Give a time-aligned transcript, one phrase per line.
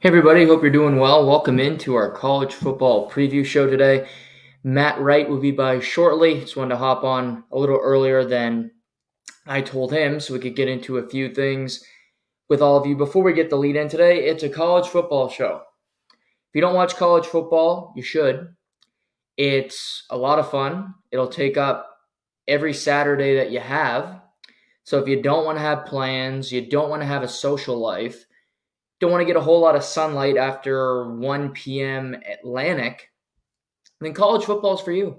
[0.00, 1.26] Hey everybody, hope you're doing well.
[1.26, 4.08] Welcome into our college football preview show today.
[4.62, 6.38] Matt Wright will be by shortly.
[6.38, 8.70] Just wanted to hop on a little earlier than
[9.44, 11.82] I told him so we could get into a few things
[12.48, 12.96] with all of you.
[12.96, 15.62] Before we get the lead in today, it's a college football show.
[16.12, 18.54] If you don't watch college football, you should.
[19.36, 20.94] It's a lot of fun.
[21.10, 21.98] It'll take up
[22.46, 24.20] every Saturday that you have.
[24.84, 27.76] So if you don't want to have plans, you don't want to have a social
[27.76, 28.26] life,
[29.00, 32.16] don't want to get a whole lot of sunlight after 1 p.m.
[32.28, 33.10] Atlantic,
[34.00, 35.16] then college football is for you.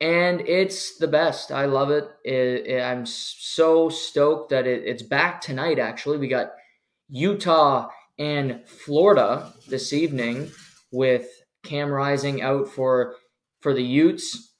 [0.00, 1.52] And it's the best.
[1.52, 2.08] I love it.
[2.24, 6.18] it, it I'm so stoked that it, it's back tonight, actually.
[6.18, 6.52] We got
[7.08, 10.50] Utah and Florida this evening
[10.90, 11.28] with
[11.62, 13.14] Cam Rising out for
[13.60, 14.54] for the Utes.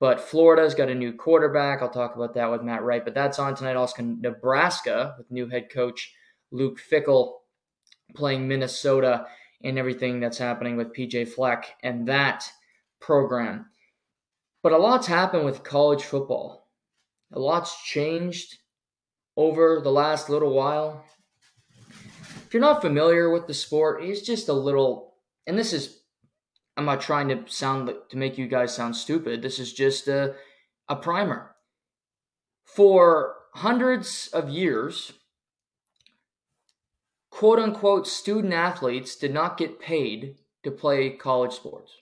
[0.00, 1.82] But Florida's got a new quarterback.
[1.82, 3.04] I'll talk about that with Matt Wright.
[3.04, 3.76] But that's on tonight.
[3.76, 6.14] Also, Nebraska with new head coach
[6.50, 7.37] Luke Fickell
[8.14, 9.26] playing Minnesota
[9.62, 12.50] and everything that's happening with PJ Fleck and that
[13.00, 13.66] program.
[14.62, 16.68] But a lot's happened with college football.
[17.32, 18.58] A lot's changed
[19.36, 21.04] over the last little while.
[22.46, 25.14] If you're not familiar with the sport, it's just a little,
[25.46, 26.00] and this is,
[26.76, 29.42] I'm not trying to sound to make you guys sound stupid.
[29.42, 30.34] This is just a,
[30.88, 31.54] a primer.
[32.64, 35.12] For hundreds of years,
[37.38, 41.92] quote unquote student athletes did not get paid to play college sports.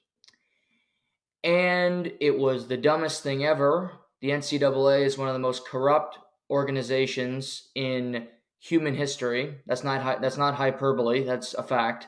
[1.44, 3.92] And it was the dumbest thing ever.
[4.22, 8.28] The NCAA is one of the most corrupt organizations in
[8.60, 9.56] human history.
[9.66, 12.06] That's not that's not hyperbole, that's a fact.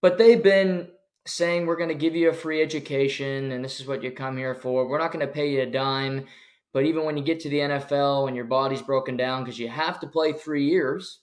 [0.00, 0.88] But they've been
[1.26, 4.38] saying we're going to give you a free education and this is what you come
[4.38, 4.88] here for.
[4.88, 6.24] We're not going to pay you a dime.
[6.72, 9.68] But even when you get to the NFL and your body's broken down because you
[9.68, 11.20] have to play 3 years,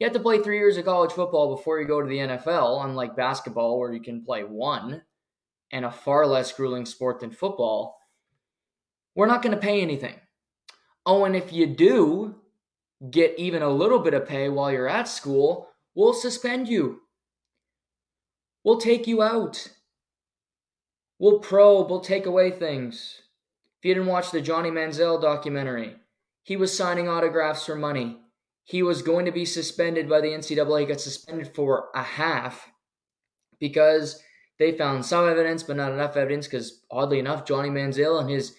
[0.00, 2.86] you have to play three years of college football before you go to the NFL,
[2.86, 5.02] unlike basketball, where you can play one
[5.70, 7.98] and a far less grueling sport than football.
[9.14, 10.14] We're not going to pay anything.
[11.04, 12.36] Oh, and if you do
[13.10, 17.02] get even a little bit of pay while you're at school, we'll suspend you.
[18.64, 19.68] We'll take you out.
[21.18, 23.20] We'll probe, we'll take away things.
[23.78, 25.96] If you didn't watch the Johnny Manziel documentary,
[26.42, 28.18] he was signing autographs for money
[28.70, 30.80] he was going to be suspended by the NCAA.
[30.80, 32.70] He got suspended for a half
[33.58, 34.22] because
[34.60, 36.46] they found some evidence, but not enough evidence.
[36.46, 38.54] Because oddly enough, Johnny Manziel and his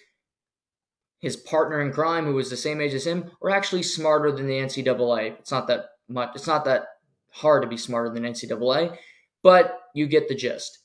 [1.19, 4.47] his partner in crime, who was the same age as him, were actually smarter than
[4.47, 5.39] the NCAA.
[5.39, 6.31] It's not that much.
[6.35, 6.87] It's not that
[7.29, 8.97] hard to be smarter than NCAA,
[9.43, 10.79] but you get the gist.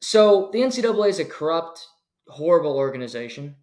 [0.00, 1.86] So the NCAA is a corrupt,
[2.26, 3.54] horrible organization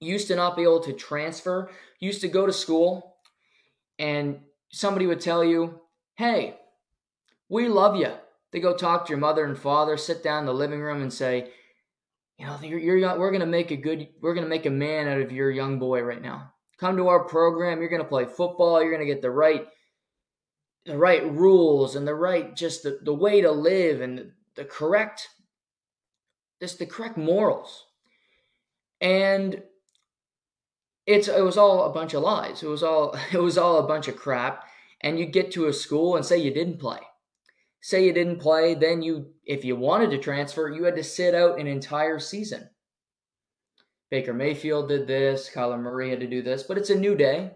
[0.00, 1.70] used to not be able to transfer,
[2.00, 3.16] used to go to school
[3.98, 4.40] and
[4.70, 5.80] somebody would tell you,
[6.16, 6.56] hey,
[7.48, 8.12] we love you.
[8.52, 11.12] They go talk to your mother and father, sit down in the living room and
[11.12, 11.50] say,
[12.38, 14.70] you know, you're, you're we're going to make a good, we're going to make a
[14.70, 16.52] man out of your young boy right now.
[16.78, 17.80] Come to our program.
[17.80, 18.82] You're going to play football.
[18.82, 19.66] You're going to get the right,
[20.84, 24.64] the right rules and the right, just the, the way to live and the, the
[24.64, 25.28] correct,
[26.60, 27.84] just the correct morals.
[29.00, 29.62] And
[31.06, 32.62] it's it was all a bunch of lies.
[32.62, 34.64] It was all it was all a bunch of crap.
[35.02, 36.98] And you get to a school and say you didn't play.
[37.80, 41.34] Say you didn't play, then you if you wanted to transfer, you had to sit
[41.34, 42.68] out an entire season.
[44.10, 47.50] Baker Mayfield did this, Kyler Murray had to do this, but it's a new day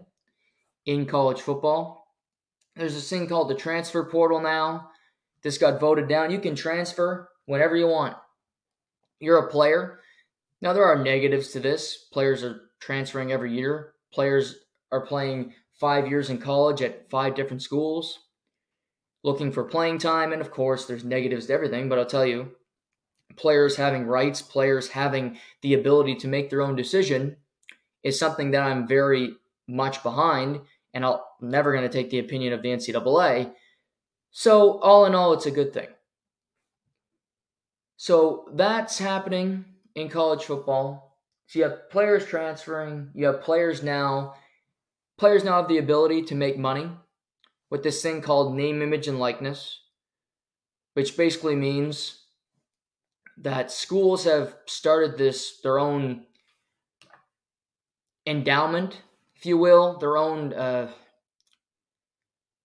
[0.85, 2.07] in college football.
[2.75, 4.89] There's this thing called the transfer portal now.
[5.43, 6.31] This got voted down.
[6.31, 8.15] You can transfer whenever you want.
[9.19, 9.99] You're a player.
[10.61, 12.07] Now there are negatives to this.
[12.11, 13.93] Players are transferring every year.
[14.11, 14.57] Players
[14.91, 18.19] are playing five years in college at five different schools,
[19.23, 20.33] looking for playing time.
[20.33, 22.51] And of course, there's negatives to everything, but I'll tell you,
[23.37, 27.37] players having rights, players having the ability to make their own decision
[28.03, 29.35] is something that I'm very
[29.67, 30.61] much behind.
[30.93, 33.53] And I'm never going to take the opinion of the NCAA.
[34.31, 35.87] So, all in all, it's a good thing.
[37.95, 39.65] So, that's happening
[39.95, 41.10] in college football.
[41.51, 44.35] So you have players transferring, you have players now.
[45.17, 46.89] Players now have the ability to make money
[47.69, 49.81] with this thing called name, image, and likeness,
[50.93, 52.23] which basically means
[53.37, 56.23] that schools have started this their own
[58.25, 59.01] endowment,
[59.35, 60.53] if you will, their own.
[60.53, 60.89] Uh,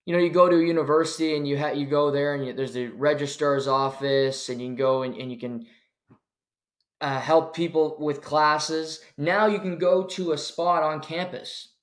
[0.05, 2.53] you know, you go to a university and you ha- you go there and you,
[2.53, 5.67] there's the registrar's office, and you can go and, and you can
[7.01, 9.01] uh, help people with classes.
[9.19, 11.75] Now you can go to a spot on campus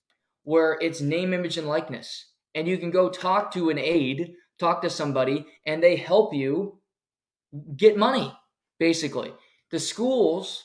[0.44, 2.32] where it's name, image, and likeness.
[2.56, 6.80] and you can go talk to an aide, talk to somebody, and they help you
[7.76, 8.32] get money,
[8.80, 9.34] basically.
[9.72, 10.64] The schools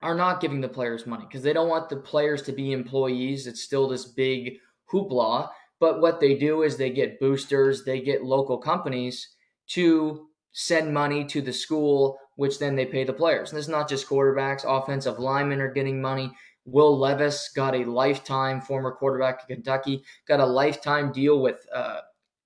[0.00, 3.46] are not giving the players money because they don't want the players to be employees.
[3.46, 4.54] It's still this big
[4.92, 5.48] hoopla.
[5.80, 9.28] But what they do is they get boosters, they get local companies
[9.68, 13.50] to send money to the school, which then they pay the players.
[13.50, 16.32] And is not just quarterbacks, offensive linemen are getting money.
[16.64, 22.00] Will Levis got a lifetime, former quarterback of Kentucky, got a lifetime deal with uh,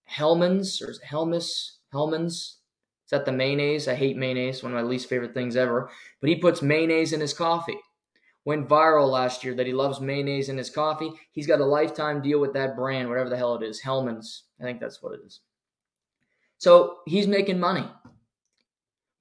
[0.04, 2.58] Hellmann's or Helmus, Hellmann's.
[3.04, 3.86] Is that the mayonnaise?
[3.86, 5.90] I hate mayonnaise, one of my least favorite things ever.
[6.20, 7.78] But he puts mayonnaise in his coffee.
[8.44, 11.12] Went viral last year that he loves mayonnaise in his coffee.
[11.32, 13.80] He's got a lifetime deal with that brand, whatever the hell it is.
[13.80, 14.44] Hellmann's.
[14.60, 15.40] I think that's what it is.
[16.58, 17.88] So he's making money.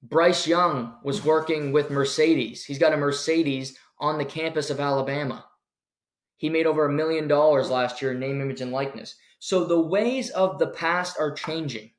[0.02, 2.64] Bryce Young was working with Mercedes.
[2.64, 5.44] He's got a Mercedes on the campus of Alabama.
[6.36, 9.16] He made over a million dollars last year in name, image, and likeness.
[9.38, 11.90] So the ways of the past are changing.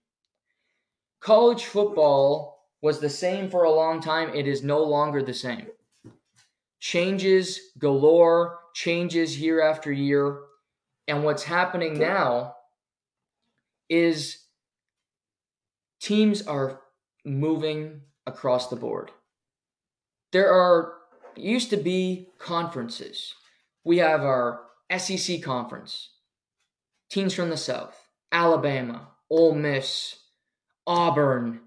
[1.20, 4.34] College football was the same for a long time.
[4.34, 5.68] It is no longer the same.
[6.80, 10.42] Changes galore, changes year after year.
[11.08, 12.54] And what's happening now
[13.90, 14.44] is
[16.00, 16.82] teams are
[17.28, 19.12] moving across the board.
[20.32, 20.94] There are
[21.36, 23.34] used to be conferences.
[23.84, 24.62] We have our
[24.98, 26.10] SEC conference,
[27.12, 27.96] teams from the South,
[28.32, 30.16] Alabama, Ole Miss,
[30.86, 31.62] Auburn,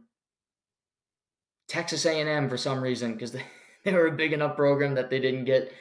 [1.69, 3.45] Texas A&M for some reason because they,
[3.85, 5.73] they were a big enough program that they didn't get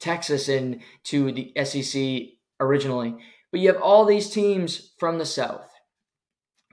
[0.00, 3.16] Texas into the SEC originally.
[3.50, 5.70] But you have all these teams from the South,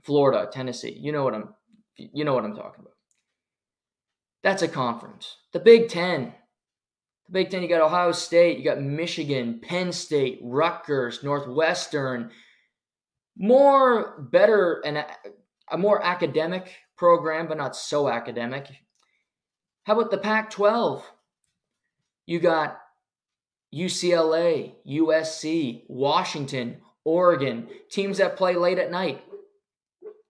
[0.04, 0.98] Florida, Tennessee.
[1.00, 1.55] You know what I'm
[1.98, 2.94] you know what I'm talking about.
[4.44, 5.38] That's a conference.
[5.54, 6.34] The Big Ten.
[7.28, 12.32] The Big Ten, you got Ohio State, you got Michigan, Penn State, Rutgers, Northwestern.
[13.38, 15.04] More better and
[15.72, 18.68] a, more academic program, but not so academic.
[19.86, 21.04] How about the Pac 12?
[22.28, 22.80] You got
[23.74, 29.24] UCLA, USC, Washington, Oregon, teams that play late at night.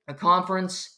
[0.08, 0.95] A conference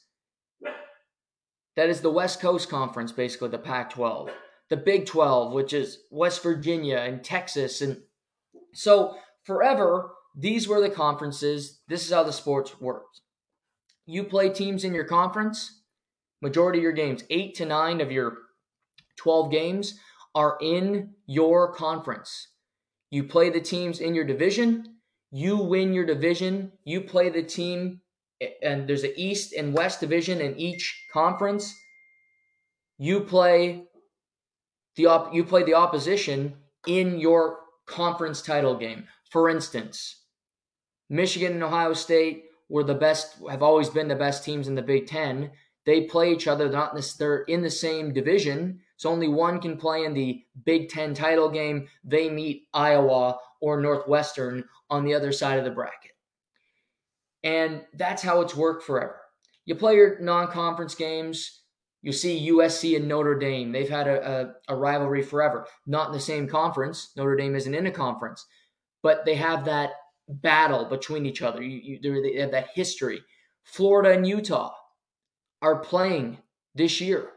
[1.78, 4.32] that is the West Coast Conference, basically the Pac 12.
[4.70, 7.82] The Big 12, which is West Virginia and Texas.
[7.82, 8.02] And
[8.74, 11.80] so forever, these were the conferences.
[11.88, 13.22] This is how the sports worked.
[14.08, 15.82] You play teams in your conference,
[16.42, 18.38] majority of your games, eight to nine of your
[19.18, 20.00] 12 games
[20.34, 22.50] are in your conference.
[23.12, 24.98] You play the teams in your division,
[25.32, 28.02] you win your division, you play the team
[28.62, 31.74] and there's an East and West division in each conference.
[32.98, 33.86] You play
[34.96, 36.56] the op- you play the opposition
[36.88, 39.08] in your conference title game.
[39.32, 40.24] For instance,
[41.10, 44.82] Michigan and Ohio State were the best have always been the best teams in the
[44.82, 45.52] Big 10.
[45.86, 48.82] They play each other, they're not in they're in the same division.
[48.98, 51.88] So only one can play in the Big 10 title game.
[52.04, 56.17] They meet Iowa or Northwestern on the other side of the bracket.
[57.48, 59.22] And that's how it's worked forever.
[59.64, 61.62] You play your non conference games.
[62.02, 63.72] You see USC and Notre Dame.
[63.72, 65.66] They've had a, a, a, rivalry forever.
[65.86, 67.14] Not in the same conference.
[67.16, 68.46] Notre Dame isn't in a conference,
[69.02, 69.92] but they have that
[70.28, 71.64] battle between each other.
[71.64, 73.22] You, you, they have that history.
[73.64, 74.74] Florida and Utah
[75.62, 76.40] are playing
[76.76, 77.30] this year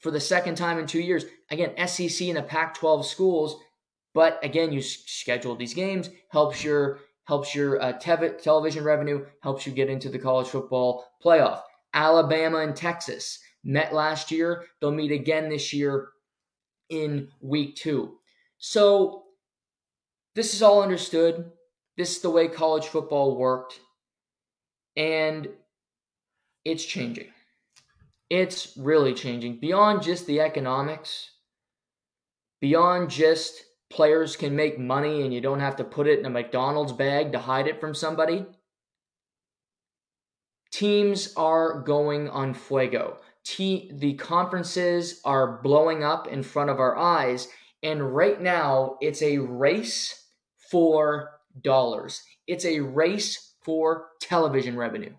[0.00, 1.24] for the second time in two years.
[1.50, 3.58] Again, SEC and the Pac 12 schools.
[4.12, 9.66] But again, you schedule these games, helps your helps your uh, te- television revenue, helps
[9.66, 11.60] you get into the college football playoff.
[11.92, 14.64] Alabama and Texas met last year.
[14.80, 16.08] They'll meet again this year
[16.88, 18.18] in week two.
[18.58, 19.24] So
[20.34, 21.50] this is all understood.
[21.96, 23.80] This is the way college football worked.
[24.96, 25.48] And
[26.64, 27.28] it's changing.
[28.30, 31.30] It's really changing beyond just the economics,
[32.60, 36.30] beyond just players can make money and you don't have to put it in a
[36.30, 38.44] McDonald's bag to hide it from somebody.
[40.72, 43.18] Teams are going on fuego.
[43.44, 47.48] Te- the conferences are blowing up in front of our eyes.
[47.82, 50.26] And right now, it's a race
[50.70, 51.30] for
[51.62, 52.22] dollars.
[52.46, 55.14] It's a race for television revenue.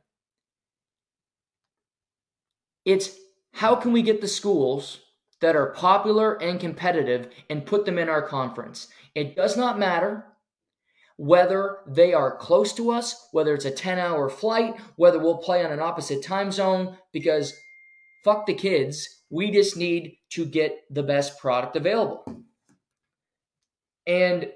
[2.85, 3.17] It's
[3.53, 4.99] how can we get the schools
[5.41, 8.87] that are popular and competitive and put them in our conference.
[9.15, 10.25] It does not matter
[11.17, 15.65] whether they are close to us, whether it's a 10 hour flight, whether we'll play
[15.65, 17.53] on an opposite time zone, because
[18.23, 19.23] fuck the kids.
[19.29, 22.43] We just need to get the best product available.
[24.05, 24.51] And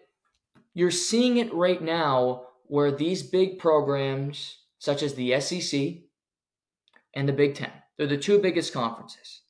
[0.74, 5.96] you're seeing it right now where these big programs, such as the SEC
[7.14, 9.41] and the Big Ten, they're the two biggest conferences,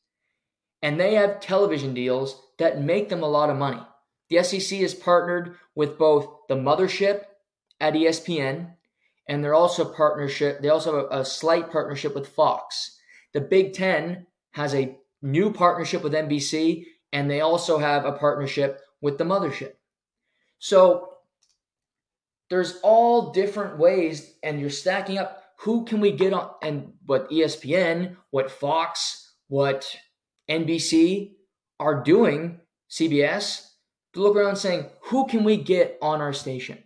[0.81, 3.81] and they have television deals that make them a lot of money.
[4.29, 7.23] The SEC is partnered with both the mothership
[7.79, 8.73] at ESPN,
[9.27, 10.61] and they're also partnership.
[10.61, 12.97] They also have a, a slight partnership with Fox.
[13.33, 18.79] The Big Ten has a new partnership with NBC, and they also have a partnership
[19.01, 19.73] with the mothership.
[20.59, 21.09] So
[22.49, 25.43] there's all different ways, and you're stacking up.
[25.59, 26.51] Who can we get on?
[26.61, 29.95] And what ESPN, what Fox, what
[30.51, 31.31] NBC
[31.79, 33.67] are doing, CBS,
[34.13, 36.77] to look around saying, who can we get on our station?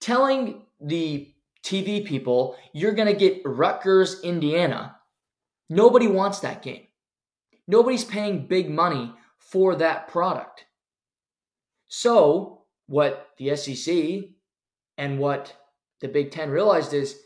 [0.00, 1.32] Telling the
[1.64, 4.96] TV people, you're going to get Rutgers, Indiana.
[5.68, 6.86] Nobody wants that game.
[7.66, 10.66] Nobody's paying big money for that product.
[11.88, 14.30] So, what the SEC
[14.96, 15.54] and what
[16.00, 17.18] the Big Ten realized is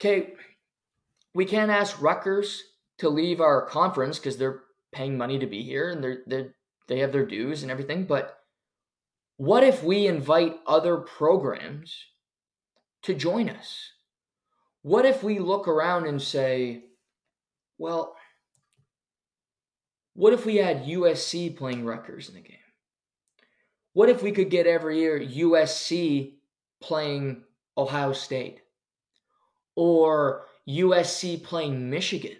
[0.00, 0.34] okay,
[1.34, 2.62] we can't ask Rutgers
[2.98, 4.60] to leave our conference because they're
[4.92, 6.54] paying money to be here and they're, they're,
[6.88, 8.04] they have their dues and everything.
[8.04, 8.38] But
[9.36, 11.96] what if we invite other programs
[13.02, 13.92] to join us?
[14.82, 16.84] What if we look around and say,
[17.78, 18.16] well,
[20.14, 22.56] what if we had USC playing Rutgers in the game?
[23.92, 26.34] What if we could get every year USC
[26.80, 27.44] playing
[27.76, 28.60] Ohio State
[29.76, 32.36] or USC playing Michigan?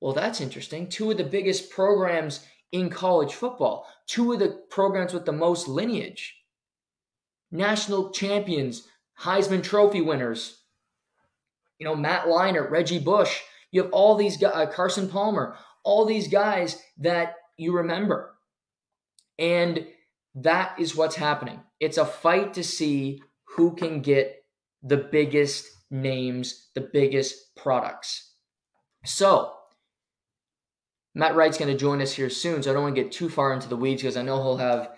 [0.00, 0.88] Well, that's interesting.
[0.88, 5.68] Two of the biggest programs in college football, two of the programs with the most
[5.68, 6.36] lineage,
[7.50, 8.86] national champions,
[9.20, 10.62] Heisman Trophy winners.
[11.78, 13.40] You know, Matt Leinart, Reggie Bush.
[13.72, 18.34] You have all these guys, uh, Carson Palmer, all these guys that you remember.
[19.38, 19.86] And
[20.34, 21.60] that is what's happening.
[21.78, 23.22] It's a fight to see
[23.56, 24.44] who can get
[24.82, 28.32] the biggest names, the biggest products.
[29.04, 29.52] So,
[31.20, 33.28] Matt Wright's going to join us here soon, so I don't want to get too
[33.28, 34.90] far into the weeds because I know he'll have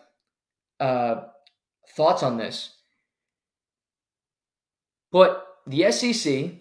[0.78, 1.22] uh,
[1.96, 2.76] thoughts on this.
[5.10, 6.52] But the SEC,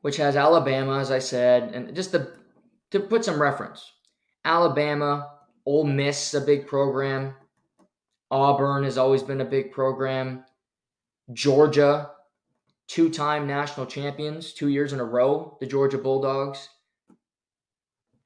[0.00, 2.32] which has Alabama, as I said, and just the,
[2.92, 3.92] to put some reference,
[4.42, 5.32] Alabama,
[5.66, 7.34] Ole Miss, a big program.
[8.30, 10.46] Auburn has always been a big program.
[11.30, 12.10] Georgia,
[12.88, 16.70] two time national champions, two years in a row, the Georgia Bulldogs.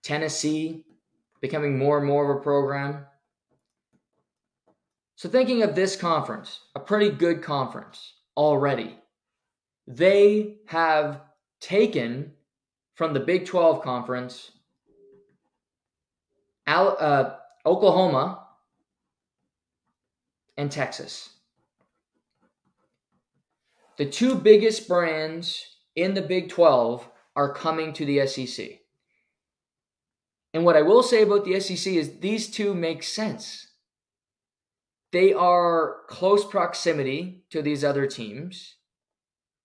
[0.03, 0.85] Tennessee,
[1.41, 3.07] becoming more and more of a program.
[5.17, 8.99] So, thinking of this conference, a pretty good conference already,
[9.87, 11.21] they have
[11.61, 12.33] taken
[12.95, 14.53] from the Big 12 conference
[16.67, 17.35] uh,
[17.67, 18.47] Oklahoma
[20.57, 21.31] and Texas.
[23.97, 28.80] The two biggest brands in the Big 12 are coming to the SEC.
[30.53, 33.69] And what I will say about the SEC is these two make sense.
[35.13, 38.77] They are close proximity to these other teams.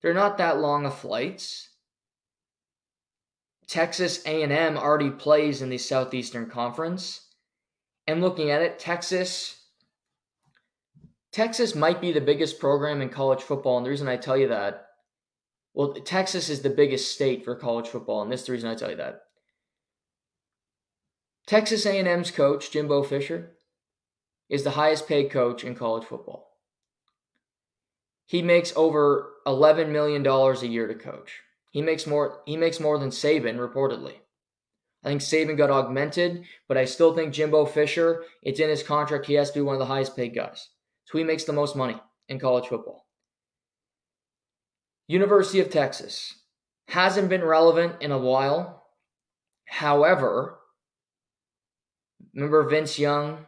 [0.01, 1.69] They're not that long of flights.
[3.67, 7.21] Texas A&M already plays in the Southeastern Conference.
[8.07, 9.65] And looking at it, Texas
[11.35, 14.47] Texas might be the biggest program in college football, and the reason I tell you
[14.47, 14.87] that,
[15.73, 18.75] well, Texas is the biggest state for college football, and this is the reason I
[18.75, 19.24] tell you that.
[21.47, 23.51] Texas A&M's coach, Jimbo Fisher,
[24.49, 26.49] is the highest paid coach in college football.
[28.25, 31.41] He makes over $11 million a year to coach.
[31.71, 34.13] He makes more he makes more than Saban reportedly.
[35.03, 39.27] I think Saban got augmented, but I still think Jimbo Fisher, it's in his contract
[39.27, 40.69] he has to be one of the highest paid guys.
[41.03, 43.05] So he makes the most money in college football.
[45.07, 46.33] University of Texas
[46.87, 48.87] hasn't been relevant in a while.
[49.65, 50.59] However,
[52.33, 53.45] Remember Vince Young?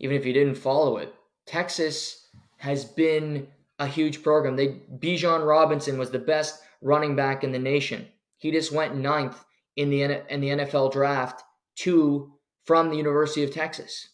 [0.00, 1.14] Even if you didn't follow it,
[1.46, 3.46] Texas has been
[3.78, 4.56] a huge program.
[4.56, 8.08] They Bijan Robinson was the best running back in the nation.
[8.38, 9.44] He just went ninth
[9.76, 11.42] in the in the NFL draft
[11.76, 12.32] to
[12.64, 14.08] from the University of Texas.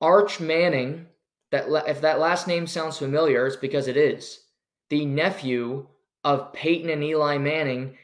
[0.00, 1.06] Arch Manning,
[1.50, 4.40] that if that last name sounds familiar, it's because it is.
[4.88, 5.86] The nephew
[6.24, 7.96] of Peyton and Eli Manning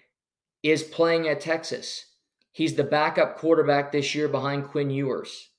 [0.63, 2.07] is playing at Texas.
[2.57, 5.51] He's the backup quarterback this year behind Quinn Ewers.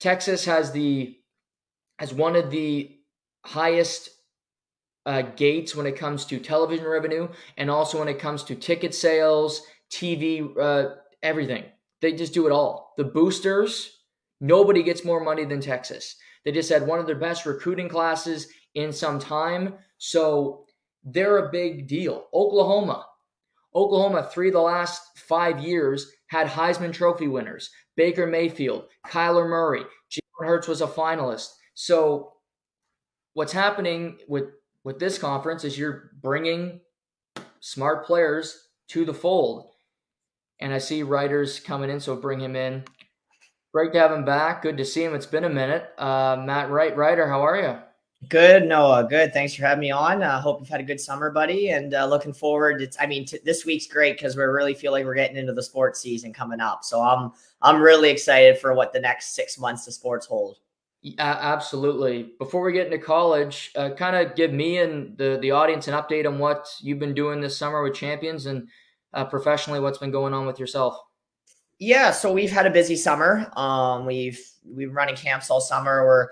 [0.00, 1.16] Texas has the
[1.98, 2.96] has one of the
[3.44, 4.10] highest
[5.06, 8.94] uh, gates when it comes to television revenue and also when it comes to ticket
[8.94, 11.64] sales, TV, uh, everything.
[12.00, 12.94] They just do it all.
[12.96, 13.98] The boosters,
[14.40, 16.16] Nobody gets more money than Texas.
[16.44, 19.74] They just had one of their best recruiting classes in some time.
[19.98, 20.64] So
[21.04, 22.26] they're a big deal.
[22.32, 23.06] Oklahoma.
[23.74, 29.82] Oklahoma, three of the last five years, had Heisman Trophy winners Baker Mayfield, Kyler Murray,
[30.10, 31.50] Jalen Hurts was a finalist.
[31.74, 32.32] So
[33.34, 34.44] what's happening with
[34.84, 36.80] with this conference is you're bringing
[37.60, 39.70] smart players to the fold.
[40.60, 42.84] And I see writers coming in, so bring him in.
[43.72, 44.62] Great to have him back.
[44.62, 45.14] Good to see him.
[45.14, 45.88] It's been a minute.
[45.98, 47.78] Uh, Matt Wright, writer, how are you?
[48.26, 49.06] Good, Noah.
[49.08, 49.32] Good.
[49.32, 50.24] Thanks for having me on.
[50.24, 52.82] I uh, hope you've had a good summer, buddy, and uh, looking forward.
[52.82, 55.52] It's, I mean, t- this week's great because we really feel like we're getting into
[55.52, 56.82] the sports season coming up.
[56.82, 57.30] So I'm,
[57.62, 60.58] I'm really excited for what the next six months of sports hold.
[61.00, 62.32] Yeah, absolutely.
[62.38, 65.94] Before we get into college, uh, kind of give me and the the audience an
[65.94, 68.68] update on what you've been doing this summer with Champions and
[69.14, 70.98] uh, professionally, what's been going on with yourself.
[71.78, 73.48] Yeah, so we've had a busy summer.
[73.56, 76.04] Um, we've we've running camps all summer.
[76.04, 76.28] We're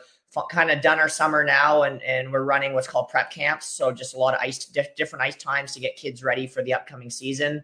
[0.50, 3.66] kind of done our summer now and, and we're running what's called prep camps.
[3.66, 4.66] So just a lot of ice,
[4.96, 7.62] different ice times to get kids ready for the upcoming season.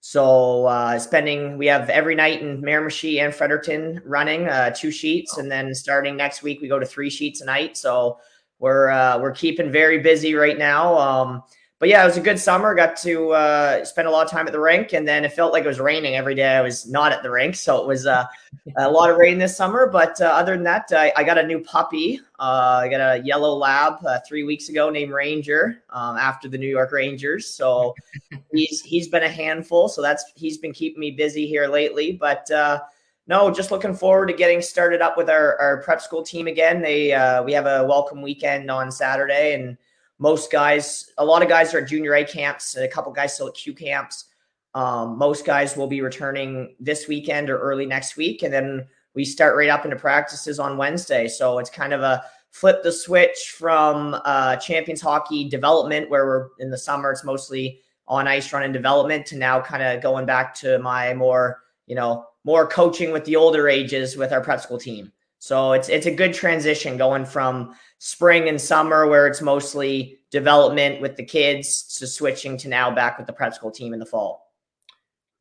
[0.00, 5.36] So uh, spending, we have every night in Miramichi and Fredericton running uh, two sheets,
[5.36, 7.76] and then starting next week we go to three sheets a night.
[7.76, 8.18] So
[8.58, 10.96] we're uh, we're keeping very busy right now.
[10.96, 11.42] Um,
[11.80, 12.74] but yeah, it was a good summer.
[12.74, 15.54] Got to uh, spend a lot of time at the rink, and then it felt
[15.54, 16.54] like it was raining every day.
[16.54, 18.26] I was not at the rink, so it was uh,
[18.76, 19.86] a lot of rain this summer.
[19.86, 22.20] But uh, other than that, I, I, got a new puppy.
[22.38, 26.58] Uh, I got a yellow lab uh, three weeks ago named Ranger um, after the
[26.58, 27.48] New York Rangers.
[27.48, 27.94] So
[28.52, 29.88] he's he's been a handful.
[29.88, 32.12] So that's he's been keeping me busy here lately.
[32.12, 32.80] But uh,
[33.26, 36.82] no, just looking forward to getting started up with our, our prep school team again.
[36.82, 37.06] They
[37.42, 39.78] we have a welcome weekend on Saturday and
[40.20, 43.48] most guys, a lot of guys are at junior A camps, a couple guys still
[43.48, 44.26] at Q camps.
[44.74, 49.24] Um, most guys will be returning this weekend or early next week, and then we
[49.24, 51.26] start right up into practices on Wednesday.
[51.26, 56.48] So it's kind of a flip the switch from uh, champions hockey development, where we're
[56.58, 60.54] in the summer, it's mostly on ice running development, to now kind of going back
[60.56, 64.78] to my more, you know, more coaching with the older ages with our prep school
[64.78, 65.10] team.
[65.40, 71.00] So it's it's a good transition going from spring and summer where it's mostly development
[71.00, 74.06] with the kids to switching to now back with the prep school team in the
[74.06, 74.52] fall.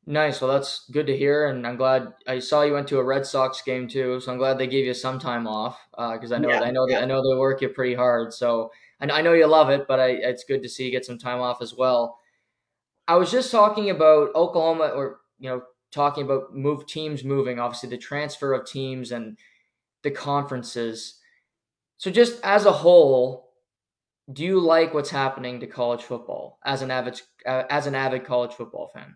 [0.06, 0.40] Nice.
[0.40, 3.26] Well, that's good to hear, and I'm glad I saw you went to a Red
[3.26, 4.22] Sox game too.
[4.22, 6.72] So I'm glad they gave you some time off because uh, I know yeah, I
[6.72, 7.00] know yeah.
[7.02, 8.34] I know they work you pretty hard.
[8.34, 11.06] So and I know you love it, but I, it's good to see you get
[11.06, 12.18] some time off as well.
[13.10, 17.60] I was just talking about Oklahoma, or you know, talking about move teams moving.
[17.60, 19.38] Obviously, the transfer of teams and
[20.04, 21.20] the conferences.
[21.98, 23.50] So, just as a whole,
[24.32, 28.26] do you like what's happening to college football as an avid uh, as an avid
[28.26, 29.16] college football fan?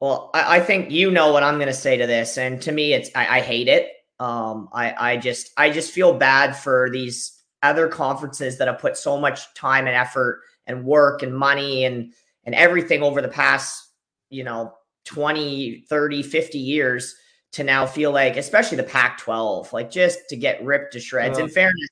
[0.00, 2.72] Well, I, I think you know what I'm going to say to this, and to
[2.72, 3.90] me, it's I, I hate it.
[4.20, 8.96] Um, I I just I just feel bad for these other conferences that have put
[8.96, 12.12] so much time and effort and work and money and
[12.44, 13.90] and everything over the past
[14.28, 14.72] you know
[15.06, 17.14] 20 30 50 years
[17.54, 21.38] to now feel like, especially the Pac 12, like just to get ripped to shreds.
[21.38, 21.88] Uh, In fairness,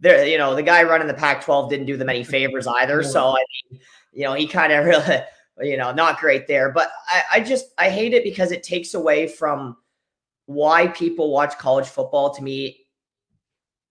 [0.00, 3.02] there, you know, the guy running the Pac 12 didn't do them any favors either.
[3.02, 3.80] So, I mean,
[4.12, 5.22] you know, he kind of really,
[5.60, 6.70] you know, not great there.
[6.70, 9.76] But I, I just, I hate it because it takes away from
[10.46, 12.80] why people watch college football to me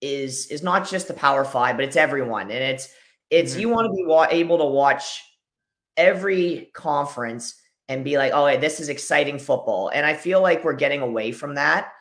[0.02, 2.90] is is not just the power five but it's everyone and it's
[3.30, 3.62] it's mm-hmm.
[3.62, 5.24] you want to be wa- able to watch
[5.96, 7.56] every conference
[7.90, 9.90] and be like, oh, this is exciting football.
[9.90, 11.92] And I feel like we're getting away from that.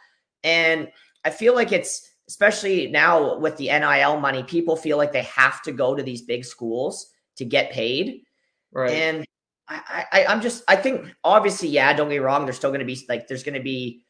[0.44, 0.88] And
[1.24, 5.62] I feel like it's, especially now with the NIL money, people feel like they have
[5.62, 8.22] to go to these big schools to get paid.
[8.72, 8.92] Right.
[8.92, 9.26] And
[9.68, 12.44] I, I, I'm just, I think obviously, yeah, don't get me wrong.
[12.44, 14.04] There's still going to be like, there's going to be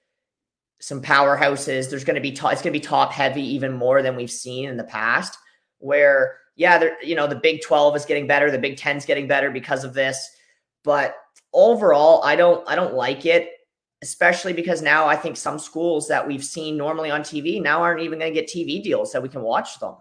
[0.81, 1.89] some powerhouses.
[1.89, 4.31] There's going to be, top, it's going to be top heavy even more than we've
[4.31, 5.39] seen in the past
[5.79, 8.51] where, yeah, there, you know, the Big 12 is getting better.
[8.51, 10.29] The Big 10 is getting better because of this.
[10.85, 11.15] But
[11.53, 13.51] overall, I don't I don't like it,
[14.03, 18.01] especially because now I think some schools that we've seen normally on TV now aren't
[18.01, 19.97] even going to get TV deals that we can watch them.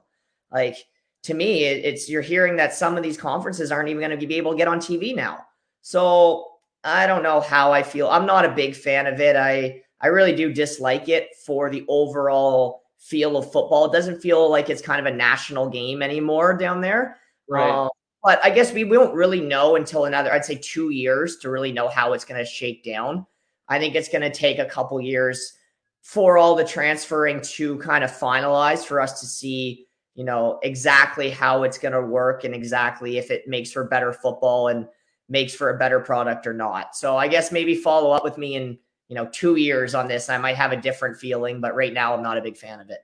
[0.52, 0.78] Like
[1.24, 4.28] to me, it, it's you're hearing that some of these conferences aren't even going to
[4.28, 5.46] be able to get on TV now.
[5.82, 6.48] So
[6.84, 8.08] I don't know how I feel.
[8.08, 9.36] I'm not a big fan of it.
[9.36, 13.86] I I really do dislike it for the overall feel of football.
[13.86, 17.18] It doesn't feel like it's kind of a national game anymore down there.
[17.48, 17.70] Right.
[17.70, 17.90] Um,
[18.24, 21.72] but I guess we won't really know until another, I'd say two years to really
[21.72, 23.26] know how it's going to shake down.
[23.68, 25.54] I think it's going to take a couple years
[26.02, 31.30] for all the transferring to kind of finalize for us to see, you know, exactly
[31.30, 34.88] how it's going to work and exactly if it makes for better football and
[35.30, 36.96] makes for a better product or not.
[36.96, 40.30] So I guess maybe follow up with me in, you know, two years on this,
[40.30, 41.62] I might have a different feeling.
[41.62, 43.00] But right now, I'm not a big fan of it.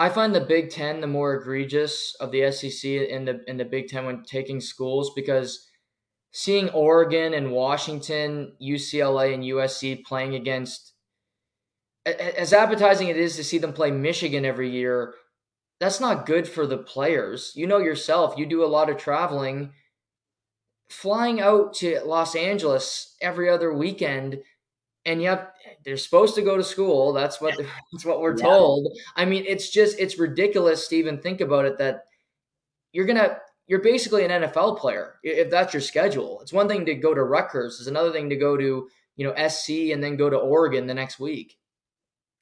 [0.00, 3.88] I find the Big Ten the more egregious of the SEC in the the Big
[3.88, 5.68] Ten when taking schools because
[6.32, 10.94] seeing Oregon and Washington, UCLA and USC playing against
[12.06, 15.12] as appetizing it is to see them play Michigan every year,
[15.80, 17.52] that's not good for the players.
[17.54, 19.72] You know yourself, you do a lot of traveling.
[20.88, 24.38] Flying out to Los Angeles every other weekend
[25.06, 27.12] and yet they're supposed to go to school.
[27.12, 27.56] That's what
[27.92, 28.44] that's what we're yeah.
[28.44, 28.96] told.
[29.16, 32.04] I mean, it's just it's ridiculous to even think about it that
[32.92, 36.40] you're gonna you're basically an NFL player if that's your schedule.
[36.40, 37.78] It's one thing to go to Rutgers.
[37.78, 40.94] It's another thing to go to you know SC and then go to Oregon the
[40.94, 41.56] next week.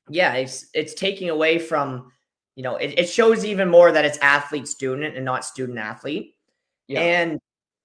[0.09, 2.13] Yeah, it's it's taking away from
[2.57, 6.35] you know it, it shows even more that it's athlete student and not student athlete.
[6.87, 7.01] Yeah.
[7.01, 7.39] And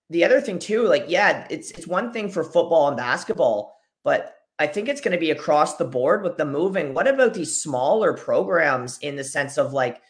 [0.09, 4.35] the other thing too, like yeah, it's it's one thing for football and basketball, but
[4.59, 6.93] I think it's going to be across the board with the moving.
[6.93, 10.01] What about these smaller programs in the sense of like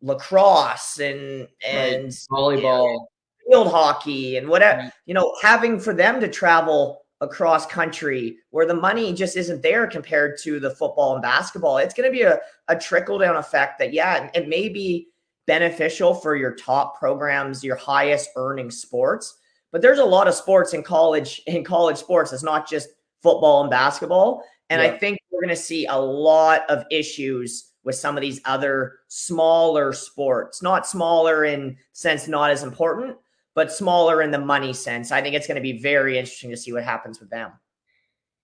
[0.00, 2.26] lacrosse and and right.
[2.30, 3.08] volleyball, you know,
[3.48, 4.92] field hockey and whatever, right.
[5.06, 9.86] you know, having for them to travel across country where the money just isn't there
[9.86, 11.78] compared to the football and basketball.
[11.78, 15.06] It's going to be a, a trickle down effect that, yeah, it may be
[15.46, 19.38] beneficial for your top programs, your highest earning sports,
[19.70, 22.32] but there's a lot of sports in college, in college sports.
[22.32, 22.88] It's not just
[23.22, 24.44] football and basketball.
[24.70, 24.88] And yeah.
[24.88, 29.00] I think we're going to see a lot of issues with some of these other
[29.08, 33.16] smaller sports, not smaller in sense, not as important,
[33.54, 35.10] but smaller in the money sense.
[35.10, 37.52] I think it's going to be very interesting to see what happens with them.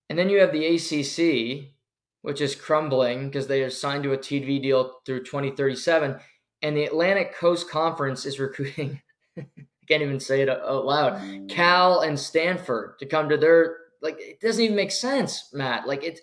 [0.09, 1.69] And then you have the ACC,
[2.21, 6.19] which is crumbling because they are signed to a TV deal through 2037.
[6.61, 9.01] And the Atlantic Coast Conference is recruiting,
[9.37, 9.45] I
[9.87, 11.49] can't even say it out loud, mm.
[11.49, 15.87] Cal and Stanford to come to their like it doesn't even make sense, Matt.
[15.87, 16.19] Like it,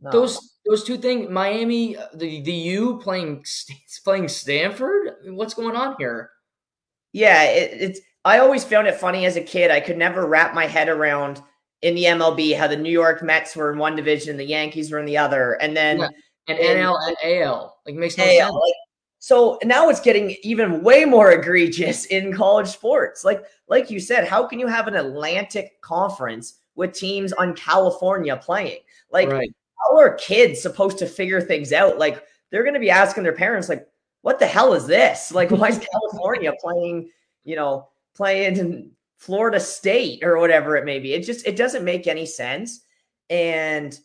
[0.00, 0.10] no.
[0.10, 1.28] those those two things.
[1.30, 3.44] Miami, the the U playing
[4.04, 5.08] playing Stanford.
[5.08, 6.30] I mean, what's going on here?
[7.12, 8.00] Yeah, it, it's.
[8.24, 9.70] I always found it funny as a kid.
[9.70, 11.42] I could never wrap my head around
[11.82, 14.98] in the MLB how the New York Mets were in one division, the Yankees were
[14.98, 16.08] in the other, and then yeah.
[16.48, 17.78] and NL and AL.
[17.86, 18.52] Like makes no AL, sense.
[18.52, 18.74] Like,
[19.20, 23.24] so now it's getting even way more egregious in college sports.
[23.24, 28.36] Like like you said, how can you have an Atlantic Conference with teams on California
[28.36, 28.78] playing.
[29.10, 29.50] Like, right.
[29.82, 31.98] how are kids supposed to figure things out?
[31.98, 33.86] Like, they're going to be asking their parents, like,
[34.22, 35.32] what the hell is this?
[35.34, 37.10] Like, why is California playing,
[37.44, 41.14] you know, playing in Florida State or whatever it may be?
[41.14, 42.84] It just, it doesn't make any sense.
[43.28, 43.98] And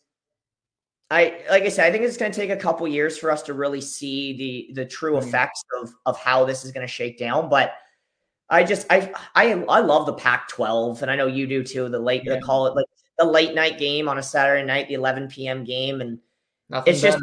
[1.11, 3.43] I, like I said, I think it's going to take a couple years for us
[3.43, 5.27] to really see the the true mm-hmm.
[5.27, 7.49] effects of of how this is going to shake down.
[7.49, 7.75] But
[8.49, 11.89] I just I I I love the Pac-12, and I know you do too.
[11.89, 12.35] The late yeah.
[12.35, 12.85] they call it like
[13.17, 15.63] the late night game on a Saturday night, the 11 p.m.
[15.63, 16.19] game, and
[16.69, 17.19] Nothing it's just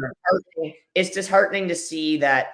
[0.95, 2.53] it's disheartening to see that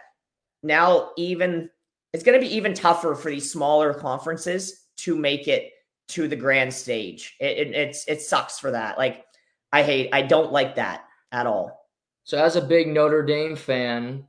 [0.63, 1.69] now even
[2.13, 5.71] it's going to be even tougher for these smaller conferences to make it
[6.09, 7.35] to the grand stage.
[7.39, 8.97] It, it it's it sucks for that.
[8.97, 9.25] Like
[9.71, 11.87] I hate I don't like that at all.
[12.23, 14.25] So as a big Notre Dame fan,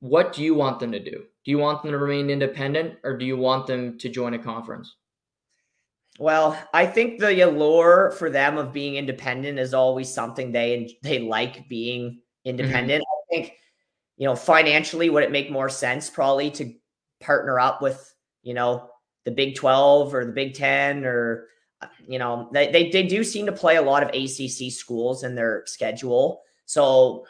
[0.00, 1.24] what do you want them to do?
[1.44, 4.38] Do you want them to remain independent or do you want them to join a
[4.38, 4.94] conference?
[6.18, 11.20] Well, I think the allure for them of being independent is always something they they
[11.20, 13.02] like being independent.
[13.02, 13.36] Mm-hmm.
[13.36, 13.52] I think
[14.16, 16.74] you know financially would it make more sense probably to
[17.20, 18.90] partner up with you know
[19.24, 21.46] the Big 12 or the Big 10 or
[22.06, 25.36] you know they, they, they do seem to play a lot of ACC schools in
[25.36, 26.42] their schedule.
[26.66, 27.26] So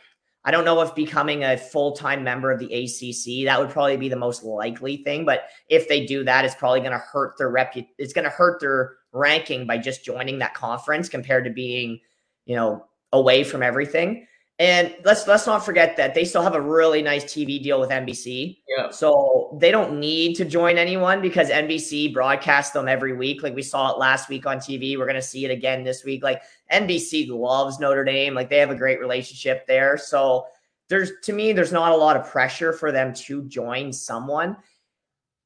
[0.48, 3.98] I don't know if becoming a full time member of the ACC that would probably
[3.98, 5.26] be the most likely thing.
[5.26, 7.76] But if they do that, it's probably going to hurt their rep.
[7.98, 12.00] It's going to hurt their ranking by just joining that conference compared to being,
[12.46, 14.26] you know, away from everything.
[14.60, 17.90] And let's let's not forget that they still have a really nice TV deal with
[17.90, 18.58] NBC.
[18.68, 18.90] Yeah.
[18.90, 23.44] So they don't need to join anyone because NBC broadcasts them every week.
[23.44, 24.98] Like we saw it last week on TV.
[24.98, 26.24] We're gonna see it again this week.
[26.24, 26.42] Like
[26.72, 28.34] NBC loves Notre Dame.
[28.34, 29.96] Like they have a great relationship there.
[29.96, 30.46] So
[30.88, 34.56] there's to me, there's not a lot of pressure for them to join someone.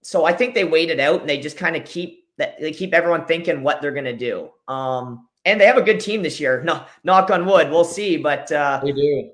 [0.02, 2.94] So I think they waited out and they just kind of keep that they keep
[2.94, 4.48] everyone thinking what they're gonna do.
[4.68, 6.62] Um, and they have a good team this year.
[6.62, 8.16] No, knock on wood, we'll see.
[8.16, 9.30] But uh, they do.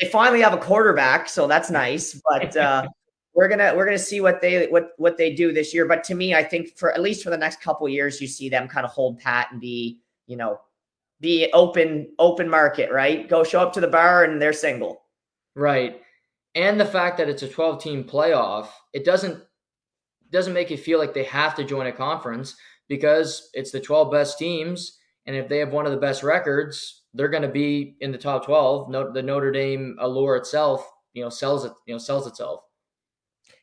[0.00, 2.20] They finally have a quarterback, so that's nice.
[2.28, 2.88] But uh,
[3.34, 5.86] we're gonna we're gonna see what they what what they do this year.
[5.86, 8.48] But to me, I think for at least for the next couple years, you see
[8.48, 10.60] them kind of hold pat and be you know
[11.20, 13.28] be open open market, right?
[13.28, 15.02] Go show up to the bar and they're single,
[15.54, 16.00] right?
[16.54, 19.42] And the fact that it's a twelve team playoff, it doesn't
[20.30, 22.56] doesn't make it feel like they have to join a conference
[22.88, 24.96] because it's the twelve best teams
[25.30, 28.18] and if they have one of the best records, they're going to be in the
[28.18, 28.90] top 12.
[28.90, 32.62] No, the Notre Dame allure itself, you know, sells it, you know, sells itself.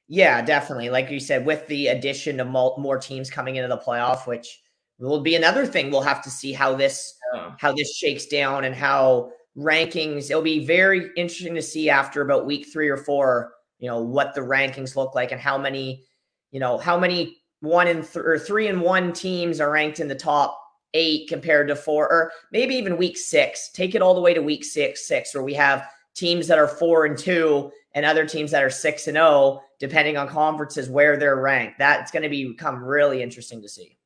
[0.08, 0.89] Yeah, definitely.
[0.89, 4.62] Like you said, with the addition of more teams coming into the playoff, which
[4.97, 7.51] will be another thing we'll have to see how this yeah.
[7.60, 10.32] how this shakes down and how rankings.
[10.32, 14.34] It'll be very interesting to see after about week three or four, you know, what
[14.36, 16.06] the rankings look like and how many,
[16.51, 20.08] you know, how many one and th- or three and one teams are ranked in
[20.08, 20.58] the top
[20.93, 23.69] eight compared to four, or maybe even week six.
[23.71, 26.67] Take it all the way to week six, six, where we have teams that are
[26.67, 30.89] four and two and other teams that are six and zero, oh, depending on conferences
[30.89, 31.80] where they're ranked.
[31.80, 33.97] That's going to become really interesting to see.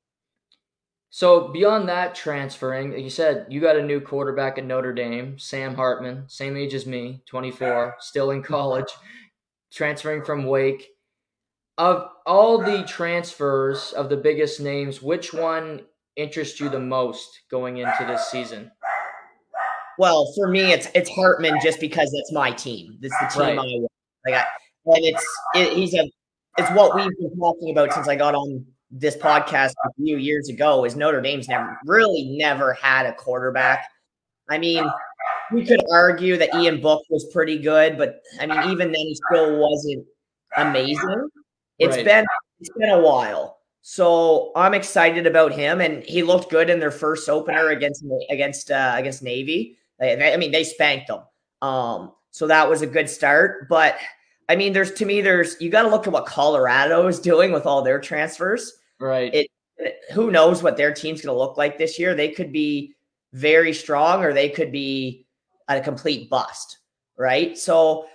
[1.10, 5.76] So beyond that transferring, you said you got a new quarterback at Notre Dame, Sam
[5.76, 8.88] Hartman, same age as me, 24, still in college,
[9.74, 10.88] transferring from Wake.
[11.78, 15.82] Of all the transfers of the biggest names, which one
[16.22, 18.72] interests you the most going into this season?
[19.98, 22.98] Well, for me, it's it's Hartman just because it's my team.
[23.02, 23.54] It's the team right.
[23.54, 23.92] I want.
[24.26, 24.46] Like, I,
[24.86, 26.10] and it's it, he's a
[26.58, 30.50] it's what we've been talking about since I got on this podcast a few years
[30.50, 30.86] ago.
[30.86, 33.88] Is Notre Dame's never really never had a quarterback.
[34.50, 34.84] I mean,
[35.52, 39.16] we could argue that Ian Book was pretty good, but I mean, even then, he
[39.30, 40.06] still wasn't
[40.58, 41.30] amazing.
[41.80, 42.06] It's right.
[42.06, 42.26] been
[42.60, 43.61] it's been a while.
[43.82, 48.70] So I'm excited about him, and he looked good in their first opener against against
[48.70, 49.78] uh, against Navy.
[50.00, 51.22] I mean, they spanked them.
[51.62, 53.68] Um, so that was a good start.
[53.70, 53.98] But
[54.50, 57.52] I mean, there's to me, there's you got to look at what Colorado is doing
[57.52, 58.74] with all their transfers.
[59.00, 59.34] Right.
[59.34, 62.14] It, it who knows what their team's going to look like this year?
[62.14, 62.94] They could be
[63.34, 65.26] very strong, or they could be
[65.68, 66.80] a complete bust.
[67.18, 67.58] Right.
[67.58, 68.08] So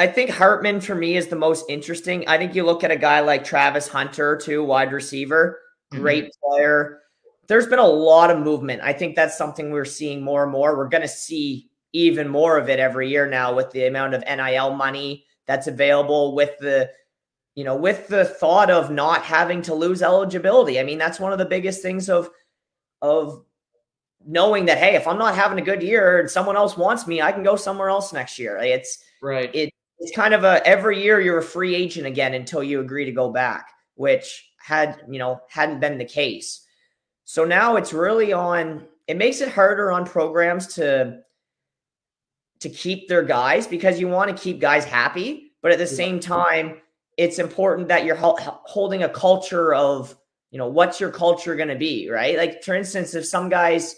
[0.00, 2.26] I think Hartman for me is the most interesting.
[2.26, 5.60] I think you look at a guy like Travis Hunter, too, wide receiver,
[5.92, 6.02] mm-hmm.
[6.02, 6.48] great mm-hmm.
[6.48, 7.00] player.
[7.48, 8.80] There's been a lot of movement.
[8.82, 10.74] I think that's something we're seeing more and more.
[10.74, 14.24] We're going to see even more of it every year now with the amount of
[14.24, 16.90] NIL money that's available with the
[17.54, 20.80] you know with the thought of not having to lose eligibility.
[20.80, 22.30] I mean, that's one of the biggest things of
[23.02, 23.44] of
[24.26, 27.20] knowing that hey, if I'm not having a good year and someone else wants me,
[27.20, 28.56] I can go somewhere else next year.
[28.56, 29.54] It's right.
[29.54, 33.04] It it's kind of a every year you're a free agent again until you agree
[33.04, 36.66] to go back, which had, you know, hadn't been the case.
[37.24, 41.20] So now it's really on it makes it harder on programs to
[42.60, 46.18] to keep their guys because you want to keep guys happy, but at the same
[46.18, 46.80] time
[47.16, 50.16] it's important that you're holding a culture of,
[50.50, 52.38] you know, what's your culture going to be, right?
[52.38, 53.96] Like for instance, if some guys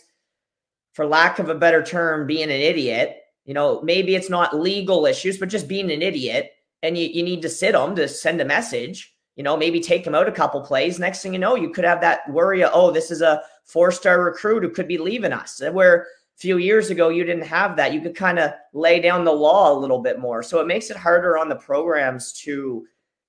[0.95, 5.07] for lack of a better term being an idiot you know, maybe it's not legal
[5.07, 6.53] issues, but just being an idiot
[6.83, 10.05] and you, you need to sit them to send a message, you know, maybe take
[10.05, 10.99] them out a couple plays.
[10.99, 13.91] Next thing you know, you could have that worry of, oh, this is a four
[13.91, 15.61] star recruit who could be leaving us.
[15.73, 16.05] Where a
[16.37, 17.93] few years ago, you didn't have that.
[17.93, 20.43] You could kind of lay down the law a little bit more.
[20.43, 22.87] So it makes it harder on the programs to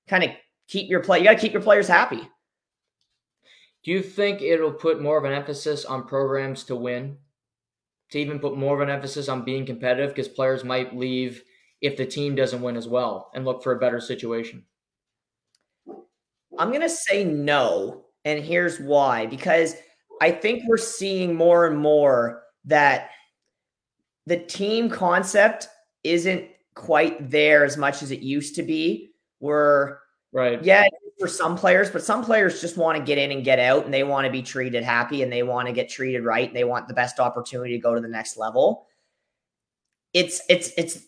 [0.08, 0.32] kind of
[0.68, 1.20] keep your play.
[1.20, 2.28] You got to keep your players happy.
[3.84, 7.18] Do you think it'll put more of an emphasis on programs to win
[8.14, 11.44] to even put more of an emphasis on being competitive because players might leave
[11.82, 14.64] if the team doesn't win as well and look for a better situation?
[16.60, 18.06] I'm going to say no.
[18.24, 19.76] And here's why because
[20.22, 23.10] I think we're seeing more and more that
[24.28, 25.68] the team concept
[26.04, 26.46] isn't
[26.76, 29.10] quite there as much as it used to be.
[29.40, 29.98] We're
[30.32, 30.64] right.
[30.64, 30.88] Yeah,
[31.20, 33.94] for some players, but some players just want to get in and get out and
[33.94, 36.64] they want to be treated happy and they want to get treated right and they
[36.64, 38.88] want the best opportunity to go to the next level.
[40.14, 41.06] It's it's it's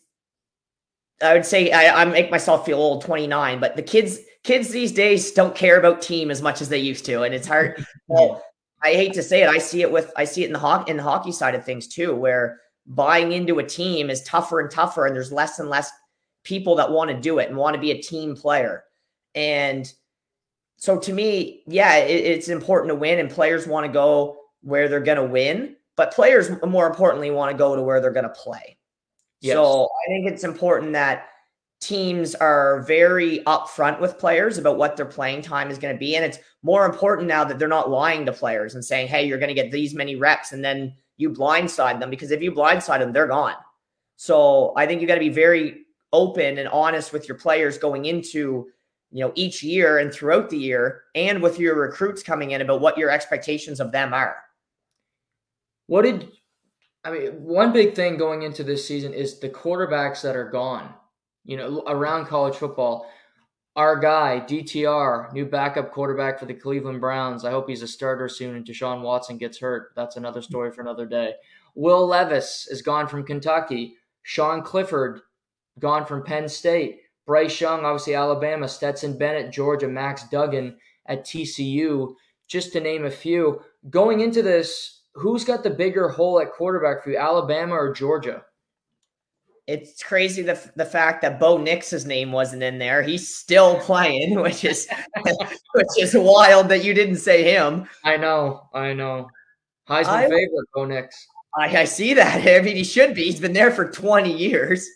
[1.21, 4.91] I would say I, I make myself feel old 29, but the kids kids these
[4.91, 7.23] days don't care about team as much as they used to.
[7.23, 7.85] And it's hard.
[8.07, 8.43] well,
[8.83, 9.49] I hate to say it.
[9.49, 11.65] I see it with I see it in the hockey in the hockey side of
[11.65, 15.69] things too, where buying into a team is tougher and tougher, and there's less and
[15.69, 15.91] less
[16.43, 18.84] people that want to do it and want to be a team player.
[19.35, 19.91] And
[20.77, 24.89] so to me, yeah, it, it's important to win, and players want to go where
[24.89, 28.23] they're going to win, but players, more importantly, want to go to where they're going
[28.23, 28.77] to play.
[29.41, 29.53] Yes.
[29.53, 31.27] So I think it's important that
[31.81, 36.15] teams are very upfront with players about what their playing time is going to be.
[36.15, 39.37] And it's more important now that they're not lying to players and saying, hey, you're
[39.37, 42.99] going to get these many reps, and then you blindside them because if you blindside
[42.99, 43.55] them, they're gone.
[44.15, 48.05] So I think you got to be very open and honest with your players going
[48.05, 48.67] into
[49.11, 52.81] you know, each year and throughout the year and with your recruits coming in about
[52.81, 54.37] what your expectations of them are.
[55.87, 56.31] What did
[57.05, 60.91] I mean, one big thing going into this season is the quarterbacks that are gone,
[61.45, 63.11] you know, around college football.
[63.75, 67.45] Our guy, DTR, new backup quarterback for the Cleveland Browns.
[67.45, 69.91] I hope he's a starter soon and Deshaun Watson gets hurt.
[69.95, 71.33] That's another story for another day.
[71.75, 73.97] Will Levis is gone from Kentucky.
[74.23, 75.21] Sean Clifford
[75.77, 77.01] gone from Penn State.
[77.25, 78.67] Bryce Young, obviously Alabama.
[78.67, 79.87] Stetson Bennett, Georgia.
[79.87, 82.13] Max Duggan at TCU,
[82.47, 83.61] just to name a few.
[83.89, 88.43] Going into this, who's got the bigger hole at quarterback for you, Alabama or Georgia?
[89.67, 93.01] It's crazy the the fact that Bo Nix's name wasn't in there.
[93.01, 94.87] He's still playing, which is
[95.73, 97.87] which is wild that you didn't say him.
[98.03, 99.27] I know, I know.
[99.89, 101.27] Heisman I, favorite, Bo Nix.
[101.57, 102.47] I, I see that.
[102.47, 103.23] I mean, he should be.
[103.23, 104.87] He's been there for twenty years.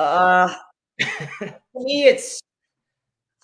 [0.00, 0.52] uh,
[1.40, 2.40] to me, it's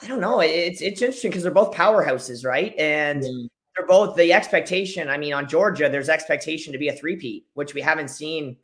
[0.03, 0.41] I don't know.
[0.41, 2.75] It's it's interesting because they're both powerhouses, right?
[2.79, 3.49] And mm.
[3.77, 5.09] they're both the expectation.
[5.09, 8.57] I mean, on Georgia, there's expectation to be a three-peat, which we haven't seen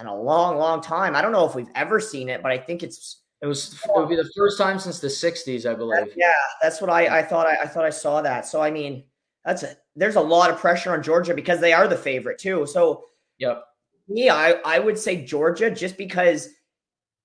[0.00, 1.14] in a long, long time.
[1.14, 3.90] I don't know if we've ever seen it, but I think it's it was it
[3.94, 6.14] would be the first time since the '60s, I believe.
[6.16, 7.46] Yeah, that's what I I thought.
[7.46, 8.46] I, I thought I saw that.
[8.46, 9.04] So I mean,
[9.44, 12.66] that's a, there's a lot of pressure on Georgia because they are the favorite too.
[12.66, 13.04] So
[13.38, 13.64] yep.
[14.08, 16.48] Me, I I would say Georgia just because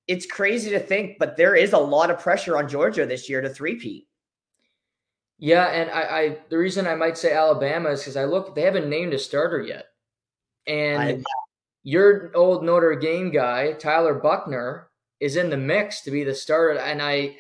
[0.08, 3.42] it's crazy to think, but there is a lot of pressure on Georgia this year
[3.42, 4.08] to three-peat.
[5.40, 8.62] Yeah, and I, I the reason I might say Alabama is because I look they
[8.62, 9.86] haven't named a starter yet,
[10.66, 11.24] and I,
[11.84, 14.90] your old Notre Dame guy Tyler Buchner
[15.20, 17.38] is in the mix to be the starter, and I,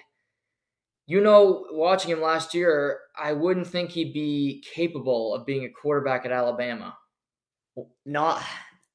[1.07, 5.69] you know, watching him last year, I wouldn't think he'd be capable of being a
[5.69, 6.95] quarterback at Alabama.
[8.05, 8.43] Not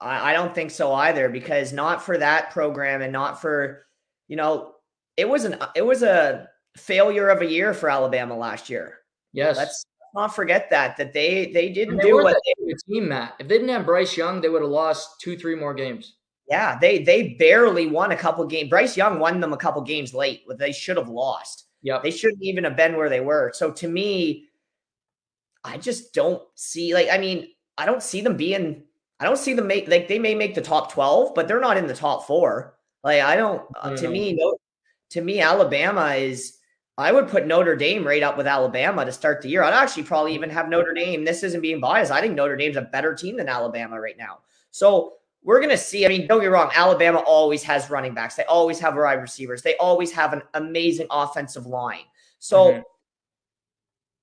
[0.03, 3.87] I, don't think so either because not for that program and not for,
[4.29, 4.75] you know,
[5.17, 8.99] it was an it was a failure of a year for Alabama last year.
[9.33, 9.57] Yes.
[9.57, 9.85] Let's
[10.15, 13.35] not forget that that they they didn't they do what they team Matt.
[13.39, 16.17] If they didn't have Bryce Young, they would have lost two, three more games.
[16.49, 18.71] Yeah, they they barely won a couple games.
[18.71, 21.67] Bryce Young won them a couple games late, but they should have lost.
[21.83, 23.53] Yeah, they shouldn't even have been where they were.
[23.55, 24.47] So to me,
[25.65, 28.85] I just don't see like I mean I don't see them being
[29.23, 31.77] I don't see them make like they may make the top 12, but they're not
[31.77, 32.75] in the top four.
[33.05, 34.57] Like I don't uh, to me, no,
[35.11, 36.59] to me, Alabama is
[36.99, 39.63] I would put Notre Dame right up with Alabama to start the year.
[39.63, 41.25] I'd actually probably even have Notre Dame.
[41.25, 42.11] This isn't being biased.
[42.11, 44.39] I think Notre Dame's a better team than Alabama right now.
[44.73, 46.05] So we're going to see.
[46.05, 46.73] I mean, don't get wrong.
[46.75, 48.35] Alabama always has running backs.
[48.35, 49.63] They always have wide receivers.
[49.63, 52.07] They always have an amazing offensive line.
[52.41, 52.81] So mm-hmm.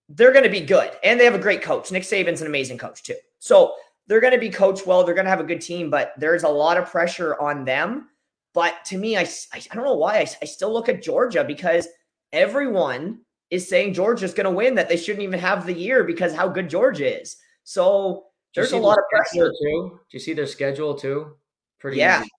[0.10, 0.92] they're going to be good.
[1.06, 1.90] And they have a great coach.
[1.90, 3.16] Nick Saban's an amazing coach, too.
[3.40, 3.76] So
[4.10, 5.04] they're going to be coached well.
[5.04, 8.10] They're going to have a good team, but there's a lot of pressure on them.
[8.56, 11.44] But to me, I, I, I don't know why I, I still look at Georgia
[11.44, 11.88] because
[12.34, 16.34] everyone is saying Georgia's going to win, that they shouldn't even have the year because
[16.34, 17.38] how good Georgia is.
[17.64, 19.52] So there's a lot of pressure.
[19.52, 19.92] Too?
[19.92, 21.36] Do you see their schedule too?
[21.80, 22.22] Pretty yeah.
[22.22, 22.30] Easy.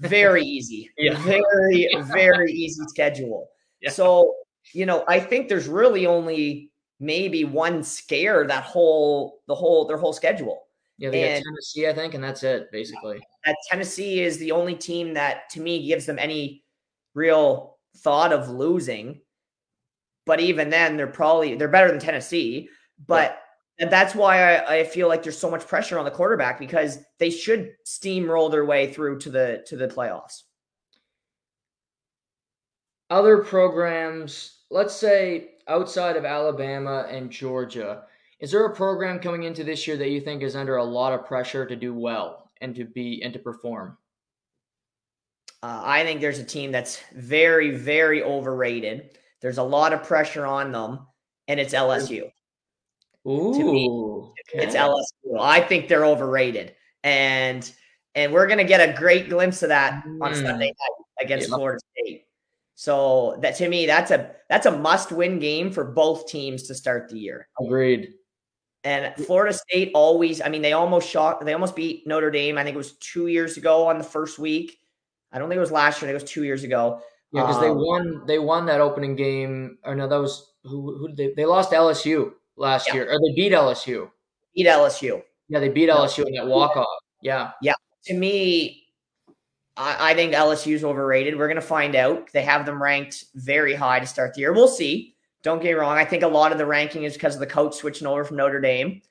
[0.00, 0.90] very easy.
[0.98, 1.16] yeah.
[1.18, 3.48] Very, very easy schedule.
[3.80, 3.90] Yeah.
[3.90, 4.34] So,
[4.72, 9.96] you know, I think there's really only maybe one scare that whole the whole their
[9.96, 10.64] whole schedule.
[10.98, 13.20] Yeah, they and, Tennessee, I think, and that's it basically.
[13.44, 16.64] That Tennessee is the only team that to me gives them any
[17.14, 19.20] real thought of losing.
[20.24, 22.68] But even then, they're probably they're better than Tennessee.
[23.06, 23.42] But
[23.78, 23.84] yeah.
[23.84, 26.98] and that's why I, I feel like there's so much pressure on the quarterback because
[27.18, 30.42] they should steamroll their way through to the to the playoffs.
[33.10, 38.04] Other programs, let's say outside of Alabama and Georgia,
[38.42, 41.12] is there a program coming into this year that you think is under a lot
[41.12, 43.96] of pressure to do well and to be and to perform?
[45.62, 49.16] Uh, I think there's a team that's very, very overrated.
[49.40, 51.06] There's a lot of pressure on them,
[51.46, 52.32] and it's LSU.
[53.28, 54.66] Ooh, me, okay.
[54.66, 55.40] it's LSU.
[55.40, 56.74] I think they're overrated,
[57.04, 57.72] and
[58.16, 60.20] and we're gonna get a great glimpse of that mm.
[60.20, 61.54] on Sunday night against yeah.
[61.54, 62.24] Florida State.
[62.74, 67.08] So that to me, that's a that's a must-win game for both teams to start
[67.08, 67.46] the year.
[67.60, 68.14] Agreed.
[68.84, 72.58] And Florida State always, I mean, they almost shot, they almost beat Notre Dame.
[72.58, 74.78] I think it was two years ago on the first week.
[75.32, 76.08] I don't think it was last year.
[76.08, 77.00] I think it was two years ago.
[77.32, 79.78] Yeah, because um, they won, they won that opening game.
[79.84, 80.96] Or no, that was who?
[80.98, 81.34] Who did they?
[81.34, 82.94] They lost LSU last yeah.
[82.94, 84.10] year, or they beat LSU.
[84.54, 85.22] Beat LSU.
[85.48, 86.86] Yeah, they beat LSU in that walk off.
[87.22, 87.74] Yeah, yeah.
[88.06, 88.84] To me,
[89.76, 91.38] I, I think LSU is overrated.
[91.38, 92.30] We're gonna find out.
[92.32, 94.52] They have them ranked very high to start the year.
[94.52, 95.11] We'll see.
[95.42, 95.96] Don't get me wrong.
[95.96, 98.36] I think a lot of the ranking is because of the coach switching over from
[98.36, 99.02] Notre Dame.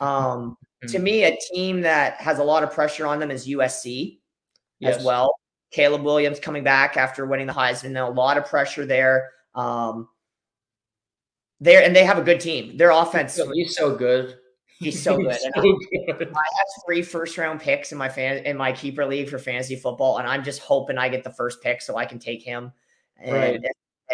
[0.00, 0.92] Um, mm-hmm.
[0.92, 4.18] To me, a team that has a lot of pressure on them is USC
[4.80, 4.96] yes.
[4.96, 5.34] as well.
[5.70, 7.96] Caleb Williams coming back after winning the Heisman.
[7.96, 9.30] A lot of pressure there.
[9.54, 10.08] Um,
[11.60, 12.76] there and they have a good team.
[12.76, 13.40] Their offense.
[13.52, 14.36] He's so good.
[14.78, 15.34] He's so good.
[15.34, 16.28] so I, good.
[16.28, 19.76] I have three first round picks in my fan in my keeper league for fantasy
[19.76, 22.72] football, and I'm just hoping I get the first pick so I can take him.
[23.20, 23.60] And, right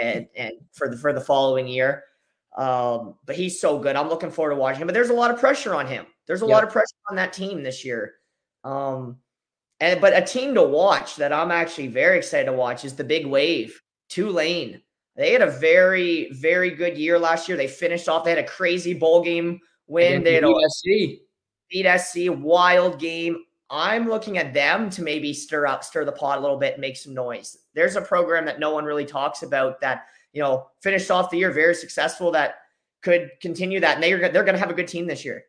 [0.01, 2.05] and and for the for the following year.
[2.57, 3.97] Um, but he's so good.
[3.97, 4.87] I'm looking forward to watching him.
[4.87, 6.07] But there's a lot of pressure on him.
[6.27, 6.55] There's a yep.
[6.55, 8.15] lot of pressure on that team this year
[8.63, 9.19] Um,
[9.81, 13.05] and but a team to watch that I'm actually very excited to watch is the
[13.05, 14.81] Big Wave, Tulane.
[15.17, 17.57] They had a very, very good year last year.
[17.57, 18.25] They finished off.
[18.25, 20.25] They had a crazy bowl game win.
[20.25, 21.21] They had a SC.
[21.71, 23.45] beat SC, wild game.
[23.75, 26.81] I'm looking at them to maybe stir up, stir the pot a little bit, and
[26.81, 27.59] make some noise.
[27.75, 31.39] There's a program that no one really talks about that you know finished off the
[31.39, 32.55] year very successful that
[33.03, 35.45] could continue that, and they're they're going to have a good team this year.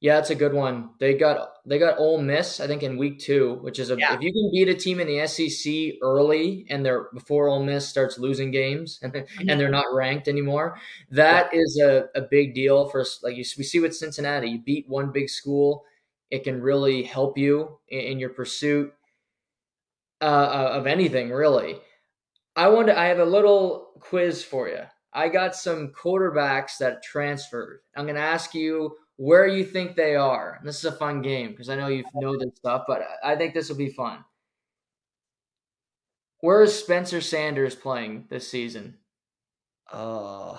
[0.00, 0.90] Yeah, it's a good one.
[0.98, 4.14] They got they got Ole Miss, I think, in week two, which is a Yeah.
[4.14, 7.86] if you can beat a team in the SEC early and they're before Ole Miss
[7.86, 9.14] starts losing games and,
[9.48, 10.76] and they're not ranked anymore,
[11.10, 13.20] that is a, a big deal for us.
[13.22, 15.84] Like you, we see with Cincinnati, you beat one big school,
[16.32, 18.92] it can really help you in, in your pursuit
[20.22, 21.76] uh, uh, of anything, really.
[22.56, 24.80] I want to, I have a little quiz for you.
[25.12, 27.80] I got some quarterbacks that transferred.
[27.94, 30.56] I'm going to ask you where you think they are.
[30.58, 33.36] And this is a fun game because I know you know this stuff, but I
[33.36, 34.24] think this will be fun.
[36.40, 38.96] Where is Spencer Sanders playing this season?
[39.92, 40.58] Oh,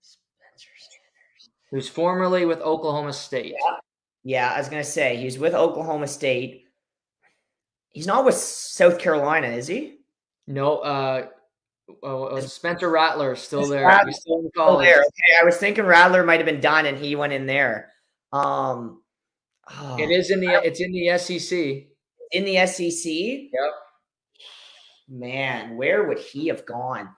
[0.00, 1.50] Spencer Sanders.
[1.72, 3.56] Who's formerly with Oklahoma State?
[3.60, 3.76] Yeah,
[4.54, 6.64] I was gonna say he's with Oklahoma State.
[7.90, 9.98] He's not with South Carolina, is he?
[10.46, 11.26] No, uh,
[12.02, 13.88] uh, uh, Spencer Rattler is still there.
[14.12, 14.86] Still in Oh, college.
[14.86, 14.98] there.
[14.98, 17.92] Okay, I was thinking Rattler might have been done, and he went in there.
[18.32, 19.02] Um,
[19.70, 21.86] oh, It is in the it's in the SEC.
[22.32, 23.10] in the SEC.
[23.52, 23.72] Yep.
[25.08, 27.10] Man, where would he have gone?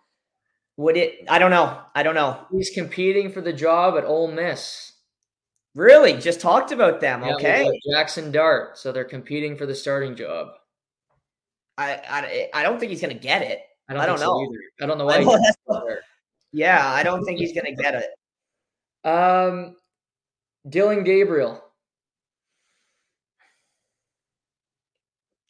[0.76, 1.24] Would it?
[1.28, 1.80] I don't know.
[1.94, 2.46] I don't know.
[2.52, 4.92] He's competing for the job at Ole Miss.
[5.74, 7.22] Really, just talked about them.
[7.22, 8.78] Yeah, okay, uh, Jackson Dart.
[8.78, 10.48] So they're competing for the starting job.
[11.76, 13.60] I, I I don't think he's gonna get it.
[13.88, 14.42] I don't, I don't so know.
[14.42, 14.60] either.
[14.82, 15.18] I don't know why.
[15.20, 16.00] he know got that's- there.
[16.50, 19.08] Yeah, I don't think he's gonna get it.
[19.08, 19.76] Um,
[20.68, 21.62] Dillon Gabriel.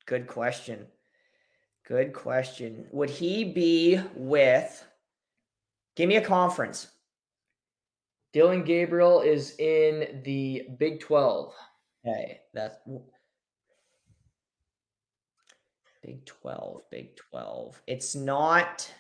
[0.07, 0.87] Good question.
[1.87, 2.87] Good question.
[2.91, 4.85] Would he be with?
[5.97, 6.89] Give me a conference.
[8.33, 11.55] Dillon Gabriel is in the Big 12.
[12.07, 12.77] Okay, that's
[16.03, 17.83] Big 12, Big 12.
[17.87, 18.91] It's not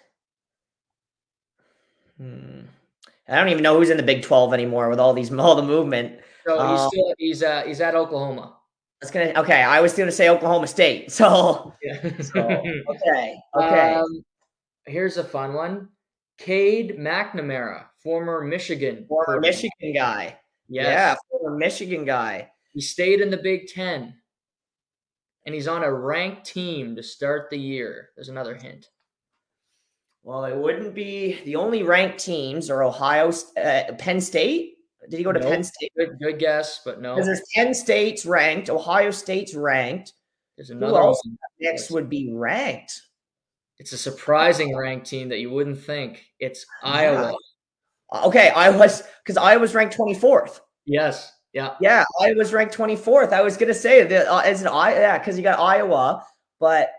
[2.19, 2.63] Hmm.
[3.29, 5.63] I don't even know who's in the Big 12 anymore with all these all the
[5.63, 6.21] movement.
[6.47, 8.57] So he's Um, still he's uh he's at Oklahoma.
[9.01, 9.63] That's gonna okay.
[9.63, 11.13] I was gonna say Oklahoma State.
[11.13, 12.21] So Yeah.
[12.21, 13.95] So, okay, okay.
[13.95, 14.25] Um,
[14.87, 15.91] here's a fun one.
[16.39, 19.07] Cade McNamara, former Michigan.
[19.09, 19.41] former.
[19.41, 20.39] Michigan guy.
[20.69, 20.87] Yes.
[20.87, 22.51] Yeah, former Michigan guy.
[22.73, 24.15] He stayed in the Big Ten.
[25.47, 28.11] And he's on a ranked team to start the year.
[28.17, 28.89] There's another hint.
[30.23, 34.75] Well, it wouldn't be the only ranked teams are Ohio, uh, Penn State.
[35.09, 35.49] Did he go to Nope.
[35.49, 35.93] Penn State?
[35.97, 37.15] Good good guess, but no.
[37.15, 40.13] Because there's Penn State's ranked, Ohio State's ranked.
[40.57, 41.39] There's Who another else one.
[41.61, 43.01] next would be ranked?
[43.79, 46.27] It's a surprising ranked team that you wouldn't think.
[46.41, 47.35] It's Iowa.
[48.13, 50.61] Okay, I was because I was ranked 24th.
[50.87, 51.33] Yes.
[51.53, 51.75] Yeah.
[51.81, 53.33] Yeah, I was ranked 24th.
[53.33, 56.25] I was gonna say that uh, is it I yeah because you got Iowa,
[56.61, 56.91] but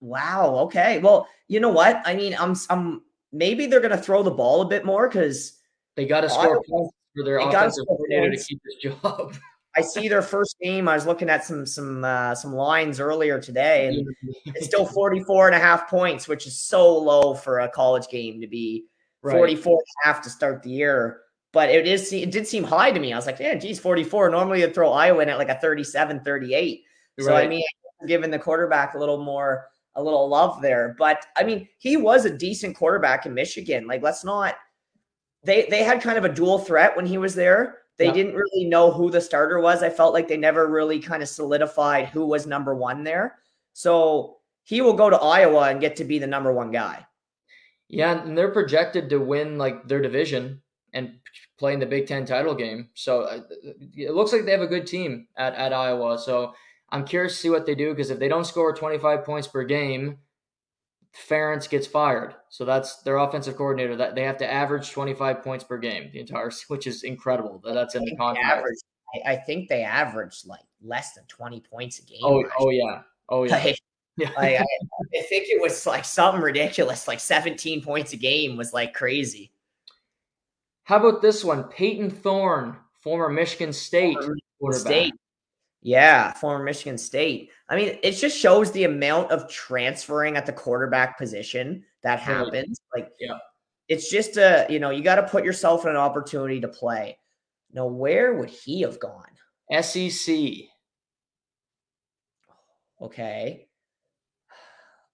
[0.00, 0.56] wow.
[0.64, 2.02] Okay, well you know what?
[2.04, 3.02] I mean, I'm I'm
[3.32, 5.58] maybe they're gonna throw the ball a bit more because
[5.96, 9.34] They got to score points for their offensive coordinator to keep his job.
[9.76, 10.88] I see their first game.
[10.88, 14.06] I was looking at some some uh, some lines earlier today, and
[14.46, 18.40] it's still 44 and a half points, which is so low for a college game
[18.40, 18.86] to be
[19.26, 19.36] Right.
[19.36, 21.20] 44 and a half to start the year.
[21.52, 23.12] But it is it did seem high to me.
[23.12, 24.30] I was like, yeah, geez, 44.
[24.30, 26.82] Normally you'd throw Iowa in at like a 37, 38.
[27.20, 27.64] So I mean,
[28.06, 30.94] giving the quarterback a little more, a little love there.
[30.98, 33.86] But I mean, he was a decent quarterback in Michigan.
[33.86, 34.56] Like, let's not.
[35.44, 37.78] They they had kind of a dual threat when he was there.
[37.96, 38.12] They Yeah.
[38.12, 39.82] didn't really know who the starter was.
[39.82, 43.38] I felt like they never really kind of solidified who was number one there.
[43.72, 47.06] So he will go to Iowa and get to be the number one guy.
[47.88, 50.62] Yeah, and they're projected to win like their division
[50.92, 51.18] and
[51.58, 52.88] play in the Big Ten title game.
[52.94, 53.40] So uh,
[53.94, 56.18] it looks like they have a good team at, at Iowa.
[56.18, 56.54] So
[56.90, 59.64] I'm curious to see what they do because if they don't score 25 points per
[59.64, 60.18] game,
[61.28, 62.34] Ferentz gets fired.
[62.48, 63.96] So that's their offensive coordinator.
[63.96, 67.60] That they have to average 25 points per game the entire, which is incredible.
[67.64, 68.66] That that's in the contract.
[69.14, 72.20] I, I think they averaged like less than 20 points a game.
[72.22, 73.56] Oh, oh yeah, oh yeah.
[73.56, 73.78] Like,
[74.16, 74.30] yeah.
[74.36, 74.64] like, I,
[75.18, 79.52] I think it was like something ridiculous, like 17 points a game was like crazy.
[80.84, 81.64] How about this one?
[81.64, 84.86] Payton Thorne, former Michigan State Former quarterback.
[84.86, 85.14] State.
[85.82, 87.50] Yeah, former Michigan State.
[87.68, 92.80] I mean, it just shows the amount of transferring at the quarterback position that happens.
[92.94, 93.38] Like, Yeah.
[93.88, 97.18] it's just a, you know, you got to put yourself in an opportunity to play.
[97.72, 99.30] Now, where would he have gone?
[99.80, 100.36] SEC.
[103.00, 103.65] Okay.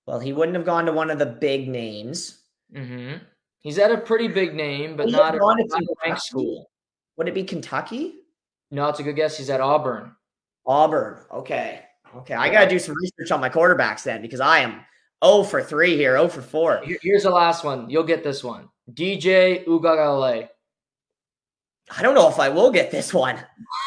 [0.07, 2.41] Well, he wouldn't have gone to one of the big names.
[2.75, 3.19] Mm-hmm.
[3.61, 6.71] He's at a pretty big name, but He not a, gone not a ranked school.
[7.17, 8.15] Would it be Kentucky?
[8.71, 9.39] No, it's a good guess.
[9.39, 10.13] He's at Auburn.
[10.67, 11.19] Auburn.
[11.31, 11.83] Okay.
[12.17, 12.35] Okay.
[12.35, 14.81] I got to do some research on my quarterbacks then because I am
[15.25, 16.83] 0 for 3 here, 0 for 4.
[17.03, 17.89] Here's the last one.
[17.89, 18.69] You'll get this one.
[18.93, 20.49] DJ Uiagalelei.
[21.91, 23.39] I don't know if I will get this one.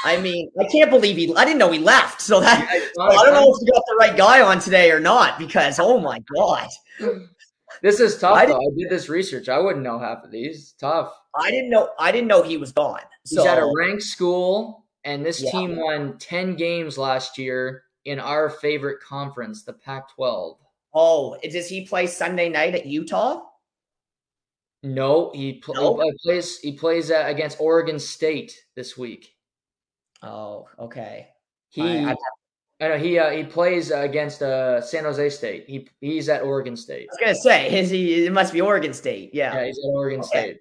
[0.04, 2.22] I mean, I can't believe he, I didn't know he left.
[2.22, 5.40] So that, I don't know if we got the right guy on today or not
[5.40, 6.68] because, oh my God.
[7.82, 8.44] This is tough, I.
[8.44, 9.50] I did this research.
[9.50, 10.74] I wouldn't know half of these.
[10.80, 11.14] Tough.
[11.38, 13.02] I didn't know, I didn't know he was gone.
[13.28, 15.52] He's at a ranked school, and this Yeah.
[15.52, 20.58] team won 10 games last year in our favorite conference, the Pac 12.
[20.94, 23.42] oh, does he play Sunday night at Utah?
[24.86, 26.00] No, he, pl- No?
[26.00, 26.60] he plays.
[26.60, 29.36] He plays uh, against Oregon State this week.
[30.22, 31.30] Oh, okay.
[31.70, 32.16] He, I- I,
[32.82, 35.66] I- know he uh, he plays uh, against uh, San Jose State.
[35.68, 37.08] He he's at Oregon State.
[37.10, 38.26] I was gonna say, is he?
[38.26, 39.32] It must be Oregon State.
[39.34, 39.56] Yeah.
[39.56, 40.28] Yeah, he's at Oregon Okay.
[40.28, 40.58] State.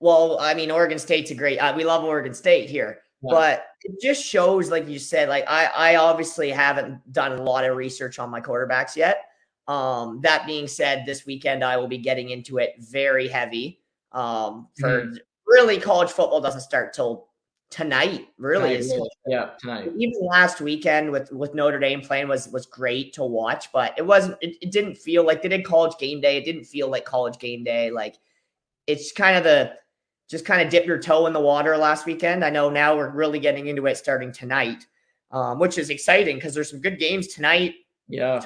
[0.00, 1.58] Well, I mean, Oregon State's a great.
[1.58, 3.30] Uh, we love Oregon State here, Yeah.
[3.32, 7.64] but it just shows, like you said, like I, I obviously haven't done a lot
[7.64, 9.24] of research on my quarterbacks yet.
[9.68, 13.80] Um, that being said, this weekend I will be getting into it very heavy.
[14.12, 15.16] Um, for Mm-hmm.
[15.46, 17.28] really, college football doesn't start till
[17.70, 18.28] tonight.
[18.38, 19.08] Really, Tonight, is.
[19.26, 19.90] Yeah, tonight.
[19.98, 24.06] even last weekend with with Notre Dame playing was was great to watch, but it
[24.06, 24.38] wasn't.
[24.40, 26.38] It, it didn't feel like they did college game day.
[26.38, 27.90] It didn't feel like college game day.
[27.90, 28.16] Like
[28.86, 29.74] it's kind of the
[30.30, 32.42] just kind of dip your toe in the water last weekend.
[32.44, 34.86] I know now we're really getting into it starting tonight,
[35.30, 37.74] um, which is exciting because there's some good games tonight.
[38.08, 38.40] Yeah,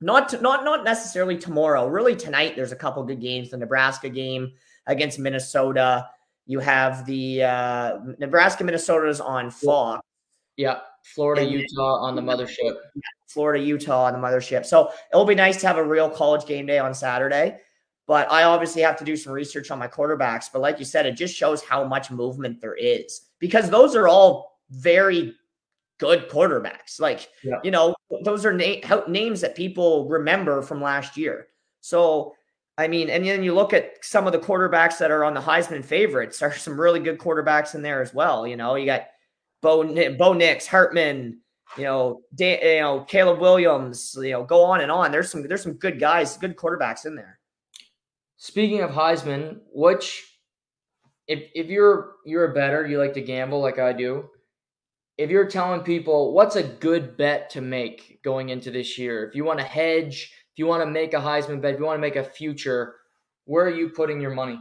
[0.00, 1.86] Not to, not not necessarily tomorrow.
[1.86, 3.50] Really tonight, there's a couple good games.
[3.50, 4.52] The Nebraska game
[4.86, 6.08] against Minnesota.
[6.46, 10.00] You have the uh, Nebraska Minnesota is on Fox.
[10.56, 10.80] yeah.
[11.14, 12.74] Florida, And- Utah on the mothership.
[13.28, 14.66] Florida, Utah on the mothership.
[14.66, 17.56] So it'll be nice to have a real college game day on Saturday.
[18.06, 20.46] But I obviously have to do some research on my quarterbacks.
[20.52, 24.08] But like you said, it just shows how much movement there is because those are
[24.08, 25.34] all very
[25.98, 26.98] good quarterbacks.
[27.00, 27.60] Like, Yeah.
[27.62, 31.48] you know, those are na- names that people remember from last year.
[31.80, 32.34] So,
[32.76, 35.40] I mean, and then you look at some of the quarterbacks that are on the
[35.40, 38.46] Heisman favorites, there are some really good quarterbacks in there as well.
[38.46, 39.06] You know, you got
[39.62, 41.38] Bo, Bo Nix, Hartman,
[41.76, 45.12] you know, Dan, you know, Caleb Williams, you know, go on and on.
[45.12, 47.38] There's some there's some good guys, good quarterbacks in there.
[48.36, 50.38] Speaking of Heisman, which
[51.28, 54.28] if if you're you're a better, you like to gamble like I do.
[55.20, 59.34] If you're telling people what's a good bet to make going into this year, if
[59.34, 61.98] you want to hedge, if you want to make a Heisman bet, if you want
[61.98, 62.94] to make a future,
[63.44, 64.58] where are you putting your money?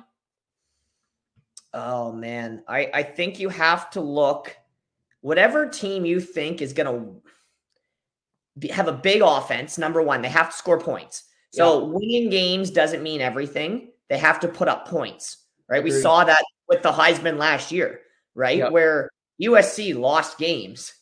[1.73, 4.53] Oh man, I I think you have to look
[5.21, 7.21] whatever team you think is going
[8.59, 9.77] to have a big offense.
[9.77, 11.23] Number one, they have to score points.
[11.51, 13.91] So winning games doesn't mean everything.
[14.09, 15.81] They have to put up points, right?
[15.81, 18.01] We saw that with the Heisman last year,
[18.35, 18.57] right?
[18.57, 18.69] Yeah.
[18.69, 19.09] Where
[19.41, 20.93] USC lost games,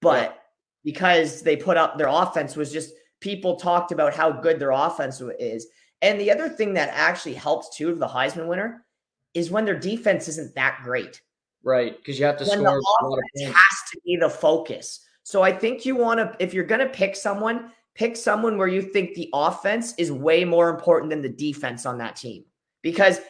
[0.00, 0.36] but Yeah.
[0.84, 5.20] because they put up their offense was just people talked about how good their offense
[5.38, 5.66] is.
[6.02, 8.84] And the other thing that actually helps too of the Heisman winner
[9.32, 11.20] is when their defense isn't that great.
[11.62, 13.56] Right, because you have to When score the a lot of offense points.
[13.58, 15.00] has to be the focus.
[15.22, 18.68] So I think you want to, if you're going to pick someone, pick someone where
[18.68, 22.44] you think the offense is way more important than the defense on that team,
[22.82, 23.20] because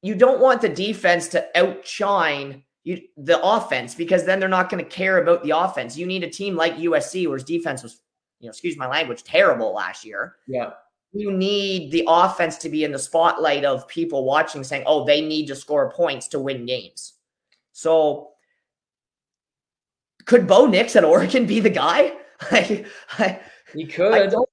[0.00, 4.82] you don't want the defense to outshine you the offense, because then they're not going
[4.84, 5.96] to care about the offense.
[5.96, 8.00] You need a team like USC, whose defense was,
[8.40, 10.70] you know, excuse my language, terrible last year Yeah,
[11.12, 15.20] you need the offense to be in the spotlight of people watching saying, oh, they
[15.20, 17.14] need to score points to win games.
[17.72, 18.32] So
[20.26, 22.12] could Bo Nix at Oregon be the guy?
[22.50, 22.84] I,
[23.18, 23.40] I,
[23.76, 24.30] I could.
[24.30, 24.48] don't,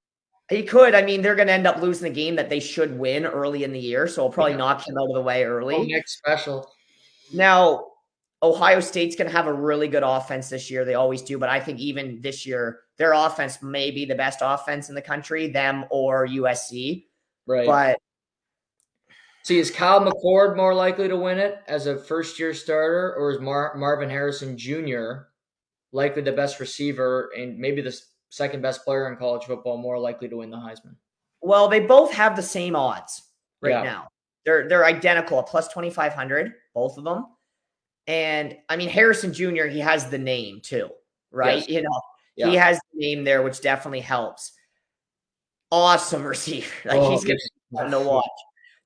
[0.49, 0.95] he could.
[0.95, 3.63] I mean, they're going to end up losing the game that they should win early
[3.63, 4.07] in the year.
[4.07, 4.57] So it'll probably Yeah.
[4.59, 5.75] knock him out of the way early.
[5.75, 6.71] Oh, next special.
[7.33, 7.90] Now,
[8.43, 10.83] Ohio State's going to have a really good offense this year.
[10.83, 11.37] They always do.
[11.37, 15.01] But I think even this year, their offense may be the best offense in the
[15.01, 17.05] country, them or USC.
[17.45, 17.67] Right.
[17.67, 17.99] But
[19.43, 23.31] See, is Kyle McCord more likely to win it as a first year starter, or
[23.31, 25.29] is Mar- Marvin Harrison Jr.
[25.91, 30.29] likely the best receiver and maybe the second best player in college football more likely
[30.29, 30.95] to win the Heisman?
[31.41, 33.23] Well, they both have the same odds
[33.61, 33.83] right Yeah.
[33.83, 34.07] now.
[34.45, 37.25] They're they're identical, a plus twenty five hundred, both of them.
[38.11, 39.65] And I mean Harrison Jr.
[39.67, 40.89] He has the name too,
[41.31, 41.59] right?
[41.59, 41.69] Yes.
[41.69, 42.01] You know,
[42.35, 42.47] Yeah.
[42.49, 44.51] he has the name there, which definitely helps.
[45.71, 48.25] Awesome receiver, like Oh, he's gonna be fun to watch.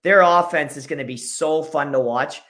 [0.03, 2.43] Their offense is going to be so fun to watch.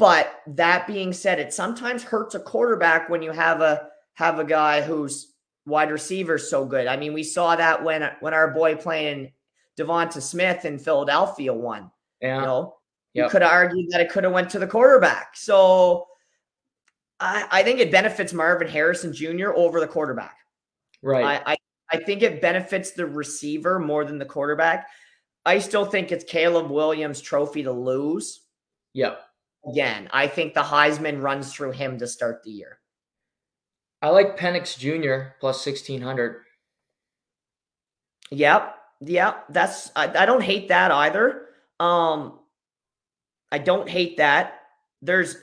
[0.00, 4.44] But that being said, it sometimes hurts a quarterback when you have a have a
[4.44, 6.88] guy who's wide receiver so good.
[6.88, 9.30] I mean, we saw that when when our boy playing
[9.78, 11.92] DeVonta Smith in Philadelphia won.
[12.20, 12.38] Yeah.
[12.40, 12.74] You know,
[13.14, 13.24] Yep.
[13.26, 15.36] you could have argued that it could have went to the quarterback.
[15.36, 16.07] So
[17.20, 19.52] I, I think it benefits Marvin Harrison Jr.
[19.54, 20.36] over the quarterback.
[21.02, 21.42] Right.
[21.44, 21.56] I, I
[21.90, 24.88] I think it benefits the receiver more than the quarterback.
[25.46, 28.42] I still think it's Caleb Williams' trophy to lose.
[28.92, 29.22] yep.
[29.68, 32.78] Again, I think the Heisman runs through him to start the year.
[34.00, 35.34] I like Penix Jr.
[35.40, 36.44] plus 1600.
[38.30, 38.74] Yep.
[39.00, 39.44] Yep.
[39.50, 41.46] That's I, I don't hate that either.
[41.80, 42.38] Um
[43.50, 44.60] I don't hate that.
[45.02, 45.36] There's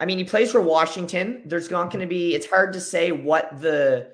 [0.00, 1.42] I mean he plays for Washington.
[1.46, 4.10] There's not going to be it's hard to say what the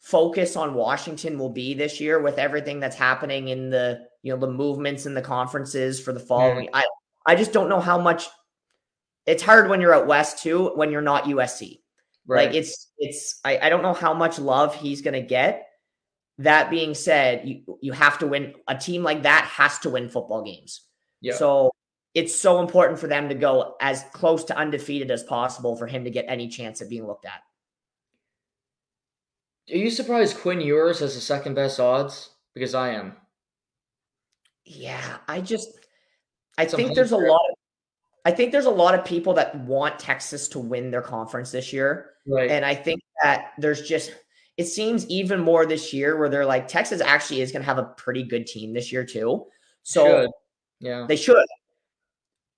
[0.00, 4.38] focus on Washington will be this year with everything that's happening in the you know
[4.38, 6.68] the movements and the conferences for the following.
[6.72, 6.84] I
[7.26, 8.26] I just don't know how much
[9.26, 11.78] it's hard when you're out west too when you're not USC.
[12.26, 12.46] Right.
[12.46, 15.66] Like it's it's I, I don't know how much love he's gonna get.
[16.38, 20.08] That being said, you you have to win a team like that has to win
[20.08, 20.82] football games.
[21.20, 21.34] Yeah.
[21.34, 21.70] So
[22.14, 26.04] it's so important for them to go as close to undefeated as possible for him
[26.04, 27.42] to get any chance of being looked at.
[29.72, 32.30] Are you surprised Quinn Ewers has the second best odds?
[32.54, 33.14] Because I am.
[34.64, 35.68] Yeah, I just
[36.58, 37.56] I think there's a lot of
[38.24, 41.72] I think there's a lot of people that want Texas to win their conference this
[41.72, 42.10] year.
[42.26, 42.50] Right.
[42.50, 44.12] And I think that there's just
[44.58, 47.78] it seems even more this year where they're like Texas actually is going to have
[47.78, 49.46] a pretty good team this year too.
[49.82, 50.30] So Should.
[50.80, 51.06] Yeah.
[51.08, 51.44] they should.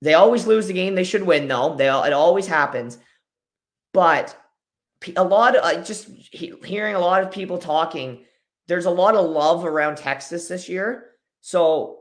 [0.05, 0.95] They always lose the game.
[0.95, 1.75] They should win though.
[1.75, 2.99] They it always happens.
[3.95, 4.37] But
[5.17, 8.25] a lot of I just he, hearing a lot of people talking.
[8.67, 11.07] There's a lot of love around Texas this year.
[11.41, 12.01] So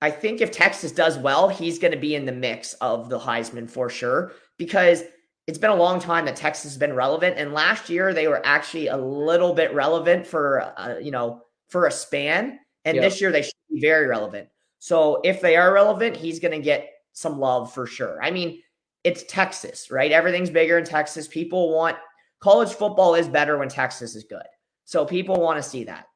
[0.00, 3.18] I think if Texas does well, he's going to be in the mix of the
[3.18, 5.02] Heisman for sure because
[5.46, 7.36] it's been a long time that Texas has been relevant.
[7.36, 11.86] And last year they were actually a little bit relevant for uh, you know for
[11.86, 14.48] a span, and this year they should be very relevant.
[14.80, 18.20] So if they are relevant, he's going to get some love for sure.
[18.22, 18.60] I mean,
[19.04, 20.10] it's Texas, right?
[20.10, 21.28] Everything's bigger in Texas.
[21.28, 21.96] People want
[22.40, 24.46] college football is better when Texas is good.
[24.86, 26.06] So people want to see that.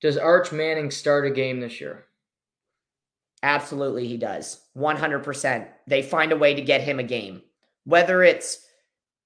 [0.00, 2.06] Does Arch Manning start a game this year?
[3.44, 4.60] Absolutely, he does.
[4.76, 5.68] 100%.
[5.86, 7.42] They find a way to get him a game,
[7.84, 8.66] whether it's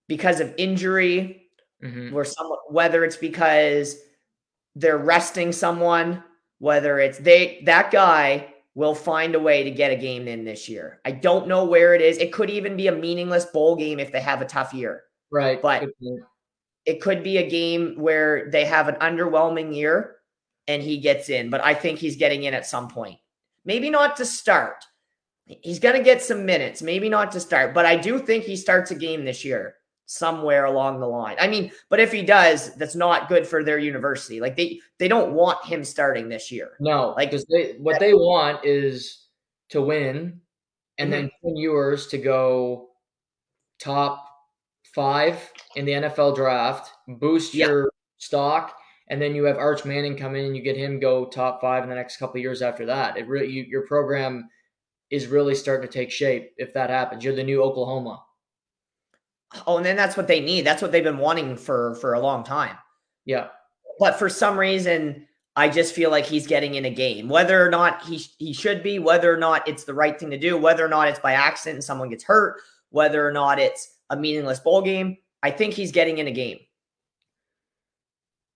[0.08, 1.42] because of injury
[1.82, 3.98] hmm or some, whether it's because
[4.74, 6.22] they're resting someone,
[6.58, 10.68] whether it's they, that guy will find a way to get a game in this
[10.68, 11.00] year.
[11.04, 12.18] I don't know where it is.
[12.18, 15.04] It could even be a meaningless bowl game if they have a tough year.
[15.30, 15.60] Right.
[15.60, 16.20] But- Good.
[16.84, 20.18] It could be a game where they have an underwhelming year
[20.68, 23.18] and he gets in, but I think he's getting in at some point.
[23.64, 24.84] Maybe not to start.
[25.46, 28.54] He's going to get some minutes, maybe not to start, but I do think he
[28.56, 29.74] starts a game this year
[30.06, 31.36] somewhere along the line.
[31.38, 34.40] I mean, but if he does, that's not good for their university.
[34.40, 36.72] Like they they don't want him starting this year.
[36.80, 39.26] No, Like- because they what they want is
[39.70, 40.40] to win,
[40.98, 41.40] and then mm-hmm.
[41.42, 42.90] Quinn Ewers to go
[43.80, 44.24] top
[44.94, 47.66] five in the NFL draft, boost Yeah.
[47.66, 48.76] your stock,
[49.08, 51.82] and then you have Arch Manning come in and you get him go top five
[51.82, 53.16] in the next couple of years after that.
[53.16, 54.48] It really you, your program
[55.10, 57.24] is really starting to take shape if that happens.
[57.24, 58.22] You're the new Oklahoma.
[59.66, 60.62] Oh, and then that's what they need.
[60.62, 62.76] That's what they've been wanting for for a long time.
[63.24, 63.48] Yeah,
[63.98, 65.26] but for some reason
[65.56, 68.82] I just feel like he's getting in a game, whether or not he he should
[68.82, 71.32] be, whether or not it's the right thing to do, whether or not it's by
[71.32, 75.16] accident and someone gets hurt, whether or not it's a meaningless bowl game.
[75.42, 76.58] I think he's getting in a game.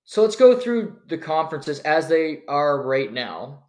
[0.05, 3.65] So let's go through the conferences as they are right now,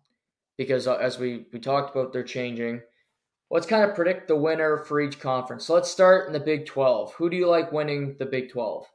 [0.58, 2.82] because uh, as we, we talked about, they're changing.
[3.52, 5.66] Let's kind of predict the winner for each conference.
[5.66, 7.14] So let's start in the Big 12.
[7.16, 8.86] Who do you like winning the Big 12?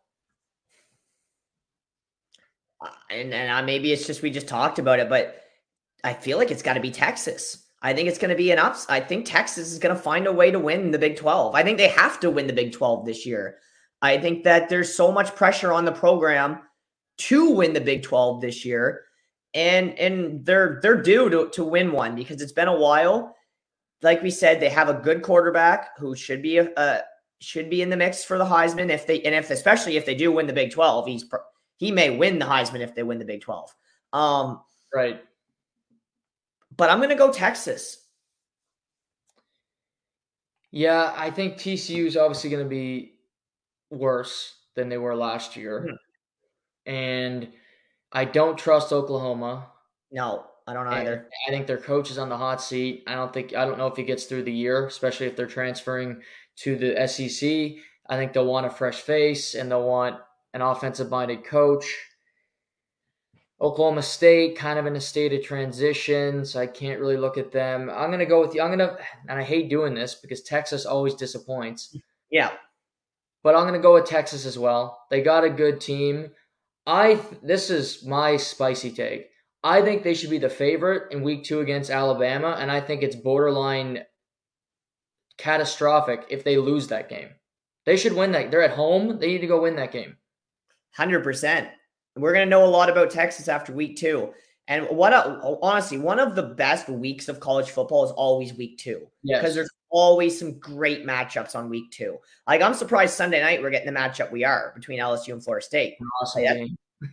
[2.81, 5.43] Uh, And and uh, maybe it's just we just talked about it, but
[6.03, 7.67] I feel like it's got to be Texas.
[7.83, 8.87] I think it's going to be an ups.
[8.89, 11.55] I think Texas is going to find a way to win the Big 12.
[11.55, 13.59] I think they have to win the Big 12 this year.
[14.01, 16.61] I think that there's so much pressure on the program
[17.19, 19.05] to win the Big 12 this year.
[19.53, 23.35] And and they're they're due to, to win one because it's been a while.
[24.03, 27.01] Like we said, they have a good quarterback who should be a, a
[27.41, 30.15] should be in the mix for the Heisman if they and if especially if they
[30.15, 31.25] do win the Big 12, he's
[31.79, 33.75] he may win the Heisman if they win the Big 12.
[34.13, 34.61] Um,
[34.95, 35.23] Right.
[36.77, 37.99] but I'm going to go Texas.
[40.71, 43.15] Yeah, I think TCU is obviously going to be
[43.91, 45.89] worse than they were last year.
[46.87, 47.49] And
[48.13, 49.67] I don't trust Oklahoma.
[50.11, 51.29] No, I don't And either.
[51.47, 53.05] I think their coach is on the hot seat.
[53.07, 55.47] I don't think I don't know if he gets through the year, especially if they're
[55.47, 56.23] transferring
[56.57, 57.83] to the SEC.
[58.09, 60.17] I think they'll want a fresh face and they'll want
[60.55, 61.87] an offensive minded coach.
[63.61, 67.53] Oklahoma State, kind of in a state of transition, so I can't really look at
[67.53, 67.89] them.
[67.89, 68.61] I'm going to go with you.
[68.61, 68.99] I'm going to,
[69.29, 71.97] and I hate doing this because Texas always disappoints.
[72.31, 72.51] Yeah.
[73.43, 75.01] But I'm going to go with Texas as well.
[75.11, 76.33] They got a good team.
[76.87, 79.31] I this is my spicy take.
[79.67, 83.03] I think they should be the favorite in week 2 against Alabama and I think
[83.03, 84.05] it's borderline
[85.39, 87.31] catastrophic if they lose that game.
[87.85, 88.53] They should win that.
[88.53, 89.19] They're at home.
[89.19, 90.19] They need to go win that game.
[90.97, 91.69] 100%.
[92.15, 94.33] We're going to know a lot about Texas after week 2.
[94.69, 98.79] And what a, honestly, one of the best weeks of college football is always week
[98.79, 99.05] 2.
[99.25, 99.41] Yes.
[99.41, 102.17] Because there's always some great matchups on week 2.
[102.47, 105.67] Like I'm surprised Sunday night we're getting the matchup we are between LSU and Florida
[105.67, 105.97] State.
[106.23, 106.67] Awesome Yeah.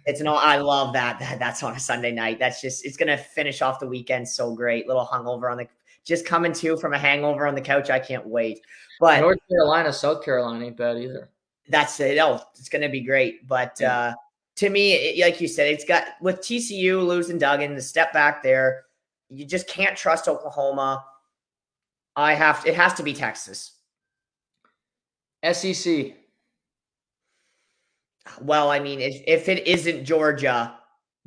[0.06, 1.20] It's no, I love that.
[1.20, 1.40] that.
[1.40, 2.40] That's on a Sunday night.
[2.40, 4.88] That's just it's gonna finish off the weekend so great.
[4.88, 5.68] Little hungover on the
[6.06, 7.90] just coming to from a hangover on the couch.
[7.90, 8.60] I can't wait.
[9.00, 11.30] But North Carolina, South Carolina ain't bad either.
[11.70, 12.18] that's it.
[12.20, 13.48] Oh, it's gonna be great.
[13.48, 13.98] But Yeah.
[14.00, 14.14] uh
[14.58, 18.44] to me, it, like you said, it's got with TCU losing Duggan, the step back
[18.44, 18.84] there.
[19.30, 21.04] You just can't trust Oklahoma.
[22.16, 23.72] I have it has to be Texas.
[25.44, 26.16] SEC.
[28.42, 30.78] Well, I mean, if, if it isn't Georgia,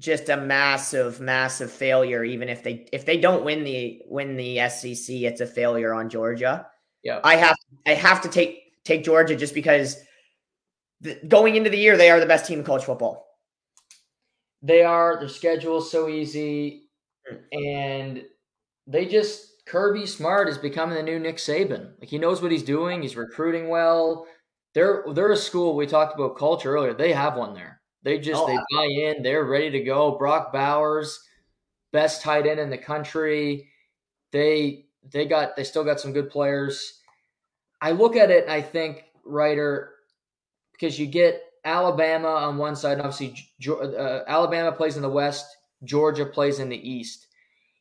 [0.01, 2.24] just a massive, massive failure.
[2.24, 6.09] Even if they if they don't win the win the SEC, it's a failure on
[6.09, 6.66] Georgia.
[7.03, 7.20] Yeah.
[7.24, 9.97] I have I have to take take Georgia just because
[11.01, 13.26] the, going into the year they are the best team in college football.
[14.62, 15.18] They are.
[15.18, 16.82] Their schedule is so easy,
[17.28, 17.36] Hmm.
[17.53, 18.24] and
[18.86, 21.99] they just Kirby Smart is becoming the new Nick Saban.
[22.01, 23.03] Like he knows what he's doing.
[23.03, 24.26] He's recruiting well.
[24.77, 25.74] They're they're a school.
[25.74, 26.93] We talked about culture earlier.
[26.93, 27.81] They have one there.
[28.03, 29.22] They just Oh, they buy in.
[29.22, 30.18] They're ready to go.
[30.18, 31.18] Brock Bowers,
[31.95, 33.70] best tight end in the country.
[34.33, 37.01] They they got they still got some good players.
[37.81, 39.95] I look at it and I think writer
[40.72, 43.35] because you get Alabama on one side, and obviously
[43.66, 45.47] uh, Alabama plays in the West,
[45.85, 47.29] Georgia plays in the East.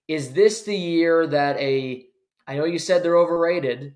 [0.07, 2.05] Is this the year that a?
[2.47, 3.95] I know you said they're overrated,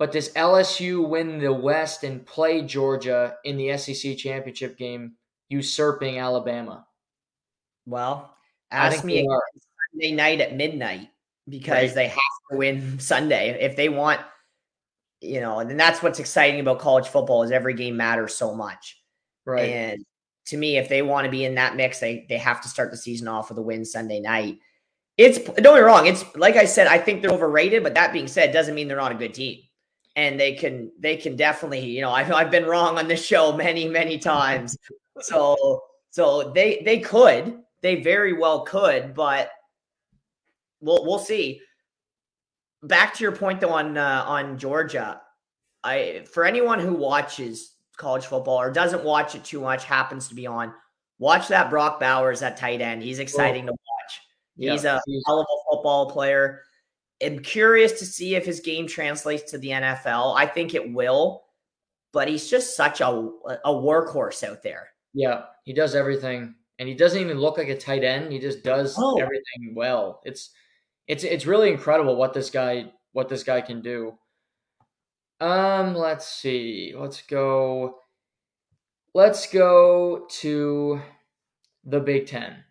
[0.00, 5.16] but does LSU win the West and play Georgia in the SEC championship game,
[5.50, 6.86] usurping Alabama?
[7.84, 8.34] Well,
[8.70, 9.42] ask me they again are.
[9.92, 11.10] Sunday night at midnight
[11.46, 11.94] because Right.
[11.94, 12.16] they have
[12.50, 14.22] to win Sunday if they want.
[15.20, 18.98] You know, and that's what's exciting about college football is every game matters so much.
[19.44, 19.68] Right.
[19.68, 20.06] And
[20.46, 22.90] to me, if they want to be in that mix, they they have to start
[22.90, 24.60] the season off with a win Sunday night.
[25.18, 26.06] It's don't get me wrong.
[26.06, 28.96] It's like I said, I think they're overrated, but that being said, doesn't mean they're
[28.96, 29.60] not a good team.
[30.16, 33.56] And they can they can definitely, you know, I've I've been wrong on this show
[33.56, 34.76] many, many times.
[35.20, 39.50] so so they they could, they very well could, but
[40.80, 41.60] we'll we'll see.
[42.82, 45.20] Back to your point though on uh, on Georgia,
[45.84, 50.34] I for anyone who watches college football or doesn't watch it too much, happens to
[50.34, 50.72] be on,
[51.18, 53.02] watch that Brock Bowers at tight end.
[53.02, 54.20] He's exciting to watch.
[54.56, 56.62] Yeah, He's a hell of a football player.
[57.22, 60.34] I'm curious to see if his game translates to the NFL.
[60.36, 61.44] I think it will,
[62.12, 63.06] but he's just such a
[63.64, 64.88] a workhorse out there.
[65.12, 68.32] Yeah, he does everything, and he doesn't even look like a tight end.
[68.32, 69.18] He just does Oh.
[69.20, 70.20] everything well.
[70.24, 70.50] It's
[71.08, 74.16] it's it's really incredible what this guy what this guy can do.
[75.40, 76.92] Um, let's see.
[76.96, 78.00] Let's go.
[79.14, 81.00] Let's go to
[81.84, 82.62] the Big Ten.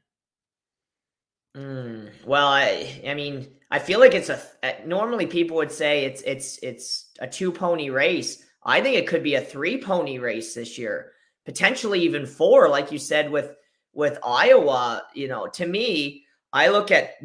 [1.55, 4.41] Mm, well, I I mean, I feel like it's a
[4.85, 8.43] normally people would say it's it's it's a two pony race.
[8.63, 11.13] I think it could be a three pony race this year,
[11.45, 13.55] potentially even four, like you said with
[13.93, 15.03] with Iowa.
[15.15, 17.15] You know, to me, I look at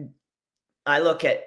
[0.87, 1.45] I look at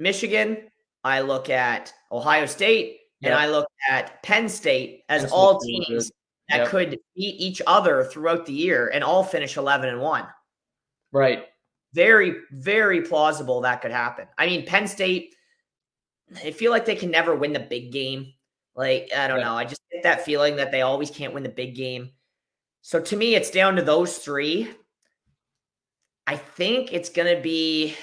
[0.00, 0.68] Michigan,
[1.04, 6.10] I look at Ohio State, and I look at Penn State as Penn all teams
[6.10, 6.12] good.
[6.48, 6.68] that Yep.
[6.68, 10.26] could beat each other throughout the year and all finish eleven and one
[11.12, 11.46] Right.
[11.92, 14.26] Very, very plausible that could happen.
[14.38, 15.34] I mean, Penn State,
[16.44, 18.32] I feel like they can never win the big game.
[18.74, 19.44] Like, I don't Yeah.
[19.46, 19.54] know.
[19.56, 22.12] I just get that feeling that they always can't win the big game.
[22.82, 24.70] So to me, it's down to those three.
[26.26, 27.96] I think it's gonna be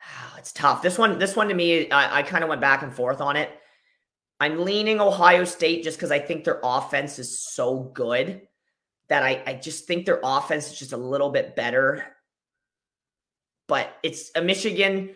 [0.38, 0.82] it's tough.
[0.82, 3.36] This one, this one to me, I, I kind of went back and forth on
[3.36, 3.50] it.
[4.38, 8.42] I'm leaning Ohio State just because I think their offense is so good
[9.08, 12.04] that I, I just think their offense is just a little bit better
[13.68, 15.10] but it's a Michigan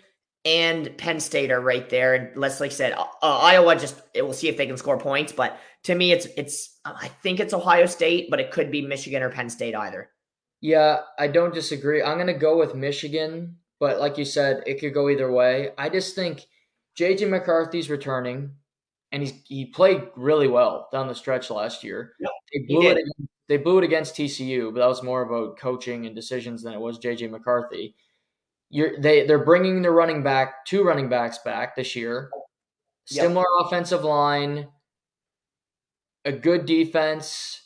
[0.44, 2.14] and Penn State are right there.
[2.14, 5.32] And let's like said, uh, Iowa just it will see if they can score points.
[5.32, 9.22] But to me, it's it's I think it's Ohio State, but it could be Michigan
[9.22, 10.10] or Penn State either.
[10.60, 12.02] Yeah, I don't disagree.
[12.02, 15.70] I'm going to go with Michigan, but like you said, it could go either way.
[15.78, 16.44] I just think
[16.98, 18.52] JJ McCarthy's returning,
[19.12, 22.14] and he's he played really well down the stretch last year.
[22.20, 22.92] Yep, they blew it.
[22.92, 23.12] Against,
[23.48, 26.98] they booed against TCU, but that was more about coaching and decisions than it was
[26.98, 27.94] JJ McCarthy.
[28.70, 32.30] You're, they they're bringing their running back two running backs back this year.
[33.10, 33.24] Yep.
[33.24, 34.68] Similar offensive line,
[36.24, 37.60] a good defense.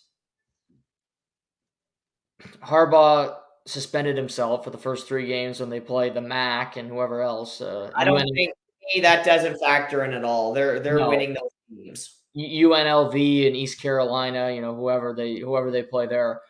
[2.63, 3.37] Harbaugh
[3.67, 7.61] suspended himself for the first three games when they play the MAC and whoever else.
[7.61, 8.55] Uh, I don't UN think
[9.03, 10.53] that doesn't factor in at all.
[10.53, 11.09] They're they're No.
[11.09, 11.51] winning those
[11.85, 12.21] games.
[12.37, 16.41] UNLV and East Carolina, you know, whoever they whoever they play there.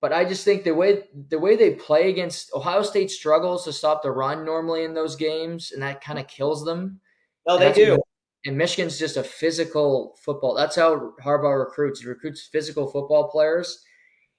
[0.00, 3.72] But I just think the way the way they play against Ohio State struggles to
[3.72, 7.00] stop the run normally in those games, and that kind of kills them.
[7.46, 7.98] No, they do.
[8.44, 10.54] And Michigan's just a physical football.
[10.54, 12.00] That's how Harbaugh recruits.
[12.00, 13.84] He recruits physical football players.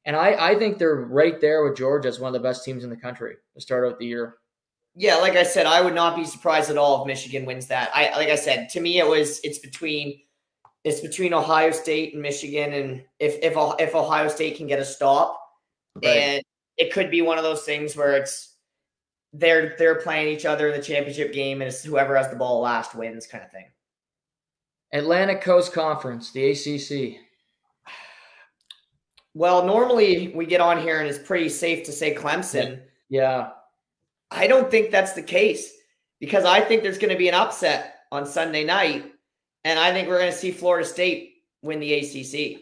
[0.06, 2.84] And I, I think they're right there with Georgia as one of the best teams
[2.84, 4.38] in the country to start out the year.
[4.96, 7.92] Yeah, like I said, I would not be surprised at all if Michigan wins that.
[7.94, 10.20] I like I said, to me, it was it's between
[10.84, 14.86] it's between Ohio State and Michigan, and if if if Ohio State can get a
[14.86, 15.39] stop,
[16.06, 16.44] and
[16.78, 18.56] it could be one of those things where it's
[19.34, 22.62] they're they're playing each other in the championship game, and it's whoever has the ball
[22.62, 23.66] last wins, kind of thing.
[24.94, 27.20] Atlantic Coast Conference, the ACC.
[29.36, 32.82] Well, normally we get on here and it's pretty safe to say Clemson.
[33.10, 33.52] Yeah.
[34.32, 35.72] I don't think that's the case
[36.20, 39.06] because I think there's going to be an upset on Sunday night,
[39.64, 42.62] and I think we're going to see Florida State win the ACC.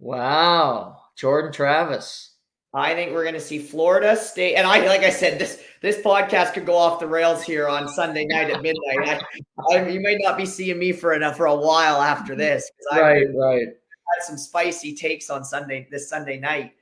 [0.00, 1.00] Wow.
[1.16, 2.34] Jordan Travis.
[2.74, 5.96] I think we're going to see Florida State, and I like I said this this
[5.98, 9.22] podcast could go off the rails here on Sunday night at midnight.
[9.70, 12.70] I, I, you may not be seeing me for enough for a while after this.
[12.92, 13.66] Right, been- right.
[13.68, 16.72] had some spicy takes on Sunday this Sunday night.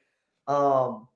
[0.49, 1.07] Um,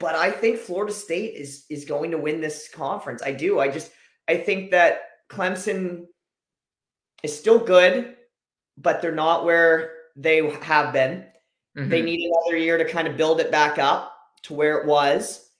[0.00, 3.22] but I think Florida State is is going to win this conference.
[3.22, 3.60] I do.
[3.60, 3.92] I just
[4.26, 6.06] I think that Clemson
[7.22, 8.16] is still good,
[8.76, 11.26] but they're not where they have been.
[11.74, 12.04] They Mhm.
[12.04, 15.50] need another year to kind of build it back up to where it was.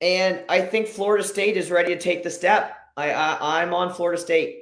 [0.00, 2.76] And I think Florida State is ready to take the step.
[2.96, 4.60] I, I I'm on Florida State.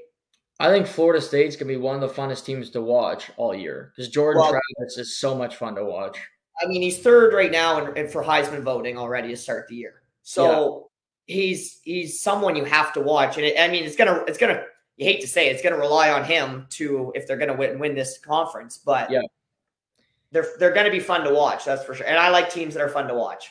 [0.61, 3.92] I think Florida State's gonna be one of the funnest teams to watch all year
[3.96, 6.18] because Jordan Well- Travis is so much fun to watch.
[6.62, 9.74] I mean, he's third right now in, in for Heisman voting already to start the
[9.74, 10.03] year.
[10.22, 10.90] So
[11.26, 14.62] he's he's someone you have to watch, and it, I mean, it's gonna it's gonna
[14.98, 17.78] you hate to say it, it's gonna rely on him to if they're gonna win
[17.78, 19.22] win this conference, but Yeah.
[20.33, 22.07] They're they're gonna be fun to watch, that's for sure.
[22.07, 23.51] And I like teams that are fun to watch.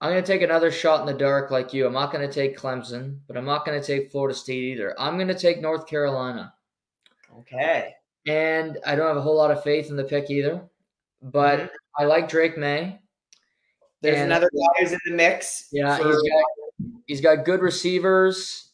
[0.00, 1.86] I'm gonna take another shot in the dark like you.
[1.86, 4.98] I'm not gonna take Clemson, but I'm not gonna take Florida State either.
[4.98, 6.54] I'm gonna take North Carolina.
[7.40, 7.94] Okay,
[8.26, 10.62] And I don't have a whole lot of faith in the pick either.
[11.22, 11.70] But Mhm.
[11.98, 12.98] I like Drake Maye.
[14.02, 15.68] there's And- another guy who's in the mix.
[15.70, 16.44] Yeah, for- he's got
[17.06, 18.70] he's got good receivers.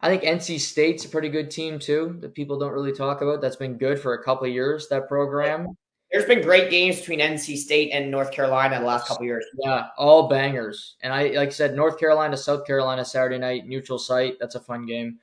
[0.00, 3.40] I think NC State's a pretty good team too that people don't really talk about.
[3.40, 4.88] That's been good for a couple of years.
[4.88, 5.76] That program,
[6.12, 9.44] there's been great games between NC State and North Carolina the last couple years.
[9.58, 10.96] yeah, all bangers.
[11.02, 14.36] And I like I said, North Carolina, South Carolina, Saturday night, neutral site.
[14.38, 15.18] That's a fun game.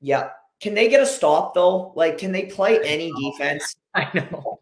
[0.00, 0.30] Yeah.
[0.60, 1.92] Can they get a stop though?
[1.96, 3.76] Like, can they play any defense?
[3.94, 4.60] I know.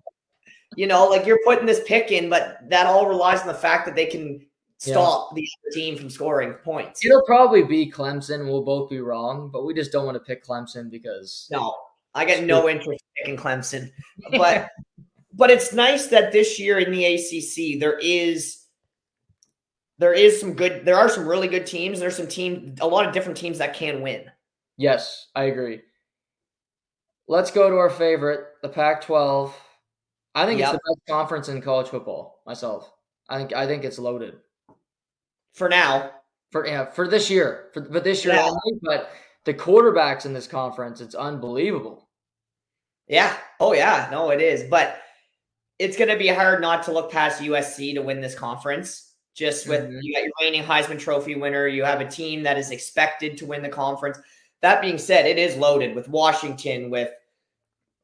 [0.76, 3.86] You know, like you're putting this pick in, but that all relies on the fact
[3.86, 4.44] that they can
[4.78, 7.04] stop the other team from scoring points.
[7.04, 8.46] It'll probably be Clemson.
[8.46, 11.74] We'll both be wrong, but we just don't want to pick Clemson because No,
[12.14, 13.90] I got no interest in picking Clemson,
[14.32, 14.68] but
[15.34, 18.60] but it's nice that this year in the ACC there is
[19.98, 20.84] there is some good.
[20.84, 22.00] There are some really good teams.
[22.00, 24.24] There's some team, a lot of different teams that can win.
[24.76, 25.82] yes, I agree.
[27.28, 29.52] Let's go to our favorite, the Pac-12.
[30.34, 30.74] I think Yep.
[30.74, 32.42] it's the best conference in college football.
[32.44, 32.92] Myself,
[33.28, 34.34] I think I think it's loaded.
[35.54, 36.10] For now,
[36.50, 38.44] for yeah for this year for but this year Yeah.
[38.46, 39.10] only but
[39.44, 42.08] the quarterbacks in this conference it's unbelievable
[43.06, 43.36] yeah.
[43.60, 44.98] Oh yeah, no, it is, but
[45.78, 49.12] it's going to be hard not to look past USC to win this conference.
[49.34, 49.98] Just with Mhm.
[50.00, 53.46] you got your reigning Heisman Trophy winner, you have a team that is expected to
[53.46, 54.18] win the conference.
[54.62, 57.10] That being said, it is loaded with Washington, with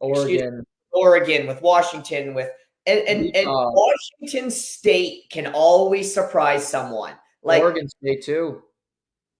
[0.00, 2.50] oregon Oregon, with Washington, with
[2.86, 3.70] and and, and Utah.
[3.72, 7.14] Washington State can always surprise someone.
[7.42, 8.62] Like oregon state too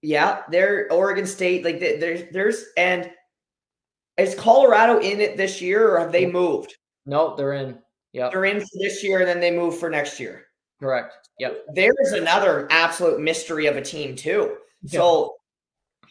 [0.03, 1.65] yeah, they're Oregon State.
[1.65, 3.11] Like there's there's and
[4.17, 6.77] is Colorado in it this year, or have they moved?
[7.07, 7.79] nope they're in
[8.13, 10.47] yep They're in for this year, and then they move for next year.
[10.81, 14.57] correct yep There's another absolute mystery of a team too.
[14.87, 15.35] So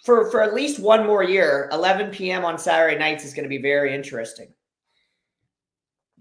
[0.06, 2.46] for for at least one more year, 11 p.m.
[2.46, 4.54] on Saturday nights is going to be very interesting.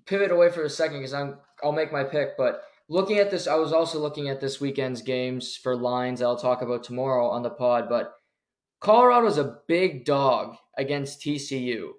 [0.07, 3.47] pivot away for a second because i'm i'll make my pick but looking at this
[3.47, 7.43] i was also looking at this weekend's games for lines i'll talk about tomorrow on
[7.43, 8.15] the pod but
[8.81, 11.91] colorado's a big dog against tcu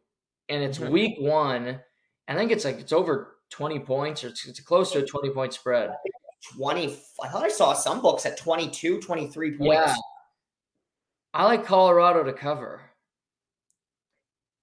[0.49, 0.89] and it's Mhm.
[0.89, 1.79] week one
[2.27, 5.29] i think it's like it's over 20 points, or it's, it's close to a 20
[5.31, 5.91] point spread.
[6.55, 6.97] 20.
[7.21, 9.73] I thought I saw some books at 22, 23 points.
[9.73, 9.95] Yeah.
[11.33, 12.81] I like Colorado to cover.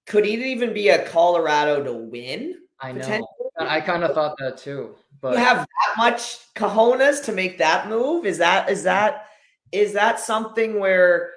[0.07, 2.55] Could it even be a Colorado to win?
[2.79, 3.27] I know.
[3.59, 4.95] I kind of thought that too.
[5.19, 8.25] But you have that much cojones to make that move?
[8.25, 9.27] Is that is that
[9.71, 11.31] is that something where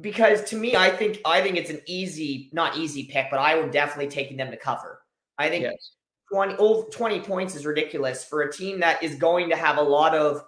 [0.00, 3.58] because to me I think I think it's an easy not easy pick, but I
[3.58, 5.00] would definitely taking them to cover.
[5.38, 5.93] I think yes.
[6.34, 9.82] 20 over 20 points is ridiculous for a team that is going to have a
[9.82, 10.44] lot of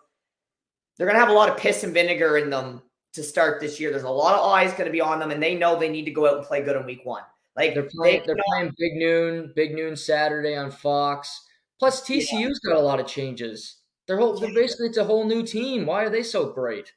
[0.96, 2.82] they're going to have a lot of piss and vinegar in them
[3.12, 3.90] to start this year.
[3.90, 6.06] There's a lot of eyes going to be on them and they know they need
[6.06, 7.22] to go out and play good in week 1.
[7.56, 8.20] Like They're playing.
[8.20, 11.42] they- They're playing big noon, big noon Saturday on Fox.
[11.78, 13.76] Plus, TCU's got a lot of changes.
[14.06, 14.38] They're whole.
[14.38, 15.84] They're basically it's a whole new team.
[15.84, 16.92] Why are they so great?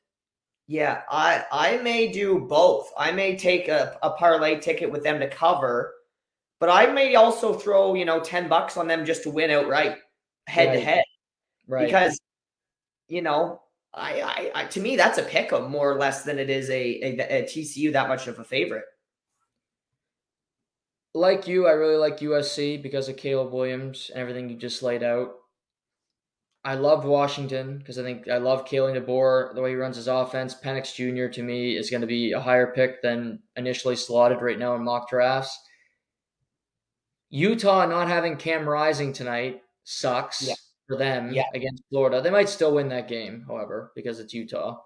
[0.68, 2.92] Yeah, I I may do both.
[2.98, 5.96] I may take a, a parlay ticket with them to cover,
[6.60, 9.97] but I may also throw, you know, 10 bucks on them just to win outright
[10.47, 11.03] head to head.
[11.68, 11.86] Right.
[11.86, 12.20] Because,
[13.07, 13.62] you know,
[13.93, 16.70] I, I, I to me that's a pick 'em more or less than it is
[16.70, 18.86] a, a, a TCU that much of a favorite.
[21.14, 25.03] like you, I really like USC because of Caleb Williams and everything you just laid
[25.03, 25.32] out.
[26.64, 30.07] I love Washington because I think I love Kalen DeBoer, the way he runs his
[30.07, 30.55] offense.
[30.55, 31.32] Penix Jr.
[31.34, 34.84] to me is going to be a higher pick than initially slotted right now in
[34.84, 35.57] mock drafts.
[37.30, 40.56] Utah not having Cam Rising tonight sucks Yeah.
[40.88, 41.44] for them Yeah.
[41.54, 42.22] against Florida.
[42.22, 44.82] They might still win that game, however, because it's Utah.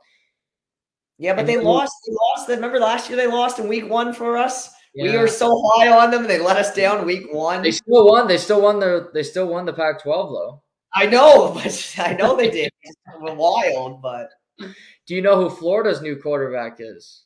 [1.18, 1.94] Yeah, but And they who- lost.
[2.08, 2.50] They lost.
[2.50, 4.74] Remember last year they lost in week one for us.
[4.96, 7.64] We were so high on them, and they let us down week one.
[7.64, 8.28] They still won.
[8.28, 9.10] They still won the.
[9.14, 10.62] They still won the Pac-12 though.
[10.94, 12.72] I know, but I know they did.
[12.84, 14.30] It's wild, but
[14.60, 17.24] Do you know who Florida's new quarterback is?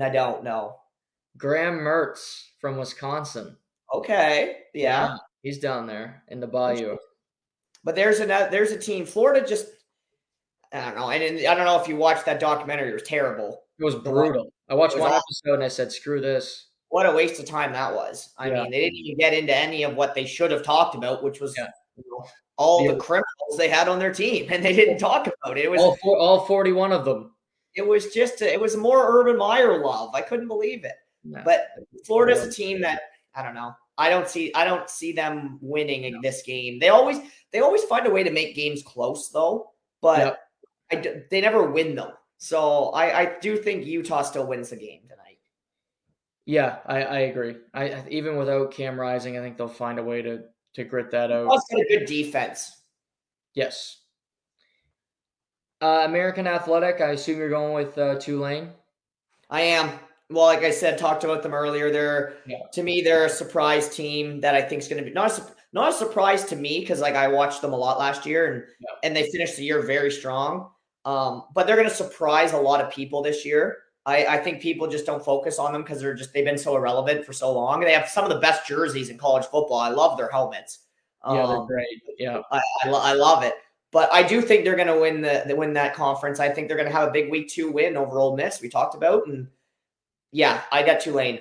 [0.00, 0.80] I don't know.
[1.36, 3.56] Graham Mertz from Wisconsin.
[3.92, 5.16] Okay, yeah.
[5.42, 6.96] he's down there in the Bayou.
[7.84, 9.06] But there's a there's a team.
[9.06, 9.68] Florida just
[10.72, 12.90] I don't know, and, I don't know if you watched that documentary.
[12.90, 13.62] It was terrible.
[13.78, 14.52] It was brutal.
[14.68, 15.22] I watched one awful.
[15.30, 18.32] episode and I said, "Screw this." What a waste of time that was.
[18.38, 18.62] I Yeah.
[18.62, 21.40] mean, they didn't even get into any of what they should have talked about, which
[21.40, 21.68] was Yeah.
[21.96, 22.24] you know,
[22.56, 22.92] all Yeah.
[22.92, 25.64] the criminals they had on their team, and they didn't talk about it.
[25.64, 27.34] It was All four, all forty-one of them.
[27.74, 30.14] it was just a, it was more Urban Meyer love.
[30.14, 30.94] I couldn't believe it.
[31.24, 31.42] Yeah.
[31.44, 31.68] But
[32.06, 33.02] Florida's a team that
[33.34, 33.74] I don't know.
[33.96, 36.78] I don't see I don't see them winning in this game.
[36.78, 37.18] They always
[37.52, 40.38] they always find a way to make games close though, but Yep.
[40.92, 42.12] I they never win them.
[42.38, 45.38] So I, I do think Utah still wins the game tonight.
[46.46, 47.56] Yeah, I, I agree.
[47.74, 51.32] I even without Cam Rising, I think they'll find a way to to grit that
[51.32, 51.48] out.
[51.48, 52.80] Got a good defense.
[53.54, 53.98] Yes.
[55.80, 57.00] Uh, American Athletic.
[57.00, 58.70] I assume you're going with uh, Tulane.
[59.50, 59.98] I am.
[60.30, 61.90] Well, like I said, talked about them earlier.
[61.90, 62.58] They're Yeah.
[62.72, 65.42] to me, they're a surprise team that I think is going to be not a,
[65.72, 68.62] not a surprise to me because like I watched them a lot last year and
[68.80, 68.90] Yeah.
[69.04, 70.70] and they finished the year very strong.
[71.04, 73.78] Um, but they're going to surprise a lot of people this year.
[74.04, 76.76] I, I think people just don't focus on them because they're just they've been so
[76.76, 77.80] irrelevant for so long.
[77.80, 79.78] They have some of the best jerseys in college football.
[79.80, 80.80] I love their helmets.
[81.26, 82.02] Yeah, they're Um, great.
[82.18, 82.40] Yeah.
[82.50, 83.54] I, I, lo- I love it.
[83.92, 86.40] But I do think they're going to win the, the win that conference.
[86.40, 88.60] I think they're going to have a big week two win over Ole Miss.
[88.60, 89.48] We talked about, and
[90.32, 91.40] yeah, I got Tulane.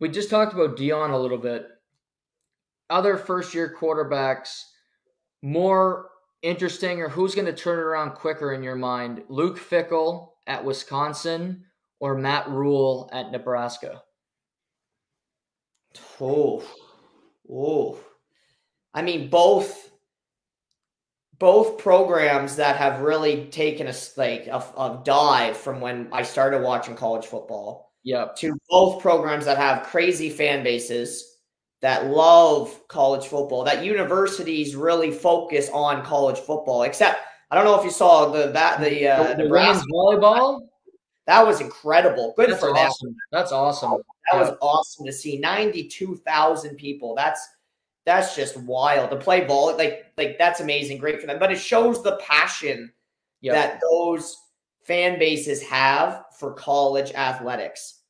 [0.00, 1.66] We just talked about Deion a little bit.
[2.90, 4.62] Other first year quarterbacks,
[5.42, 6.10] more
[6.42, 9.22] interesting, or who's going to turn it around quicker in your mind?
[9.28, 11.64] Luke Fickell at Wisconsin
[12.00, 14.02] or Matt Rhule at Nebraska?
[16.20, 16.62] Oh,
[17.50, 17.98] oh.
[18.92, 19.90] I mean, both
[21.38, 26.62] both programs that have really taken a like a, a dive from when I started
[26.62, 27.92] watching college football.
[28.06, 28.36] Yep.
[28.36, 31.38] to both programs that have crazy fan bases
[31.80, 36.82] that love college football, that universities really focus on college football.
[36.82, 37.18] Except,
[37.50, 39.86] I don't know if you saw the that the uh, the Nebraska.
[39.90, 40.68] volleyball?
[41.26, 42.34] That was incredible.
[42.36, 42.76] Good That's for them.
[42.76, 43.16] awesome.
[43.32, 44.02] That's awesome.
[44.30, 45.38] That was awesome to see.
[45.38, 47.14] Ninety-two thousand people.
[47.14, 47.46] That's
[48.06, 49.76] that's just wild to play ball.
[49.76, 50.98] Like like that's amazing.
[50.98, 51.38] Great for them.
[51.38, 52.92] But it shows the passion
[53.40, 53.54] Yep.
[53.54, 54.36] that those
[54.84, 58.00] fan bases have for college athletics.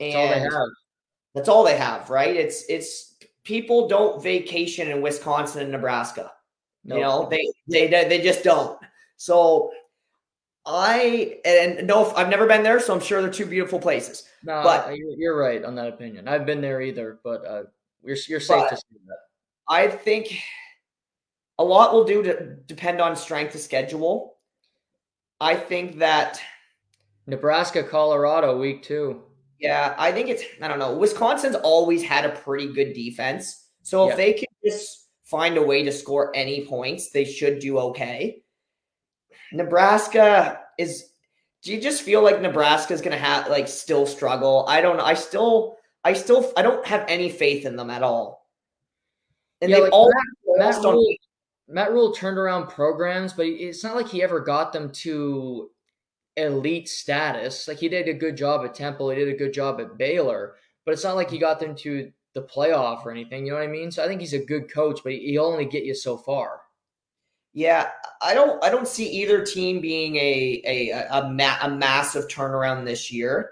[0.00, 0.52] That's all they have.
[1.34, 2.34] That's all they have, right?
[2.34, 3.14] It's it's
[3.44, 6.32] people don't vacation in Wisconsin and Nebraska.
[6.84, 6.96] No.
[6.96, 8.76] You know, they they they just don't.
[9.16, 9.70] So
[10.66, 14.24] I and no, I've never been there, so I'm sure they're two beautiful places.
[14.44, 16.28] No, but- you're, you're right on that opinion.
[16.28, 17.62] I've been there either, but uh,
[18.04, 19.18] you're you're safe But- to say that.
[19.68, 20.42] I think
[21.58, 24.36] a lot will do to depend on strength of schedule.
[25.40, 26.40] I think that
[27.26, 29.22] Nebraska, Colorado, week two.
[29.58, 30.96] Yeah, I think it's I don't know.
[30.96, 33.68] Wisconsin's always had a pretty good defense.
[33.82, 34.10] So Yeah.
[34.12, 38.42] if they can just find a way to score any points, they should do okay.
[39.52, 41.10] Nebraska is
[41.62, 44.64] do you just feel like Nebraska is going to have like still struggle?
[44.68, 45.04] I don't know.
[45.04, 48.41] I still I still I don't have any faith in them at all.
[49.62, 50.10] And yeah, like all
[50.58, 51.16] Matt, Matt, Rhule,
[51.68, 55.70] Matt Rhule turned around programs, but it's not like he ever got them to
[56.36, 57.68] elite status.
[57.68, 60.56] Like he did a good job at Temple, he did a good job at Baylor,
[60.84, 63.46] but it's not like he got them to the playoff or anything.
[63.46, 63.90] You know what I mean?
[63.90, 66.60] So I think he's a good coach, but he'll only get you so far.
[67.54, 67.90] Yeah,
[68.22, 68.62] I don't.
[68.64, 73.50] I don't see either team being a a a, ma- a massive turnaround this year.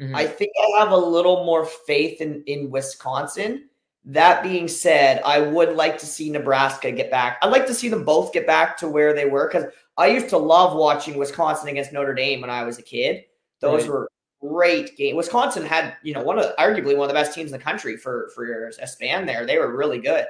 [0.00, 0.16] Mm-hmm.
[0.16, 3.68] I think I have a little more faith in in Wisconsin.
[4.04, 7.38] That being said, I would like to see Nebraska get back.
[7.40, 10.28] I'd like to see them both get back to where they were because I used
[10.30, 13.24] to love watching Wisconsin against Notre Dame when I was a kid.
[13.60, 13.90] Those right.
[13.90, 15.16] were great games.
[15.16, 17.96] Wisconsin had, you know, one of arguably one of the best teams in the country
[17.96, 19.46] for for a span there.
[19.46, 20.26] They were really good.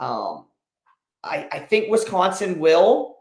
[0.00, 0.46] Um,
[1.22, 3.18] I, I think Wisconsin will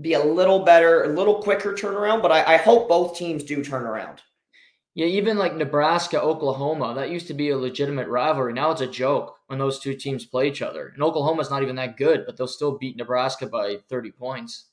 [0.00, 3.64] be a little better, a little quicker turnaround, but I, I hope both teams do
[3.64, 4.22] turn around.
[4.96, 8.54] Yeah, even like Nebraska, Oklahoma, that used to be a legitimate rivalry.
[8.54, 10.88] Now it's a joke when those two teams play each other.
[10.88, 14.68] And Oklahoma's not even that good, but they'll still beat Nebraska by 30 points.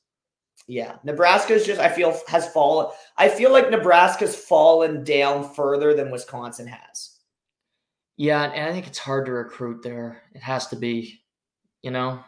[0.66, 2.86] Yeah, Nebraska's just I feel has fallen.
[3.18, 7.18] I feel like Nebraska's fallen down further than Wisconsin has.
[8.16, 10.22] Yeah, and I think it's hard to recruit there.
[10.32, 11.20] It has to be,
[11.82, 12.18] you know.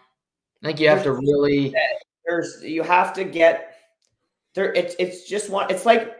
[0.63, 1.75] I think you have to really.
[2.27, 3.75] There's you have to get
[4.55, 4.75] there.
[4.75, 5.71] It's it's just one.
[5.71, 6.15] It's like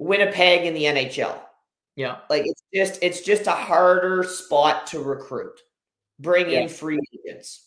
[0.00, 1.38] Winnipeg in the NHL.
[1.94, 5.60] Yeah, like it's just it's just a harder spot to recruit.
[6.18, 6.60] Bring yeah.
[6.60, 7.66] in free agents.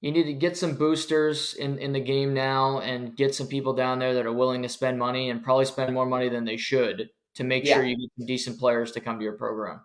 [0.00, 3.72] You need to get some boosters in, in the game now and get some people
[3.72, 6.56] down there that are willing to spend money and probably spend more money than they
[6.56, 7.74] should to make yeah.
[7.74, 9.80] sure you get some decent players to come to your program.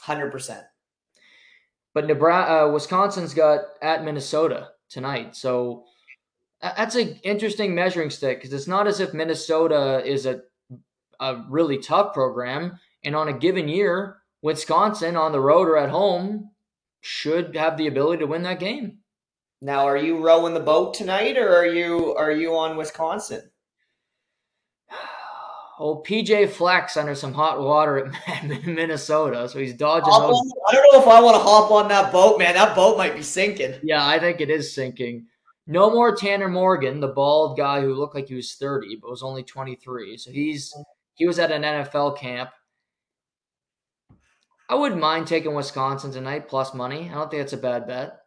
[0.00, 0.64] Hundred percent.
[1.92, 5.34] But Nebraska, uh, Wisconsin's got at Minnesota tonight.
[5.34, 5.84] So
[6.62, 10.42] that's an interesting measuring stick because it's not as if Minnesota is a,
[11.20, 12.78] a really tough program.
[13.04, 16.50] And on a given year, Wisconsin on the road or at home
[17.00, 18.98] should have the ability to win that game.
[19.62, 23.50] Now, are you rowing the boat tonight, or are you are you on Wisconsin?
[25.82, 30.12] Oh, PJ Fleck's under some hot water at Minnesota, so he's dodging.
[30.12, 30.52] those.
[30.68, 32.52] I don't know if I want to hop on that boat, man.
[32.52, 33.76] That boat might be sinking.
[33.82, 35.24] Yeah, I think it is sinking.
[35.66, 39.22] No more Tanner Morgan, the bald guy who looked like he was 30 but was
[39.22, 40.18] only 23.
[40.18, 40.74] So he's
[41.20, 42.48] he was at an NFL camp.
[44.70, 47.10] I wouldn't mind taking Wisconsin tonight plus money.
[47.10, 48.20] I don't think that's a bad bet.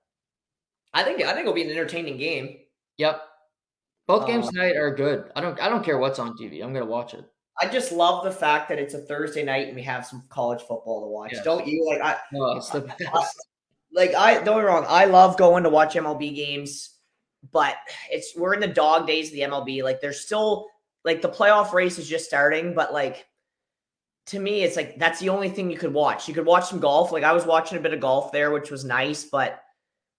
[0.93, 2.55] I think I think it'll be an entertaining game.
[2.99, 3.19] Yep.
[4.05, 5.31] Both games uh, tonight are good.
[5.35, 6.63] I don't I don't care what's on TV.
[6.63, 7.25] I'm gonna watch it.
[7.59, 10.61] I just love the fact that it's a Thursday night and we have some college
[10.61, 11.33] football to watch.
[11.43, 11.83] Don't you?
[11.89, 13.01] Like I, no, it's the best.
[13.11, 13.25] I,
[13.91, 14.85] like I don't get wrong.
[14.87, 16.99] I love going to watch MLB games,
[17.51, 17.75] but
[18.11, 19.81] it's we're in the dog days of the MLB.
[19.81, 20.67] Like there's still
[21.03, 23.25] like the playoff race is just starting, but like
[24.27, 26.27] to me, it's like that's the only thing you could watch.
[26.27, 27.11] You could watch some golf.
[27.11, 29.61] Like I was watching a bit of golf there, which was nice, but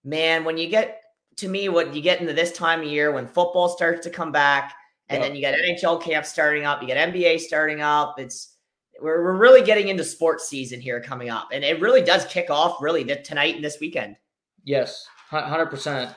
[0.04, 1.00] man, when you get
[1.36, 4.30] to me, what you get into this time of year when football starts to come
[4.30, 4.74] back
[5.08, 5.28] and yep.
[5.28, 8.18] then you got NHL camp starting up, you got NBA starting up.
[8.18, 8.56] It's
[9.00, 12.50] we're, we're really getting into sports season here coming up, and it really does kick
[12.50, 14.16] off really tonight and this weekend.
[14.64, 16.14] Yes, hundred percent.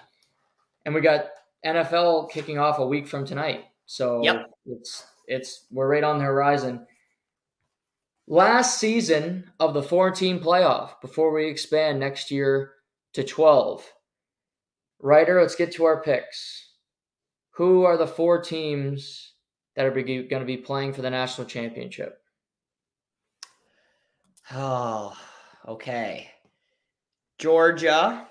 [0.86, 1.26] And we got
[1.66, 4.52] NFL kicking off a week from tonight, so yep.
[4.68, 6.86] It's it's we're right on the horizon.
[8.28, 12.74] Last season of the four-team playoff before we expand next year
[13.14, 13.90] to twelve.
[15.00, 16.68] Ryder, let's get to our picks
[17.58, 19.34] who are the four teams
[19.76, 22.20] that are going to be playing for the national championship?
[24.52, 25.18] Oh,
[25.68, 26.30] okay.
[27.40, 28.28] Georgia.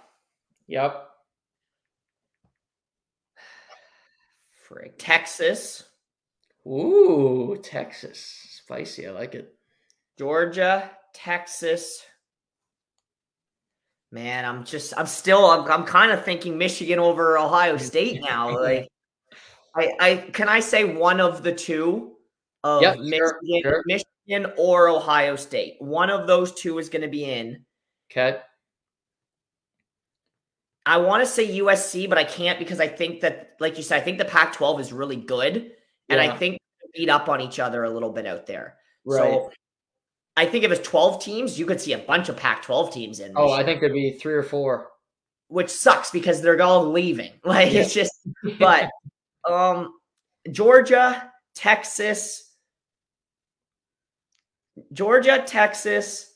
[0.68, 1.08] Yep.
[4.68, 4.94] Frick.
[4.96, 5.82] Texas.
[6.66, 8.60] Ooh, Texas.
[8.62, 9.06] Spicy.
[9.06, 9.54] I like it.
[10.18, 12.02] Georgia, Texas.
[14.10, 18.58] Man, I'm just, I'm still, I'm, I'm kind of thinking Michigan over Ohio State now.
[18.66, 18.88] Like,
[19.76, 22.16] I, I can I say one of the two
[22.64, 23.82] of yep, Michigan, sure.
[23.86, 25.76] Michigan or Ohio State.
[25.80, 27.64] One of those two is going to be in.
[28.10, 28.38] Okay.
[30.86, 34.00] I want to say USC, but I can't because I think that, like you said,
[34.00, 35.72] I think the Pac-12 is really good,
[36.08, 36.32] and yeah.
[36.32, 36.58] I think
[36.94, 38.76] beat up on each other a little bit out there.
[39.04, 39.18] Right.
[39.18, 39.50] So
[40.36, 43.32] I think if it's 12 teams, you could see a bunch of Pac-12 teams in.
[43.36, 44.88] Oh, I think there'd be three or four.
[45.48, 47.32] Which sucks because they're all leaving.
[47.44, 47.82] Like yeah.
[47.82, 48.12] it's just,
[48.58, 48.90] but
[49.48, 49.94] um,
[50.50, 52.50] Georgia, Texas,
[54.92, 56.32] Georgia, Texas,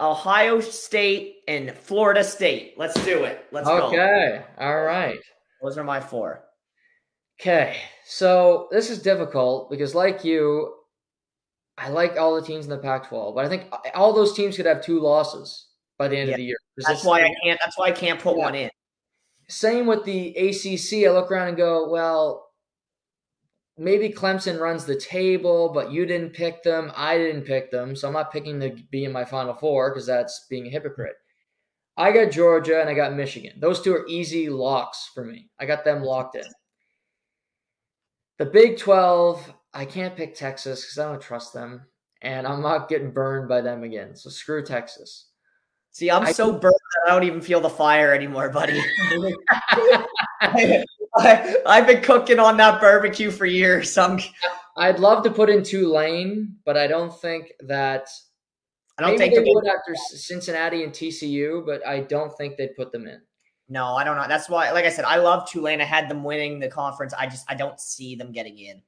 [0.00, 2.74] Ohio State and Florida State.
[2.76, 3.46] Let's do it.
[3.52, 3.88] Let's go.
[3.88, 4.42] Okay.
[4.58, 5.18] All right.
[5.62, 6.47] Those are my four.
[7.40, 7.76] Okay.
[8.04, 10.74] So this is difficult because, like you,
[11.76, 14.66] I like all the teams in the Pac-12, but I think all those teams could
[14.66, 16.34] have two losses by the end Yeah.
[16.34, 16.56] of the year.
[16.78, 17.60] That's why I can't.
[17.62, 18.44] That's why I can't put Yeah.
[18.44, 18.70] one in.
[19.48, 21.06] Same with the ACC.
[21.06, 22.50] I look around and go, well,
[23.76, 26.92] maybe Clemson runs the table, but you didn't pick them.
[26.96, 30.06] I didn't pick them, so I'm not picking to be in my Final Four because
[30.06, 31.16] that's being a hypocrite.
[31.96, 33.58] I got Georgia and I got Michigan.
[33.58, 35.50] Those two are easy locks for me.
[35.58, 36.44] I got them locked in.
[38.38, 41.82] The Big 12, I can't pick Texas because I don't trust them,
[42.22, 44.14] and I'm not getting burned by them again.
[44.14, 45.26] So screw Texas.
[45.90, 48.80] See, I'm I so burned that I don't even feel the fire anymore, buddy.
[50.40, 50.84] I,
[51.66, 53.98] have been cooking on that barbecue for years.
[53.98, 54.20] I'm,
[54.76, 58.08] I'd love to put in Tulane, but I don't think that
[58.98, 62.92] I don't think they would after Cincinnati and TCU, but I don't think they'd put
[62.92, 63.20] them in.
[63.68, 64.26] No, I don't know.
[64.28, 65.80] That's why, like I said, I love Tulane.
[65.80, 67.12] I had them winning the conference.
[67.12, 68.82] I just I don't see them getting in.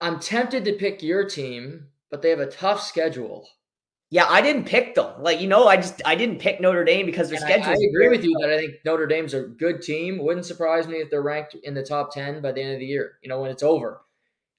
[0.00, 3.46] I'm tempted to pick your team, but they have a tough schedule.
[4.10, 5.12] Yeah, I didn't pick them.
[5.22, 7.72] Like you know, I just I didn't pick Notre Dame because their And I, schedule.
[7.72, 10.18] I agree with you that I think Notre Dame's a good team.
[10.18, 12.86] Wouldn't surprise me if they're ranked in the top 10 by the end of the
[12.86, 14.02] year, you know, when it's over.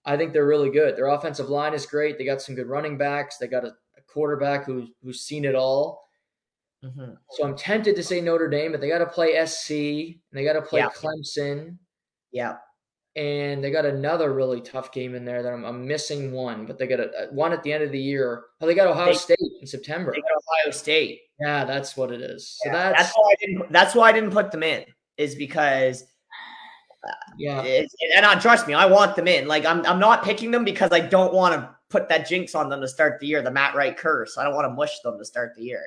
[0.05, 0.95] I think they're really good.
[0.95, 2.17] Their offensive line is great.
[2.17, 3.37] They got some good running backs.
[3.37, 6.04] They got a, a quarterback who, who's seen it all.
[6.85, 7.17] Mhm.
[7.31, 10.43] So I'm tempted to say Notre Dame, but they got to play SC and they
[10.43, 10.89] got to play Yeah.
[10.89, 11.77] Clemson.
[12.31, 12.57] Yeah,
[13.15, 16.77] and they got another really tough game in there that I'm, I'm missing one, but
[16.77, 18.43] they got a, one at the end of the year.
[18.61, 20.11] Oh, they got Ohio They- State in September.
[20.11, 21.21] they got Ohio State.
[21.39, 22.57] Yeah, that's what it is.
[22.61, 23.71] So Yeah, that's, that's why I didn't.
[23.71, 24.85] That's why I didn't put them in.
[25.17, 26.03] Is because
[27.37, 27.61] yeah.
[27.61, 29.47] it's, and uh, trust me, I want them in.
[29.47, 32.69] Like I'm I'm not picking them because I don't want to put that jinx on
[32.69, 33.41] them to start the year.
[33.41, 34.37] The Matt Wright curse.
[34.37, 35.81] I don't want to mush them to start the year.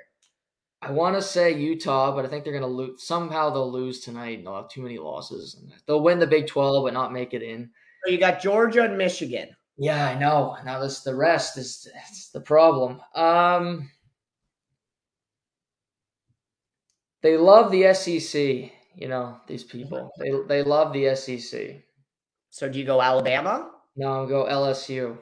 [0.80, 3.02] I want to say Utah, but I think they're going to lose.
[3.02, 5.60] Somehow they'll lose tonight and they'll have too many losses.
[5.86, 7.70] They'll win the Big 12 but not make it in.
[8.04, 9.48] So you got Georgia and Michigan.
[9.76, 10.56] Yeah, I know.
[10.64, 13.00] Now this the rest is it's the problem.
[13.14, 13.90] Um,
[17.22, 18.72] they love the SEC.
[18.94, 20.10] You know these people.
[20.18, 21.82] They they love the SEC.
[22.50, 23.70] So do you go Alabama?
[23.96, 25.16] No, I'll go LSU.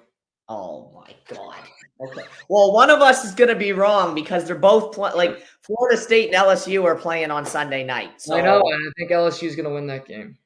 [0.49, 1.57] Oh my god.
[2.01, 2.23] Okay.
[2.49, 5.97] Well, one of us is going to be wrong because they're both pl- like Florida
[5.97, 8.21] State and LSU are playing on Sunday night.
[8.21, 10.37] So I know, and I think LSU is going to win that game.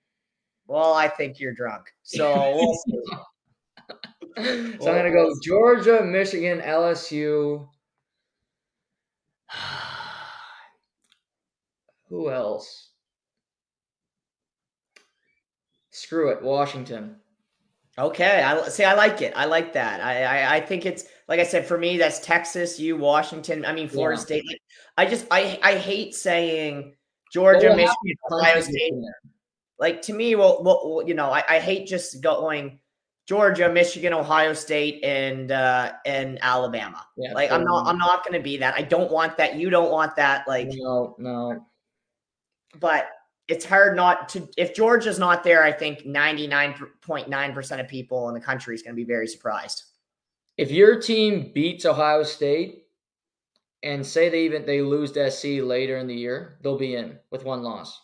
[0.68, 1.93] Well, I think you're drunk.
[2.05, 3.02] So we'll see.
[4.81, 7.66] so I'm going to go Georgia, Michigan, LSU.
[12.09, 12.90] Who else?
[15.90, 17.16] Screw it, Washington.
[17.98, 18.85] Okay, I see.
[18.85, 19.32] I like it.
[19.36, 20.01] I like that.
[20.01, 21.97] I, I, I think it's like I said for me.
[21.97, 23.65] That's Texas, you, Washington.
[23.65, 24.24] I mean, Florida Yeah.
[24.24, 24.47] State.
[24.48, 24.61] Like,
[24.98, 26.97] I just, I, I hate saying
[27.32, 28.93] Georgia, Well, Michigan, Ohio State.
[29.78, 32.81] Like to me, well, well you know, I, I hate just going
[33.27, 37.07] Georgia, Michigan, Ohio State, and uh and Alabama.
[37.16, 37.86] Yeah, Like I'm not.
[37.86, 38.74] I'm not going to be that.
[38.74, 39.55] I don't want that.
[39.55, 40.47] You don't want that.
[40.48, 41.65] Like, no, no.
[42.78, 43.09] but
[43.47, 44.48] it's hard not to.
[44.59, 48.94] If Georgia's not there, I think 99.9 percent of people in the country is going
[48.94, 49.85] to be very surprised.
[50.61, 52.82] If your team beats Ohio State
[53.82, 57.19] and say they even they lose to SC later in the year, they'll be in
[57.31, 57.99] with one loss.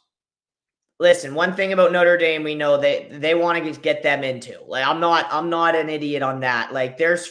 [0.99, 4.59] Listen, one thing about Notre Dame, we know they they want to get them into.
[4.67, 6.73] Like I'm not I'm not an idiot on that.
[6.73, 7.31] Like there's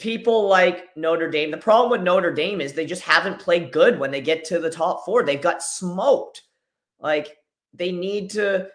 [0.00, 1.52] people like Notre Dame.
[1.52, 4.58] The problem with Notre Dame is they just haven't played good when they get to
[4.58, 5.22] the top 4.
[5.22, 6.42] They've got smoked.
[6.98, 7.36] Like
[7.74, 8.70] they need to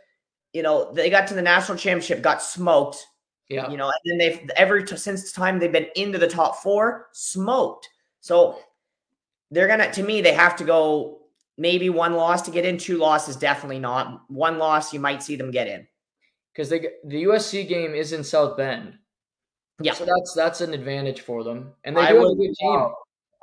[0.53, 3.05] you know, they got to the national championship, got smoked,
[3.49, 3.69] Yeah.
[3.69, 6.57] you know, and then they've every t- since the time they've been into the top
[6.63, 7.89] 4, smoked.
[8.21, 8.57] So
[9.51, 11.19] they're going to to me they have to go
[11.57, 14.21] maybe one loss to get in, two losses definitely not.
[14.29, 15.87] One loss you might see them get in.
[16.53, 18.97] because they the USC game is in South Bend.
[19.81, 19.93] Yeah.
[19.93, 22.69] so that's that's an advantage for them, and they I do have a good team.
[22.69, 22.93] love-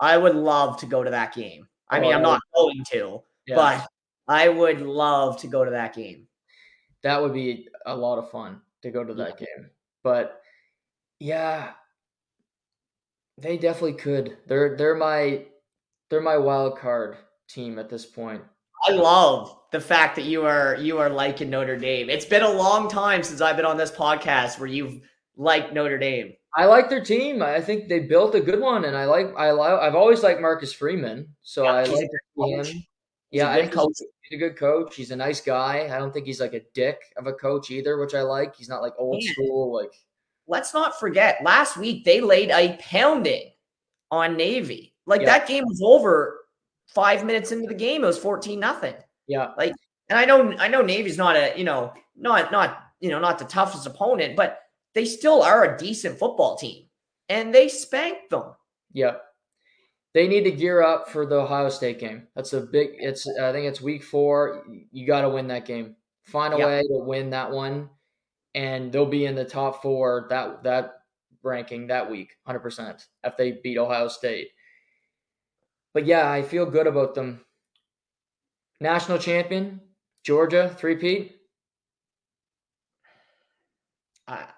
[0.00, 1.68] I would love to go to that game.
[1.88, 3.86] I Oh, mean, I'm not going to, Yeah, but
[4.26, 6.26] I would love to go to that game.
[7.02, 9.70] that would be a lot of fun to go to that game.
[10.02, 10.40] But
[11.20, 11.72] yeah,
[13.38, 14.36] they definitely could.
[14.46, 15.44] They're they're my
[16.10, 17.16] they're my wild card
[17.48, 18.42] team at this point.
[18.86, 22.10] I love the fact that you are you are liking Notre Dame.
[22.10, 25.00] It's been a long time since I've been on this podcast where you've
[25.36, 26.32] liked Notre Dame.
[26.54, 27.42] I like their team.
[27.42, 30.40] I think they built a good one, and I like I li- I've always liked
[30.40, 32.68] Marcus Freeman, so Yeah, I like coach.
[32.68, 32.82] him.
[33.30, 33.96] Yeah, I coach.
[34.22, 34.94] He's, a good coach.
[34.96, 35.88] He's a nice guy.
[35.94, 38.56] I don't think he's like a dick of a coach either, which I like.
[38.56, 39.32] He's not like old Yeah.
[39.32, 39.74] school.
[39.74, 39.92] Like
[40.48, 43.52] Let's not forget, last week they laid a pounding
[44.10, 44.94] on Navy.
[45.06, 45.26] Like Yeah.
[45.38, 46.40] that game was over
[46.88, 48.02] five minutes into the game.
[48.04, 48.94] It was 14 nothing.
[49.26, 49.52] Yeah.
[49.56, 49.72] Like,
[50.08, 53.38] and I know I know Navy's not a, you know, not not, you know, not
[53.38, 54.58] the toughest opponent, but
[54.94, 56.86] they still are a decent football team.
[57.28, 58.54] And they spanked them.
[58.92, 59.16] Yeah.
[60.14, 62.28] They need to gear up for the Ohio State game.
[62.34, 64.66] That's a big it's I think it's week 4.
[64.90, 65.96] You got to win that game.
[66.24, 66.66] Find a Yeah.
[66.66, 67.90] way to win that one
[68.54, 71.02] and they'll be in the top 4 that that
[71.42, 74.50] ranking that week 100% if they beat Ohio State.
[75.94, 77.46] But yeah, I feel good about them.
[78.80, 79.80] National champion,
[80.22, 81.40] Georgia, three-peat.
[84.26, 84.48] I,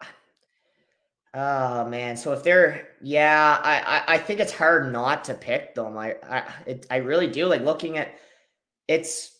[1.34, 5.74] oh man, so if they're yeah, I, I I think it's hard not to pick
[5.74, 5.96] them.
[5.98, 8.14] I I it, I really do like looking at
[8.88, 9.34] it's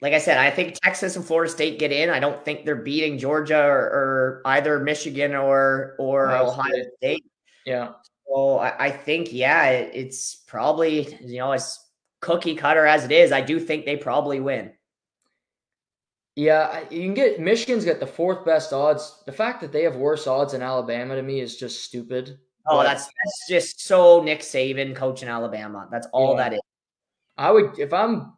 [0.00, 2.10] like I said, I think Texas and Florida State get in.
[2.10, 6.92] I don't think they're beating Georgia or, or either Michigan or or Ohio Ohio State.
[6.98, 7.24] State.
[7.64, 7.92] Yeah.
[8.26, 11.78] So I, I think yeah, it, it's probably you know as
[12.20, 13.32] cookie cutter as it is.
[13.32, 14.72] I do think they probably win.
[16.36, 19.22] Yeah, you can get Michigan's got the fourth best odds.
[19.24, 22.38] The fact that they have worse odds than Alabama to me is just stupid.
[22.66, 25.86] Oh, But that's that's just so Nick Saban coaching Alabama.
[25.92, 26.42] That's all Yeah.
[26.50, 26.60] that is.
[27.36, 28.32] I would if I'm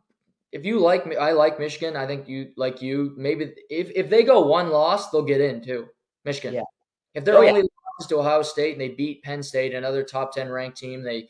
[0.52, 1.97] if you like me, I like Michigan.
[1.97, 3.14] I think you like you.
[3.16, 5.86] Maybe if if they go one loss, they'll get in too.
[6.24, 6.55] Michigan.
[6.55, 6.62] Yeah.
[7.14, 7.51] If they're Oh, yeah.
[7.51, 11.02] only lost to Ohio State and they beat Penn State, another top ten ranked team,
[11.02, 11.28] they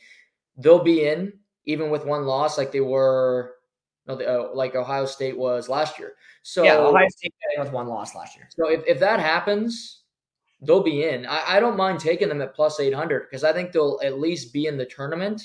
[0.56, 1.32] they'll be in
[1.64, 3.52] even with one loss, like they were.
[4.08, 6.14] No, they, uh, like Ohio State was last year.
[6.48, 8.46] So yeah, Ohio State got in with one loss last year.
[8.50, 10.02] So if, if that happens,
[10.62, 11.26] they'll be in.
[11.26, 14.52] I, I don't mind taking them at plus 800 because I think they'll at least
[14.52, 15.42] be in the tournament.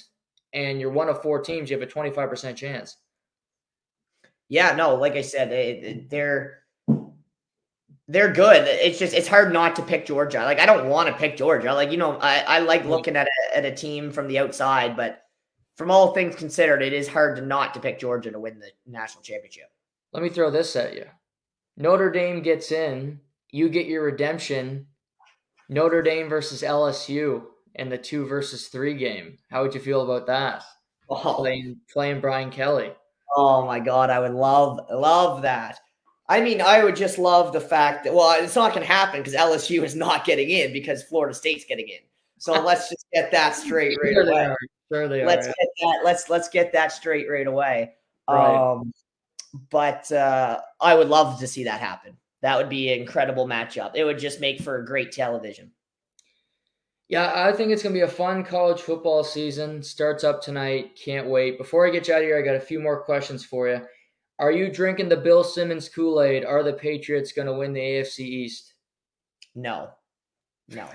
[0.54, 2.98] And you're one of four teams, you have a 25% chance.
[4.48, 6.60] Yeah, no, like I said, it, it- they're
[8.08, 8.68] they're good.
[8.68, 10.44] It's just it's hard not to pick Georgia.
[10.44, 11.74] Like I don't want to pick Georgia.
[11.74, 14.96] Like you know, I, I like looking at a, at a team from the outside,
[14.96, 15.24] but
[15.78, 18.70] from all things considered, it is hard to not to pick Georgia to win the
[18.86, 19.72] national championship.
[20.14, 21.06] Let me throw this at you
[21.78, 23.20] Notre Dame gets in,
[23.52, 24.88] you get your redemption.
[25.70, 27.44] Notre Dame versus LSU
[27.76, 29.38] in the two versus three game.
[29.50, 30.64] How would you feel about that?
[31.10, 32.92] Oh, Playing, playing Brian Kelly.
[33.36, 35.80] oh my god, I would love love that.
[36.30, 39.20] I mean, I would just love the fact that well, it's not going to happen
[39.22, 42.00] because LSU is not getting in because Florida State's getting in.
[42.38, 44.46] So let's just get that straight right Sure they away.
[44.46, 44.58] are.
[44.92, 45.54] Sure they let's are.
[45.58, 47.94] get that let's let's get that straight right away
[48.30, 48.56] Right.
[48.56, 48.92] um
[49.70, 53.92] but uh i would love to see that happen that would be an incredible matchup
[53.96, 55.72] it would just make for a great television
[57.10, 59.84] Yeah, I think it's going to be a fun college football season.
[59.84, 60.96] Starts up tonight.
[60.96, 61.58] Can't wait.
[61.58, 63.82] Before I get you out of here, I got a few more questions for you.
[64.40, 66.46] Are you drinking the Bill Simmons Kool Aid?
[66.46, 68.76] Are the Patriots going to win the AFC East?
[69.56, 69.90] no
[70.70, 70.88] no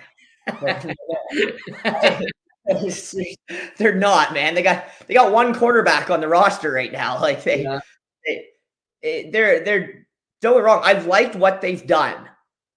[3.77, 7.45] they're not man they got they got one quarterback on the roster right now like
[7.45, 7.81] they, Yeah.
[8.27, 10.07] It- they're they're
[10.43, 12.29] don't get me wrong i've liked what they've done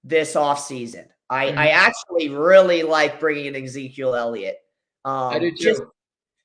[0.03, 1.73] this offseason i i Mhm.
[1.73, 4.57] actually really like bringing in ezekiel elliott
[5.05, 5.57] um I do too.
[5.57, 5.81] just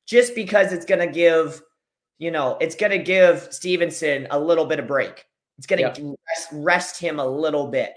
[0.07, 1.63] just because it's going to give,
[2.19, 5.25] you know, it's going to give Stevenson a little bit of break.
[5.57, 6.13] It's going to Yeah.
[6.29, 7.95] rest, rest him a little bit.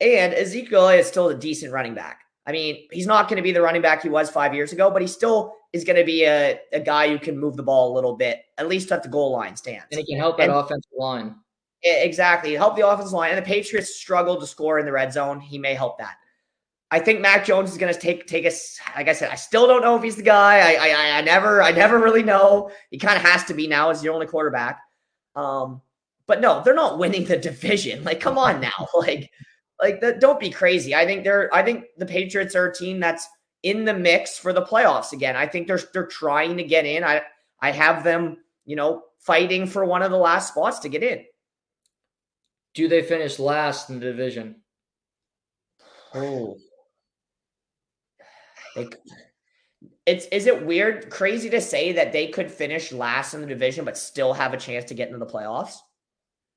[0.00, 2.23] And Ezekiel is still a decent running back.
[2.46, 4.90] I mean, he's not going to be the running back he was five years ago,
[4.90, 7.92] but he still is going to be a, a guy who can move the ball
[7.92, 9.84] a little bit, at least at the goal line stands.
[9.90, 11.36] and he can help that And- offensive line.
[11.86, 12.54] Exactly.
[12.54, 13.30] Help the offensive line.
[13.30, 15.38] And the Patriots struggle to score in the red zone.
[15.38, 16.16] He may help that.
[16.90, 18.78] I think Mac Jones is going to take take us.
[18.96, 20.60] Like I said, I still don't know if he's the guy.
[20.60, 22.70] I I, I never I never really know.
[22.90, 24.80] He kind of has to be now as the only quarterback.
[25.36, 25.82] Um,
[26.26, 28.02] but no, they're not winning the division.
[28.04, 28.86] Like, come on now.
[28.94, 29.30] Like,
[29.80, 30.94] like the, don't be crazy.
[30.94, 31.52] I think they're.
[31.54, 33.28] I think the Patriots are a team that's
[33.62, 35.36] in the mix for the playoffs again.
[35.36, 37.02] I think they're they're trying to get in.
[37.02, 37.22] I
[37.60, 41.24] I have them, you know, fighting for one of the last spots to get in.
[42.74, 44.56] Do they finish last in the division?
[46.14, 46.56] Oh.
[48.76, 48.96] Like
[50.06, 53.84] it's is it weird, crazy to say that they could finish last in the division
[53.84, 55.76] but still have a chance to get into the playoffs?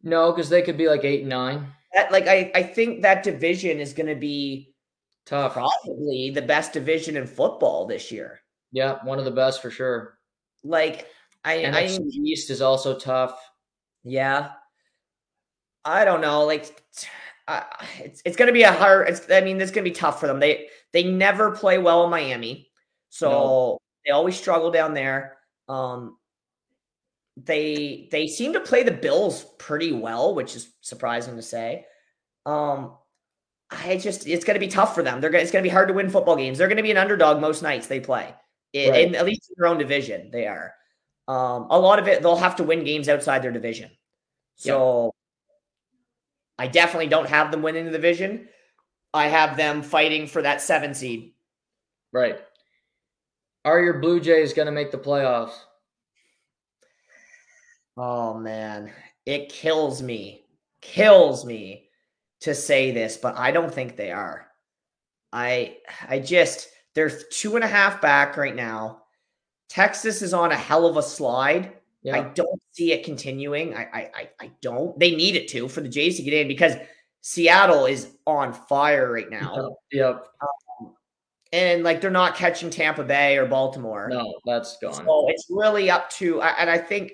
[0.03, 1.67] No, because they could be like eight and nine.
[1.97, 4.71] That like I, I think that division is gonna be
[5.25, 5.53] Tough.
[5.53, 8.39] probably the best division in football this year.
[8.71, 10.19] Yeah, one of the best for sure.
[10.63, 11.07] Like
[11.43, 13.39] I, I NFC East is also tough.
[14.03, 14.51] Yeah.
[15.85, 16.45] I don't know.
[16.45, 16.83] Like,
[17.47, 17.63] uh,
[17.99, 19.09] it's it's gonna be a hard.
[19.09, 20.39] It's, I mean, it's gonna be tough for them.
[20.39, 22.69] They they never play well in Miami,
[23.09, 23.77] so No.
[24.05, 25.39] they always struggle down there.
[25.67, 26.17] Um,
[27.45, 31.85] they they seem to play the Bills pretty well, which is surprising to say.
[32.45, 32.97] Um,
[33.69, 35.21] I just it's gonna be tough for them.
[35.21, 36.57] They're gonna it's gonna be hard to win football games.
[36.57, 38.33] They're gonna be an underdog most nights they play.
[38.73, 39.07] In, right.
[39.07, 40.73] in, at least in their own division, they are.
[41.27, 43.91] Um, a lot of it, they'll have to win games outside their division.
[44.55, 45.13] So.
[46.59, 48.49] I definitely don't have them winning the division.
[49.13, 51.33] I have them fighting for that seven seed.
[52.11, 52.39] Right.
[53.63, 55.53] Are your Blue Jays going to make the playoffs?
[57.97, 58.91] Oh man,
[59.25, 60.45] it kills me,
[60.81, 61.89] kills me
[62.41, 64.47] to say this, but I don't think they are.
[65.33, 69.03] I I just they're two and a half back right now.
[69.69, 71.73] Texas is on a hell of a slide.
[72.03, 72.17] Yeah.
[72.17, 73.75] I don't see it continuing.
[73.75, 74.97] I, I I don't.
[74.99, 76.75] They need it to for the Jays to get in because
[77.21, 79.75] Seattle is on fire right now.
[79.91, 80.27] Yep.
[80.41, 80.93] Um,
[81.51, 84.07] and like they're not catching Tampa Bay or Baltimore.
[84.09, 84.93] No, that's gone.
[84.93, 87.13] So it's really up to, and I think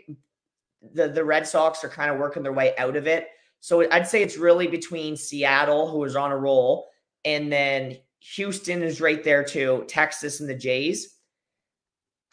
[0.93, 3.27] the the Red Sox are kind of working their way out of it.
[3.59, 6.89] So I'd say it's really between Seattle, who is on a roll,
[7.23, 7.97] and then
[8.35, 11.17] Houston is right there too, Texas and the Jays.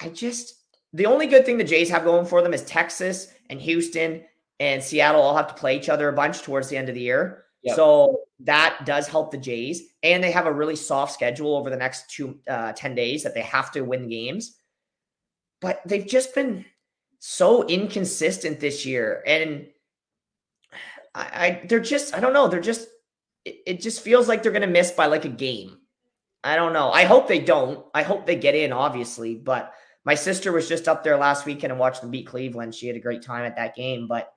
[0.00, 0.54] I just
[0.92, 4.24] the only good thing the Jays have going for them is Texas and Houston
[4.58, 7.00] and Seattle all have to play each other a bunch towards the end of the
[7.00, 7.44] year.
[7.62, 7.76] Yep.
[7.76, 9.82] So that does help the Jays.
[10.02, 13.34] And they have a really soft schedule over the next two uh, 10 days that
[13.34, 14.56] they have to win games.
[15.60, 16.64] But they've just been
[17.20, 19.22] so inconsistent this year.
[19.24, 19.68] And
[21.14, 22.88] I, I they're just, I don't know, they're just
[23.44, 25.78] it, it just feels like they're gonna miss by like a game.
[26.42, 26.90] I don't know.
[26.90, 27.84] I hope they don't.
[27.94, 29.74] I hope they get in, obviously, but
[30.04, 32.74] my sister was just up there last weekend and watched them beat Cleveland.
[32.74, 34.32] She had a great time at that game, but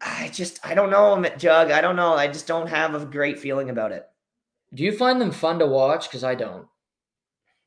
[0.00, 1.70] I just I don't know, Jug.
[1.70, 2.14] I don't know.
[2.14, 4.04] I just don't have a great feeling about it.
[4.74, 6.08] Do you find them fun to watch?
[6.08, 6.66] Because I don't.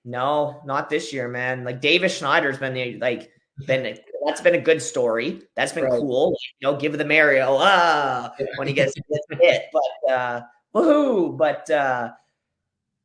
[0.03, 1.63] No, not this year, man.
[1.63, 3.31] Like Davis Schneider's been the like
[3.65, 5.41] been that's been a good story.
[5.55, 5.99] That's been right.
[5.99, 6.35] cool.
[6.59, 8.93] You know, give the Mario ah when he gets
[9.41, 10.41] hit, but uh,
[10.75, 11.37] woohoo!
[11.37, 12.11] But uh,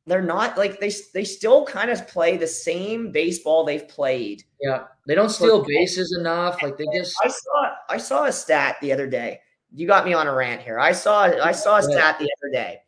[0.07, 4.43] they're not like they they still kind of play the same baseball they've played.
[4.61, 6.61] Yeah, they don't steal bases enough.
[6.61, 7.15] Like they just.
[7.23, 9.39] I saw I saw a stat the other day.
[9.73, 10.79] You got me on a rant here.
[10.79, 12.79] I saw I saw a stat the other day,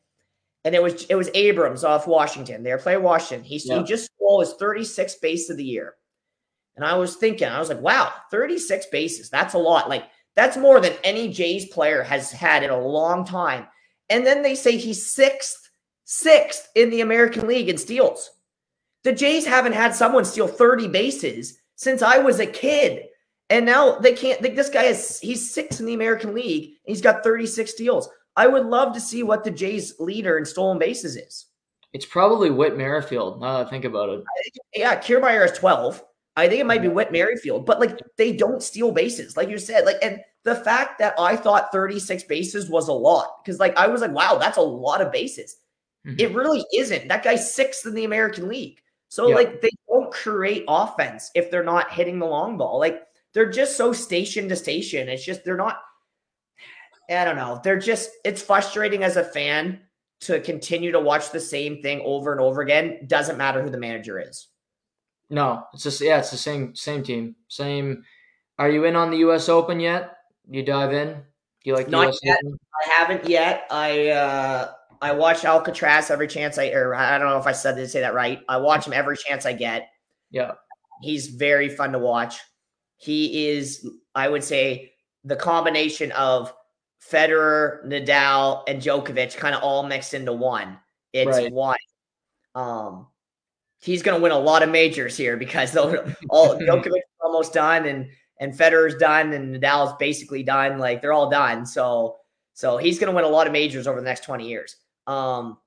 [0.63, 2.61] and it was it was Abrams off Washington.
[2.61, 3.43] They're playing Washington.
[3.43, 3.79] He, yeah.
[3.79, 5.95] he just stole his 36th base of the year,
[6.77, 9.29] and I was thinking, I was like, wow, 36 bases.
[9.29, 9.89] That's a lot.
[9.89, 10.05] Like
[10.35, 13.67] that's more than any Jays player has had in a long time.
[14.09, 15.67] And then they say he's sixth
[16.07, 18.31] sixth in the American League in steals.
[19.03, 23.05] The Jays haven't had someone steal 30 bases since I was a kid.
[23.49, 24.41] And now they can't.
[24.41, 26.75] This guy is he's sixth in the American League.
[26.85, 28.09] he's got 36 steals.
[28.35, 31.45] I would love to see what the Jays' leader in stolen bases is.
[31.93, 33.39] It's probably Whit Merrifield.
[33.41, 34.23] Now that I think about it.
[34.75, 36.03] Yeah, Kiermaier is 12.
[36.37, 39.57] I think it might be Whit Merrifield, but like they don't steal bases, like you
[39.57, 39.85] said.
[39.85, 43.87] Like, and the fact that I thought 36 bases was a lot because, like, I
[43.87, 45.57] was like, wow, that's a lot of bases.
[46.05, 46.19] Mm-hmm.
[46.19, 47.07] It really isn't.
[47.07, 48.79] That guy's sixth in the American League.
[49.09, 52.79] So, like, they don't create offense if they're not hitting the long ball.
[52.79, 53.01] Like,
[53.33, 55.09] they're just so station to station.
[55.09, 55.81] It's just, they're not,
[57.09, 57.59] I don't know.
[57.63, 59.79] They're just, it's frustrating as a fan
[60.21, 62.99] to continue to watch the same thing over and over again.
[63.07, 64.46] Doesn't matter who the manager is.
[65.29, 67.35] No, it's just, yeah, it's the same, same team.
[67.47, 68.03] Same.
[68.57, 69.49] Are you in on the U.S.
[69.49, 70.17] Open yet?
[70.49, 71.13] You dive in?
[71.13, 71.21] Do
[71.63, 72.39] you like the Not US yet.
[72.45, 72.57] Open?
[72.81, 73.67] I haven't yet.
[73.69, 74.71] I, uh,
[75.01, 78.01] I watch Alcatraz every chance I, or I don't know if I said to say
[78.01, 78.39] that right.
[78.47, 79.89] I watch him every chance I get.
[80.31, 80.53] Yeah.
[81.01, 82.39] He's very fun to watch.
[82.95, 84.93] He is, I would say,
[85.23, 86.53] the combination of
[87.11, 90.79] Federer, Nadal, and Djokovic kind of all mixed into one.
[91.13, 91.51] It's right.
[91.51, 91.77] one.
[92.55, 93.07] Um,
[93.81, 97.85] he's going to win a lot of majors here because they'll all Djokovic almost done
[97.85, 98.07] and
[98.39, 100.77] and Federer's done and Nadal's basically done.
[100.77, 101.65] Like they're all done.
[101.65, 102.17] So
[102.53, 104.75] so he's going to win a lot of majors over the next 20 years.
[105.05, 105.57] Um,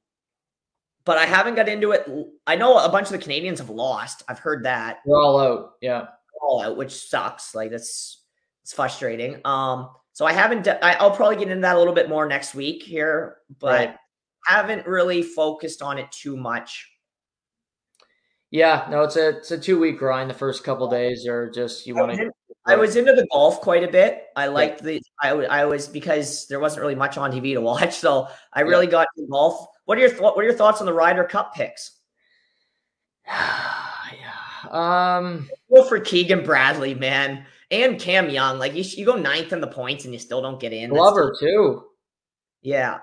[1.04, 2.06] but I haven't got into it.
[2.46, 4.22] I know a bunch of the Canadians have lost.
[4.28, 4.98] I've heard that.
[5.06, 5.72] We're all out.
[5.80, 6.06] Yeah.
[6.42, 7.54] all out, which sucks.
[7.54, 8.24] Like that's
[8.62, 9.40] it's frustrating.
[9.44, 12.54] Um, so I haven't I, will probably get into that a little bit more next
[12.54, 13.96] week here, but right.
[14.46, 16.90] haven't really focused on it too much.
[18.50, 20.28] Yeah, no, it's a it's a two week grind.
[20.28, 22.30] The first couple days are just you want to
[22.66, 24.24] I was into the golf quite a bit.
[24.36, 27.94] I liked the I, I was because there wasn't really much on TV to watch,
[27.96, 28.92] so I really yeah.
[28.92, 29.66] got into golf.
[29.84, 31.92] What are your th- what are your thoughts on the Ryder Cup picks?
[33.26, 34.08] yeah,
[34.70, 38.58] um, go for Keegan Bradley, man, and Cam Young.
[38.58, 40.90] Like you, you go ninth in the points and you still don't get in.
[40.90, 41.84] Glover too.
[42.62, 42.98] Yeah,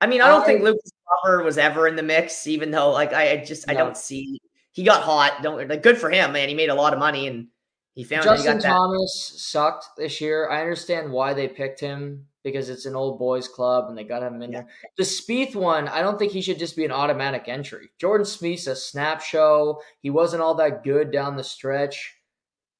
[0.00, 0.92] I mean, I don't I, think Lucas
[1.22, 3.72] Glover was ever in the mix, even though like I, I just no.
[3.72, 4.40] I don't see
[4.72, 5.42] he got hot.
[5.42, 6.48] Don't like good for him, man.
[6.48, 7.48] He made a lot of money and
[7.94, 10.48] he found Justin he Thomas sucked this year.
[10.48, 14.22] I understand why they picked him because it's an old boys club and they got
[14.22, 14.60] him in yeah.
[14.60, 14.68] there.
[14.96, 17.90] The Spieth one, I don't think he should just be an automatic entry.
[17.98, 19.80] Jordan Spieth's a snap show.
[20.00, 22.16] He wasn't all that good down the stretch.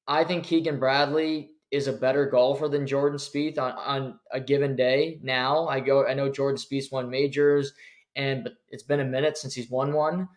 [0.07, 4.75] I think Keegan Bradley is a better golfer than Jordan Spieth on, on a given
[4.75, 5.19] day.
[5.21, 7.73] Now I go, I know Jordan Spieth won majors,
[8.15, 10.27] and but it's been a minute since he's won one.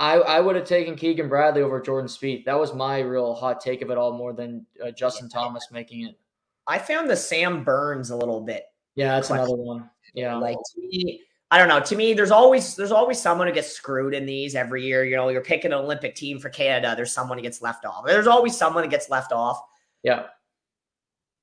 [0.00, 2.46] I, I would have taken Keegan Bradley over Jordan Spieth.
[2.46, 5.38] That was my real hot take of it all, more than uh, Justin yeah.
[5.38, 6.18] Thomas making it.
[6.66, 8.64] I found the Sam Burns a little bit.
[8.94, 9.90] Yeah, that's another one.
[10.14, 11.20] Yeah, like to me,
[11.50, 11.80] I don't know.
[11.80, 15.04] To me, there's always there's always someone who gets screwed in these every year.
[15.04, 16.94] You know, you're picking an Olympic team for Canada.
[16.96, 18.04] There's someone who gets left off.
[18.06, 19.60] There's always someone who gets left off.
[20.02, 20.26] Yeah.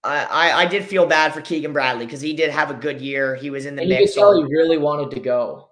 [0.04, 3.02] I, I, I did feel bad for Keegan Bradley because he did have a good
[3.02, 3.36] year.
[3.36, 4.02] He was in the and mix.
[4.02, 5.66] You could tell he really wanted to go.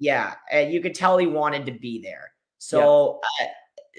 [0.00, 2.32] Yeah, and you could tell he wanted to be there.
[2.58, 3.46] So, yeah.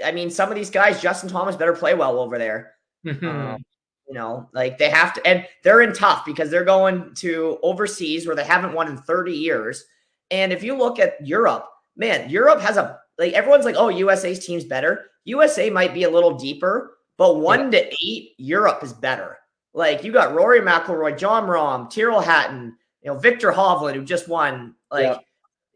[0.05, 2.73] I, I, mean, some of these guys, Justin Thomas, better play well over there.
[3.07, 3.63] um,
[4.07, 8.27] you know, like they have to, and they're in tough because they're going to overseas
[8.27, 9.85] where they haven't won in 30 years.
[10.31, 14.45] And if you look at Europe, man, Europe has a like everyone's like, oh, USA's
[14.45, 15.05] team's better.
[15.25, 17.81] USA might be a little deeper, but one yeah.
[17.81, 19.37] to eight, Europe is better.
[19.73, 24.27] Like you got Rory McIlroy, Jon Rahm, Tyrrell Hatton, you know, Viktor Hovland, who just
[24.27, 24.75] won.
[24.89, 25.17] Like, yeah.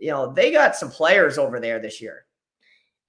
[0.06, 2.26] You know, they got some players over there this year.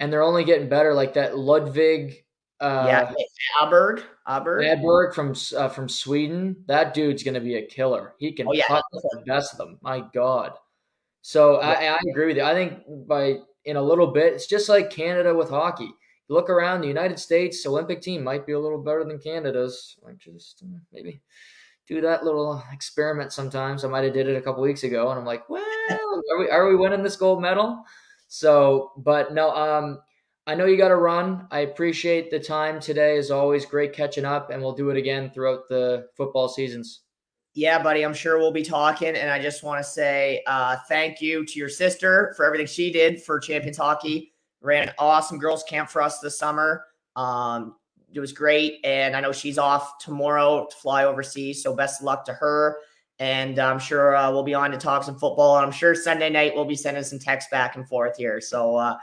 [0.00, 0.94] And they're only getting better.
[0.94, 2.24] Like that Ludvig.
[2.58, 3.12] uh, yeah,
[3.60, 6.56] Aberg, Aberg, from uh, from Sweden.
[6.68, 8.14] That dude's going to be a killer.
[8.18, 8.66] He can oh, yeah.
[8.66, 9.78] cut the best of them.
[9.82, 10.52] My God.
[11.20, 11.68] So yeah.
[11.68, 12.44] I, I agree with you.
[12.44, 15.90] I think by in a little bit, it's just like Canada with hockey.
[16.30, 19.96] Look around, the United States Olympic team might be a little better than Canada's.
[20.00, 21.20] Like just uh, maybe
[21.86, 23.84] do that little experiment sometimes.
[23.84, 26.50] I might have did it a couple weeks ago, and I'm like, well, are we
[26.50, 27.82] are we winning this gold medal?
[28.28, 30.00] So, but no, um,
[30.46, 31.46] I know you got to run.
[31.50, 33.16] I appreciate the time today.
[33.18, 37.02] As always, great catching up, and we'll do it again throughout the football seasons.
[37.54, 39.16] Yeah, buddy, I'm sure we'll be talking.
[39.16, 42.92] And I just want to say uh, thank you to your sister for everything she
[42.92, 44.34] did for Champions Hockey.
[44.60, 46.84] Ran an awesome girls' camp for us this summer.
[47.16, 47.76] Um,
[48.16, 48.80] it was great.
[48.84, 51.62] And I know she's off tomorrow to fly overseas.
[51.62, 52.78] So best of luck to her.
[53.18, 55.56] And I'm sure uh, we'll be on to talk some football.
[55.56, 58.40] And I'm sure Sunday night we'll be sending some texts back and forth here.
[58.40, 58.96] So, uh,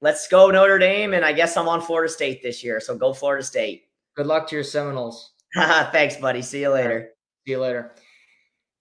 [0.00, 1.14] let's go Notre Dame.
[1.14, 2.80] And I guess I'm on Florida State this year.
[2.80, 3.84] So go Florida State.
[4.14, 5.32] Good luck to your Seminoles.
[5.54, 6.42] Thanks, buddy.
[6.42, 7.10] See you later.
[7.44, 7.92] See you later.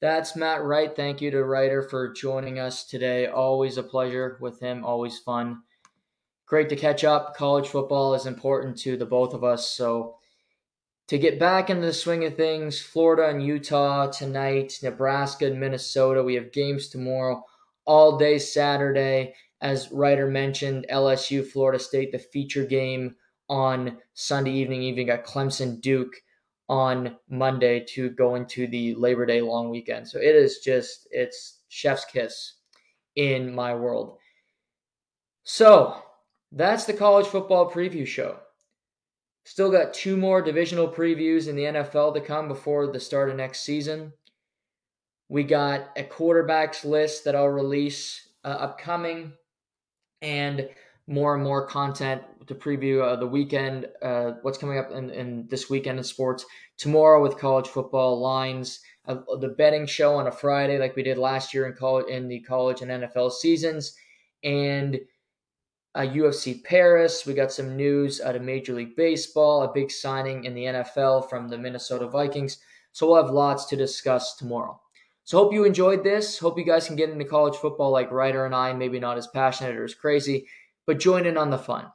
[0.02, 0.96] That's Matt Wright.
[0.96, 3.28] Thank you to Writer for joining us today.
[3.28, 5.62] Always a pleasure with him, always fun.
[6.46, 7.36] Great to catch up.
[7.36, 9.70] College football is important to the both of us.
[9.70, 10.18] So,
[11.08, 16.24] to get back into the swing of things, Florida and Utah tonight, Nebraska and Minnesota.
[16.24, 17.44] We have games tomorrow,
[17.86, 23.16] all day Saturday as Writer mentioned, LSU, Florida State, the feature game
[23.50, 24.84] on Sunday evening.
[24.84, 26.14] Even got Clemson, Duke
[26.68, 30.08] on Monday to go into the Labor Day long weekend.
[30.08, 32.58] So it is just, it's chef's kiss
[33.16, 34.18] in my world.
[35.44, 36.02] So
[36.52, 38.40] that's the college football preview show.
[39.46, 43.36] Still got two more divisional previews in the NFL to come before the start of
[43.36, 44.12] next season.
[45.30, 49.34] We got a quarterbacks list that I'll release uh, upcoming
[50.22, 50.70] and
[51.08, 55.48] more and more content to preview uh, the weekend, uh, what's coming up in, in,
[55.48, 56.46] this weekend in sports.
[56.78, 61.18] Tomorrow with college football lines, uh, the betting show on a Friday, like we did
[61.18, 63.96] last year in college in the college and NFL seasons,
[64.44, 65.00] and
[65.96, 67.26] Uh, UFC Paris.
[67.26, 71.30] We got some news out of Major League Baseball, a big signing in the NFL
[71.30, 72.58] from the Minnesota Vikings.
[72.92, 74.80] So we'll have lots to discuss tomorrow.
[75.24, 76.38] So hope you enjoyed this.
[76.38, 79.26] Hope you guys can get into college football like Ryder and I, maybe not as
[79.28, 80.48] passionate or as crazy,
[80.86, 81.86] but join in on the fun.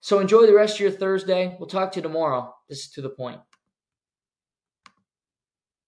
[0.00, 1.54] So enjoy the rest of your Thursday.
[1.58, 2.54] We'll talk to you tomorrow.
[2.68, 3.40] This is to the point.